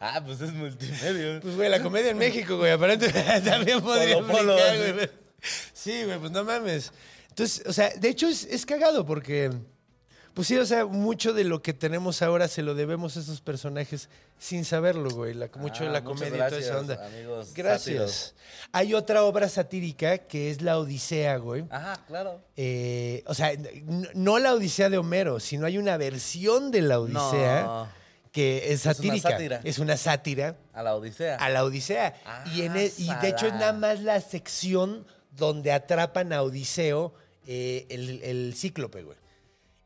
[0.01, 1.39] ah, pues es multimedia.
[1.41, 4.91] Pues, güey, la comedia en México, güey, aparentemente también podría Polo, polo, aplicar, sí.
[4.91, 5.09] güey.
[5.71, 6.91] Sí, güey, pues no mames.
[7.29, 9.49] Entonces, o sea, de hecho es, es cagado porque,
[10.33, 13.41] pues sí, o sea, mucho de lo que tenemos ahora se lo debemos a esos
[13.41, 14.09] personajes
[14.39, 15.33] sin saberlo, güey.
[15.33, 17.05] La- mucho de Ah, la comedia y toda esa onda.
[17.05, 17.81] amigos Gracias.
[17.83, 18.35] sátiros.
[18.71, 21.65] Hay otra obra satírica que es La Odisea, güey.
[21.69, 22.41] Ajá, claro.
[22.55, 23.51] Eh, o sea,
[24.13, 27.89] no la Odisea de Homero, sino hay una versión de la Odisea No.
[28.31, 29.59] que es satírica.
[29.63, 31.35] Es una sátira A la Odisea.
[31.35, 32.13] a la Odisea.
[32.25, 35.05] Ah, y, en e- y de hecho es nada más la sección
[35.35, 37.13] donde atrapan a Odiseo
[37.47, 39.17] eh, el, el cíclope, güey.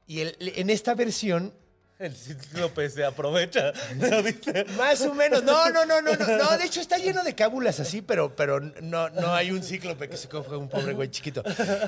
[0.07, 1.53] Y el- en esta versión,
[1.97, 3.71] El cíclope se aprovecha.
[3.95, 4.65] ¿no viste?
[4.77, 7.79] más o menos, no, no, no, no, no, no, de hecho está lleno de cábulas
[7.79, 11.41] así, pero, pero no, no hay un cíclope que se coja un pobre güey chiquito.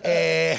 [0.03, 0.57] Eh,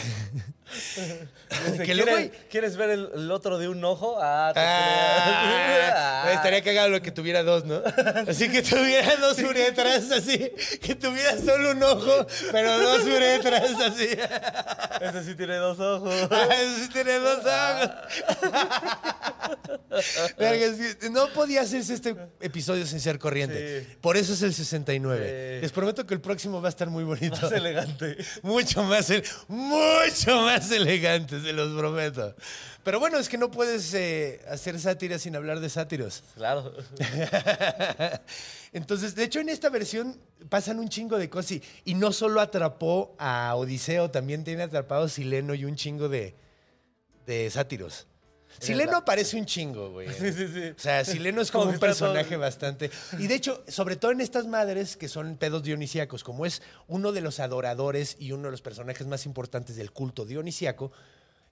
[1.78, 4.18] que ¿quieres, hay- ¿Quieres ver el, el otro de un ojo?
[4.20, 6.36] Ah, te Ah, creas.
[6.36, 7.80] estaría cagado lo que tuviera dos, ¿no?
[8.28, 10.52] Así que tuviera dos uretras, así.
[10.82, 14.08] Que tuviera solo un ojo, pero dos uretras, así.
[15.00, 16.14] Ese sí tiene dos ojos.
[16.30, 17.90] Ah, sí tiene dos ojos.
[21.10, 23.82] No podía hacerse este episodio sin ser corriente.
[23.82, 23.96] Sí.
[24.00, 25.56] Por eso es el 69.
[25.56, 25.62] Sí.
[25.62, 27.38] Les prometo que el próximo va a estar muy bonito.
[27.42, 28.16] Más elegante.
[28.42, 29.12] Mucho más,
[29.48, 32.34] mucho más elegante, se los prometo.
[32.84, 36.22] Pero bueno, es que no puedes eh, hacer sátira sin hablar de sátiros.
[36.36, 36.72] Claro.
[38.72, 42.40] Entonces, de hecho, en esta versión pasan un chingo de cosas y, y no solo
[42.40, 46.34] atrapó a Odiseo, también tiene atrapado a Sileno y un chingo de,
[47.26, 48.06] de sátiros.
[48.60, 50.08] Sileno aparece un chingo, güey.
[50.12, 50.68] Sí, sí, sí.
[50.76, 52.90] O sea, Sileno es como Como un todo- personaje bastante.
[53.18, 57.12] Y de hecho, sobre todo en estas madres que son pedos dionisíacos, como es uno
[57.12, 60.92] de los adoradores y uno de los personajes más importantes del culto dionisíaco,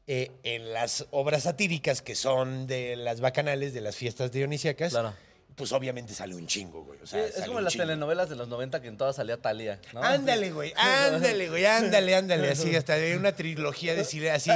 [0.09, 5.15] eh, en las obras satíricas que son de las bacanales, de las fiestas dionisíacas, Claro.
[5.57, 7.01] Pues obviamente sale un chingo, güey.
[7.03, 7.85] O Sí, sea, es como las chingo.
[7.87, 9.81] telenovelas de los 90 que en todas salía Talía.
[9.95, 10.03] ¿no?
[10.03, 12.51] Ándale, güey, ándale, güey, ándale, ándale.
[12.51, 14.51] Así, hasta de una trilogía de Sileno, así.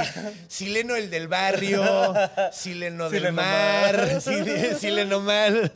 [0.47, 2.13] Sileno el del barrio,
[2.53, 4.09] Sileno del Sileno mar, Mar.
[4.21, 5.71] Sil- Sileno mal.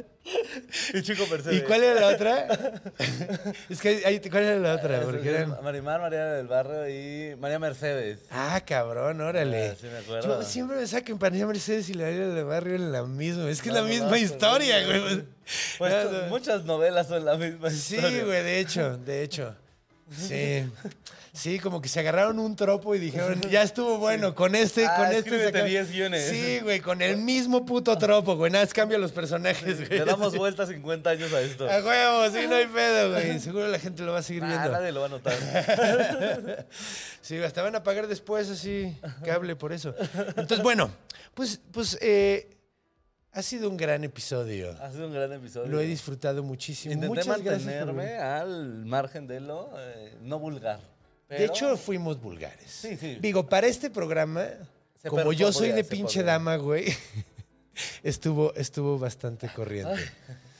[0.94, 1.58] Y Chico Mercedes.
[1.60, 2.48] ¿Y cuál era la otra?
[3.70, 5.02] es que, ahí- ¿cuál era la otra?
[5.02, 5.58] Porque eran...
[5.64, 8.20] Marimar, María del Barrio y María Mercedes.
[8.32, 9.70] Ah, cabrón, órale.
[9.70, 10.42] Ah, sí me acuerdo.
[10.42, 13.50] Yo siempre me que María Mercedes y la María del barrio en la misma.
[13.50, 15.24] Es que es la no, misma no, historia, güey.
[15.78, 15.94] Pues
[16.30, 18.24] muchas novelas son la misma Sí, historia.
[18.24, 19.56] güey, de hecho, de hecho.
[20.12, 20.66] Sí.
[21.36, 24.96] Sí, como que se agarraron un tropo y dijeron, ya estuvo bueno, con este, Ah,
[24.98, 25.46] con este.
[25.46, 25.64] saca-".
[25.66, 26.30] 10 guiones.
[26.30, 28.52] Sí, güey, con el mismo puto tropo, güey.
[28.52, 30.00] Nada, más cambia los personajes, güey.
[30.00, 31.70] Le damos vuelta 50 años a esto.
[31.70, 33.40] A huevo, sí, no hay pedo, güey.
[33.46, 34.72] Seguro la gente lo va a seguir Ah, viendo.
[34.72, 35.34] nadie lo va a notar.
[37.22, 39.94] Sí, hasta van a pagar después así cable por eso.
[40.30, 40.90] Entonces, bueno,
[41.34, 42.50] pues, pues eh,
[43.32, 44.72] ha sido un gran episodio.
[44.82, 45.68] Ha sido un gran episodio.
[45.70, 46.94] Lo he disfrutado muchísimo.
[46.94, 50.80] Intenté Muchas gracias por mantenerme al margen de lo eh, no vulgar.
[51.30, 52.70] De hecho, fuimos vulgares.
[52.70, 53.18] Sí, sí.
[53.20, 54.48] Digo, para este programa,
[55.02, 56.86] Se como yo soy de pinche dama, güey,
[58.04, 60.12] estuvo, estuvo bastante corriente.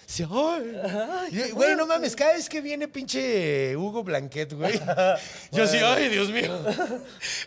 [0.08, 1.52] Sí, ay.
[1.52, 4.80] Güey, no mames, cada vez que viene pinche Hugo Blanquet, güey.
[5.52, 6.58] Yo así, ay, Dios mío.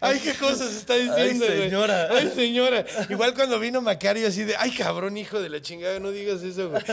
[0.00, 1.62] Ay, qué cosas está diciendo, güey.
[1.62, 2.08] señora.
[2.10, 2.84] Ay, señora.
[3.08, 6.70] Igual cuando vino Macario así de, ay, cabrón, hijo de la chingada, no digas eso,
[6.70, 6.82] güey.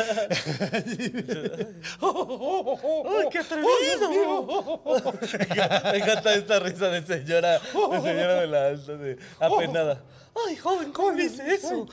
[2.01, 4.09] ¡Ay, qué atrevido!
[5.91, 10.03] Me encanta esta risa de señora, de señora de la alta, de apenada.
[10.47, 11.87] Ay, joven, ¿cómo dice eso?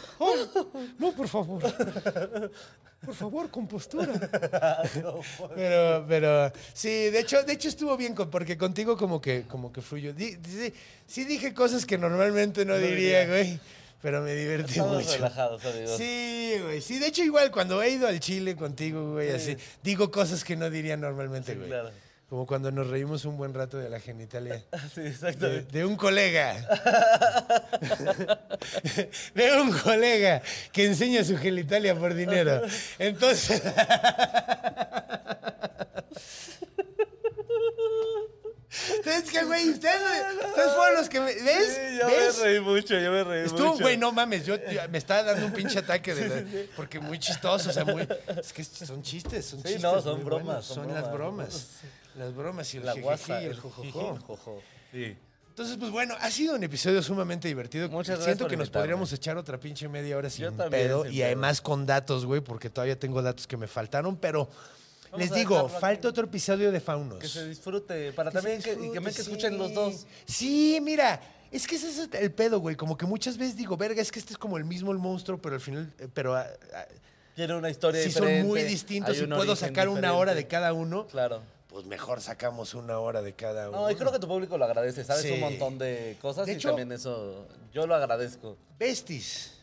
[0.98, 1.62] No, por favor.
[3.04, 4.12] Por favor, con postura.
[5.54, 9.72] Pero, pero, sí, de hecho, de hecho estuvo bien con- porque contigo como que, como
[9.72, 10.12] que fluyó.
[10.12, 10.72] Di- di-
[11.06, 13.26] sí dije cosas que normalmente no, No diría, diría.
[13.26, 13.60] güey.
[14.00, 15.12] Pero me divertí Estamos mucho.
[15.14, 15.96] relajados, amigos.
[15.96, 16.80] Sí, güey.
[16.80, 20.56] Sí, de hecho, igual cuando he ido al Chile contigo, güey, así, digo cosas que
[20.56, 21.68] no diría normalmente, Sí, güey.
[21.70, 21.90] claro.
[22.32, 24.64] Como cuando nos reímos un buen rato de la genitalia.
[24.94, 25.70] Sí, exactamente.
[25.70, 26.56] de un colega.
[29.34, 30.40] De un colega
[30.72, 32.62] que enseña su genitalia por dinero.
[32.98, 33.60] Entonces.
[38.96, 40.00] Entonces, que güey, ustedes,
[40.48, 41.34] ustedes fueron los que me.
[41.34, 41.66] ¿Ves?
[41.76, 42.38] Sí, yo ¿Ves?
[42.38, 43.82] me reí mucho, yo me reí Estuvo, mucho.
[43.82, 46.42] güey, no mames, yo, yo- me estaba dando un pinche ataque de la-
[46.74, 48.08] porque muy chistoso, o sea, muy
[48.40, 49.82] es que son chistes, son Sí, chistes.
[49.82, 51.68] no, son bromas, son Son, las bromas.
[52.16, 54.60] Las bromas y el La guasa, y el jojojo.
[54.92, 55.16] Sí.
[55.48, 57.88] Entonces, pues bueno, ha sido un episodio sumamente divertido.
[57.90, 58.82] Muchas gracias Siento que nos invitarme.
[58.84, 61.26] podríamos echar otra pinche media hora sin Yo también, pedo sin y pedo.
[61.26, 64.48] además con datos, güey, porque todavía tengo datos que me faltaron, pero
[65.10, 67.18] Vamos les digo, falta otro episodio de Faunos.
[67.18, 68.12] Que se disfrute.
[68.14, 69.58] Para Que también que, y que, me, que disfrute, escuchen sí.
[69.58, 70.06] los dos.
[70.24, 71.20] Sí, mira,
[71.50, 72.74] es que ese es el pedo, güey.
[72.74, 75.36] Como que muchas veces digo, verga, es que este es como el mismo el monstruo,
[75.36, 76.86] pero al final, eh, pero ah, ah,
[77.34, 78.40] Tiene una historia si diferente.
[78.40, 81.42] son muy distintos y puedo sacar una hora de cada uno, Claro.
[81.72, 83.80] Pues mejor sacamos una hora de cada uno.
[83.82, 85.04] No, y creo que tu público lo agradece.
[85.04, 85.32] Sabes Sí.
[85.32, 88.56] un montón de cosas De y hecho- también eso yo lo agradezco.
[88.78, 89.54] Besties.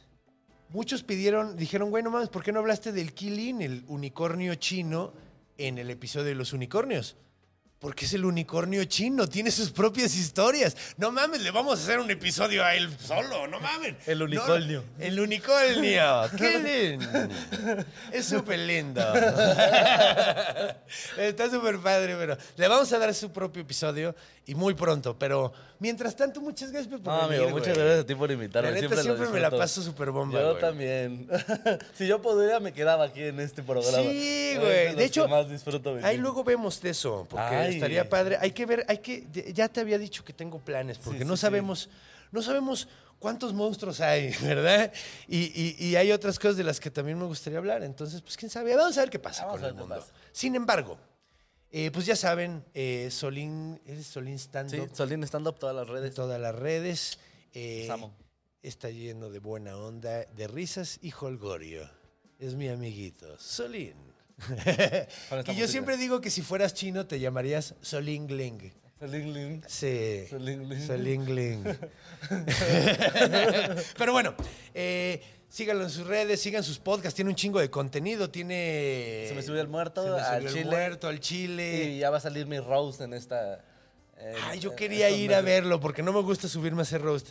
[0.69, 5.13] Muchos pidieron, dijeron, güey, no mames, ¿por qué no hablaste del Killing, el unicornio chino,
[5.57, 7.15] en el episodio de los unicornios?
[7.79, 10.75] Porque es el unicornio chino, tiene sus propias historias.
[10.97, 13.95] No mames, le vamos a hacer un episodio a él solo, no mames.
[14.05, 14.83] El No, unicornio.
[14.99, 16.29] el unicornio.
[16.37, 16.59] ¡Qué
[16.99, 17.07] lindo!
[18.11, 19.01] Es súper lindo.
[21.17, 24.13] Está súper padre, pero le vamos a dar su propio episodio
[24.49, 25.15] y muy pronto.
[25.17, 27.85] Pero mientras tanto, muchas gracias por No, venir, amigo, muchas güey.
[27.85, 28.71] gracias a ti por invitarme.
[28.71, 30.61] La neta, siempre, me la paso súper bomba, Yo güey.
[30.61, 31.27] también.
[31.95, 33.97] si yo pudiera, me quedaba aquí en este programa.
[33.97, 34.95] Sí, güey.
[34.95, 37.75] De hecho, más disfruto ahí luego vemos de eso, porque Ay.
[37.75, 38.37] estaría padre.
[38.39, 41.35] Hay que ver, hay que, ya te había dicho que tengo planes, porque Sí, no
[41.37, 41.89] sí, sabemos,
[42.31, 42.87] no sabemos
[43.19, 44.91] cuántos monstruos hay, ¿verdad?
[45.27, 47.83] Y, y- y hay otras cosas de las que también me gustaría hablar.
[47.83, 48.75] Entonces, pues quién sabe.
[48.75, 49.95] Vamos a ver qué pasa Vamos con el mundo.
[49.95, 50.11] pasa.
[50.31, 50.97] Sin embargo,
[51.71, 55.75] eh, pues ya saben, eh, Solín, ¿eres Solín Stand Sí, Up Solín Stand Up todas
[55.75, 56.13] las redes.
[56.13, 57.19] todas las redes.
[57.53, 57.89] Eh,
[58.61, 61.89] está lleno de buena onda, de risas y holgorio.
[62.39, 63.95] Es mi amiguito, Solín.
[65.47, 68.73] y yo siempre digo que si fueras chino te llamarías Solín Gling.
[69.01, 69.61] Ling, ling.
[69.67, 70.25] Sí.
[70.29, 70.85] Solín Gling.
[70.87, 71.63] Solín Gling.
[73.97, 74.35] Pero bueno,
[74.73, 79.25] eh, síganlo en sus redes, sigan sus podcasts, tiene un chingo de contenido, tiene...
[79.29, 80.65] Se me subió el muerto, Se me al subió el chile.
[80.75, 81.83] muerto, al chile.
[81.85, 83.63] Y ya va a salir mi roast en esta.
[84.17, 87.01] en- Ay, yo en quería ir a verlo porque no me gusta subirme a hacer
[87.01, 87.29] roast.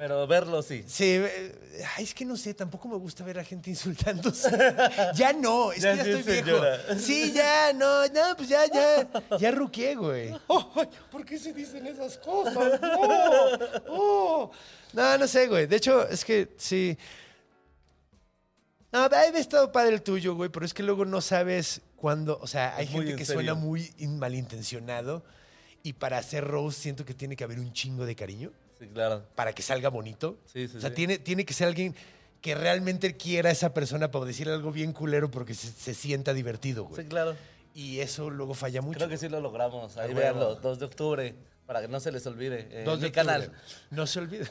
[0.00, 0.82] Pero verlo sí.
[0.86, 4.48] Sí, eh, ay, es que no sé, tampoco me gusta ver a gente insultándose.
[5.14, 6.58] ya no, es Ya que ya estoy viejo.
[6.98, 9.06] Sí, ya, no, no, pues ya, ya,
[9.38, 10.30] ya ruqué, güey.
[10.48, 12.80] Ay, ¿Por qué se dicen esas cosas?
[12.80, 12.98] No,
[13.88, 14.50] oh.
[14.94, 15.66] no, no sé, güey.
[15.66, 16.96] De hecho, es que sí.
[18.90, 22.38] No, ha estado padre el tuyo, güey, pero es que luego no sabes cuándo.
[22.40, 23.42] O sea, hay Es gente en que serio.
[23.42, 25.22] suena muy in- malintencionado
[25.82, 28.50] y para hacer roast siento que tiene que haber un chingo de cariño
[28.80, 29.24] Sí, claro.
[29.36, 30.38] para que salga bonito.
[30.46, 30.96] Sí, sí, o sea, sí.
[30.96, 31.94] Tiene, tiene que ser alguien
[32.40, 36.32] que realmente quiera a esa persona para decir algo bien culero porque se, se sienta
[36.34, 37.02] divertido, güey.
[37.02, 37.36] Sí, claro.
[37.74, 38.98] Y eso luego falla mucho.
[38.98, 39.96] Creo que sí lo logramos.
[39.96, 40.60] Ahí véanlo, huevo.
[40.60, 41.34] 2 de octubre,
[41.66, 42.82] para que no se les olvide.
[42.84, 43.52] Dos de mi canal.
[43.90, 44.48] No se olviden.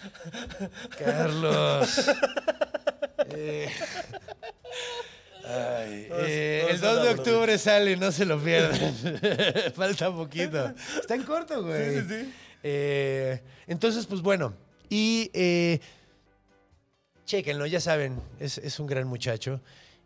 [0.98, 2.06] Carlos.
[3.32, 3.68] Eh,
[5.44, 8.94] ay, eh, el 2 de octubre sale, no se lo pierdan.
[9.74, 10.72] Falta poquito.
[10.98, 11.94] Está en corto, güey.
[11.94, 12.34] Sí, sí, sí.
[12.62, 14.54] Eh, entonces, pues bueno.
[14.88, 15.80] Y eh,
[17.24, 19.60] chéquenlo, ya saben, es, es un gran muchacho.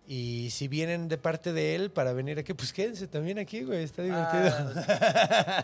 [0.06, 3.82] Y si vienen de parte de él para venir aquí, pues quédense también aquí, güey.
[3.82, 4.52] Está divertido.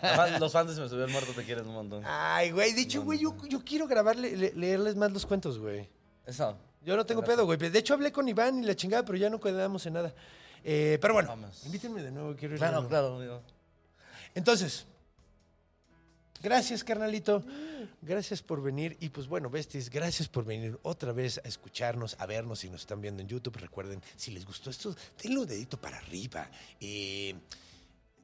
[0.03, 2.03] Ah, los fans- Se me subió el muerto te quieren un montón.
[2.07, 2.73] Ay, güey.
[2.73, 5.87] De hecho, güey, yo, yo quiero grabarle, le- leerles más los cuentos, güey.
[6.27, 6.57] Eso.
[6.83, 7.59] Yo no tengo pedo, güey.
[7.59, 10.15] De hecho, hablé con Iván y la chingada, pero ya no quedamos en nada.
[10.65, 11.63] Eh, pero bueno, Vamos.
[11.67, 12.59] invítenme de nuevo, quiero ir.
[12.61, 13.17] Claro, claro.
[13.17, 13.43] amigo.
[14.35, 14.87] Entonces,
[16.43, 17.45] gracias, carnalito.
[18.03, 18.97] Gracias por venir.
[19.01, 22.83] Y pues bueno, besties, gracias por venir otra vez a escucharnos, a vernos si nos
[22.83, 23.57] están viendo en YouTube.
[23.57, 26.51] Recuerden, si les gustó esto, denle un dedito para arriba.
[26.81, 27.35] Eh,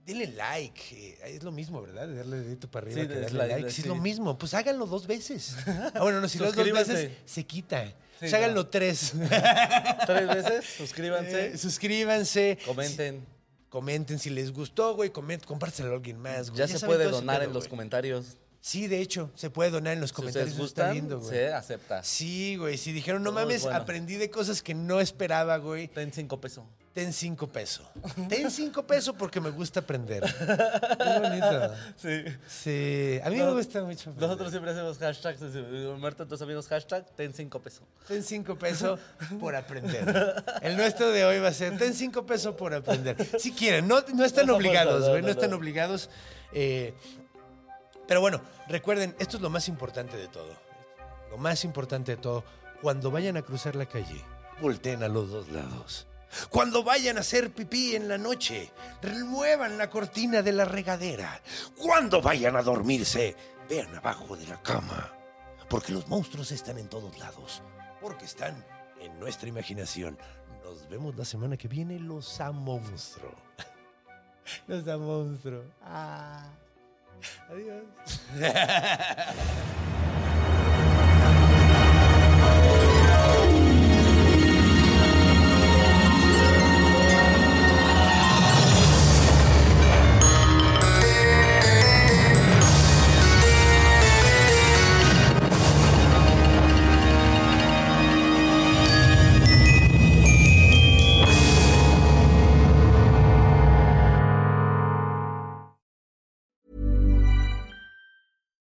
[0.05, 0.80] denle like.
[0.93, 2.09] Eh, es lo mismo, ¿verdad?
[2.09, 3.70] De darle dedito para arriba Sí, que darle like.
[3.70, 4.38] Sí, es lo mismo.
[4.38, 5.56] Pues háganlo dos veces.
[5.66, 7.86] Ah, bueno, no, si lo dos veces, se quita.
[7.86, 8.68] Sí, Pues háganlo no.
[8.68, 9.12] tres.
[10.06, 12.59] Tres veces, suscríbanse, Eh, suscríbanse.
[12.64, 13.26] comenten.
[13.68, 15.10] Comenten si les gustó, güey.
[15.10, 16.59] Comenten, compártelo a alguien más, güey.
[16.59, 17.70] Ya, se puede donar pedo, en los güey.
[17.70, 18.36] comentarios.
[18.66, 20.59] Sí, de hecho, se puede donar en los comentarios.
[20.59, 21.30] está lindo, güey.
[21.30, 22.02] se acepta.
[22.02, 22.76] Sí, güey.
[22.76, 23.78] Si dijeron, no Todo mames, bueno.
[23.78, 25.86] aprendí de cosas que no esperaba, güey.
[25.86, 26.64] Ten cinco pesos.
[26.93, 27.86] Ten cinco pesos.
[28.28, 30.24] Ten cinco pesos porque me gusta aprender.
[30.98, 31.74] Qué bonito.
[31.94, 32.24] Sí.
[32.48, 34.10] Sí, a mí me gusta mucho.
[34.10, 34.22] aprender.
[34.22, 35.40] Nosotros siempre hacemos hashtags.
[36.01, 37.82] Muerto tus amigos, hashtag, ten cinco pesos.
[38.09, 38.98] Ten cinco pesos
[39.38, 40.43] por aprender.
[40.60, 43.16] El nuestro de hoy va a ser ten cinco pesos por aprender.
[43.38, 46.10] Si quieren, no, no están No obligados, güey, no, están obligados.
[46.52, 46.94] eh,
[48.07, 50.55] pero bueno, recuerden, esto es lo más importante de todo.
[51.31, 52.45] Lo más importante de todo,
[52.81, 54.23] cuando vayan a cruzar la calle,
[54.61, 56.07] volteen a los dos lados.
[56.51, 58.70] Cuando vayan a hacer pipí en la noche,
[59.03, 61.41] remuevan la cortina de la regadera.
[61.77, 63.37] Cuando vayan a dormirse,
[63.69, 65.12] vean abajo de la cama.
[65.69, 67.62] Porque los monstruos están en todos lados.
[68.01, 68.65] Porque están
[69.01, 70.19] en nuestra imaginación.
[70.65, 73.35] Nos vemos la semana que viene, los a monstruo.
[74.69, 75.65] Los a monstruo.
[75.83, 76.49] Ah.
[77.48, 77.84] Adiós.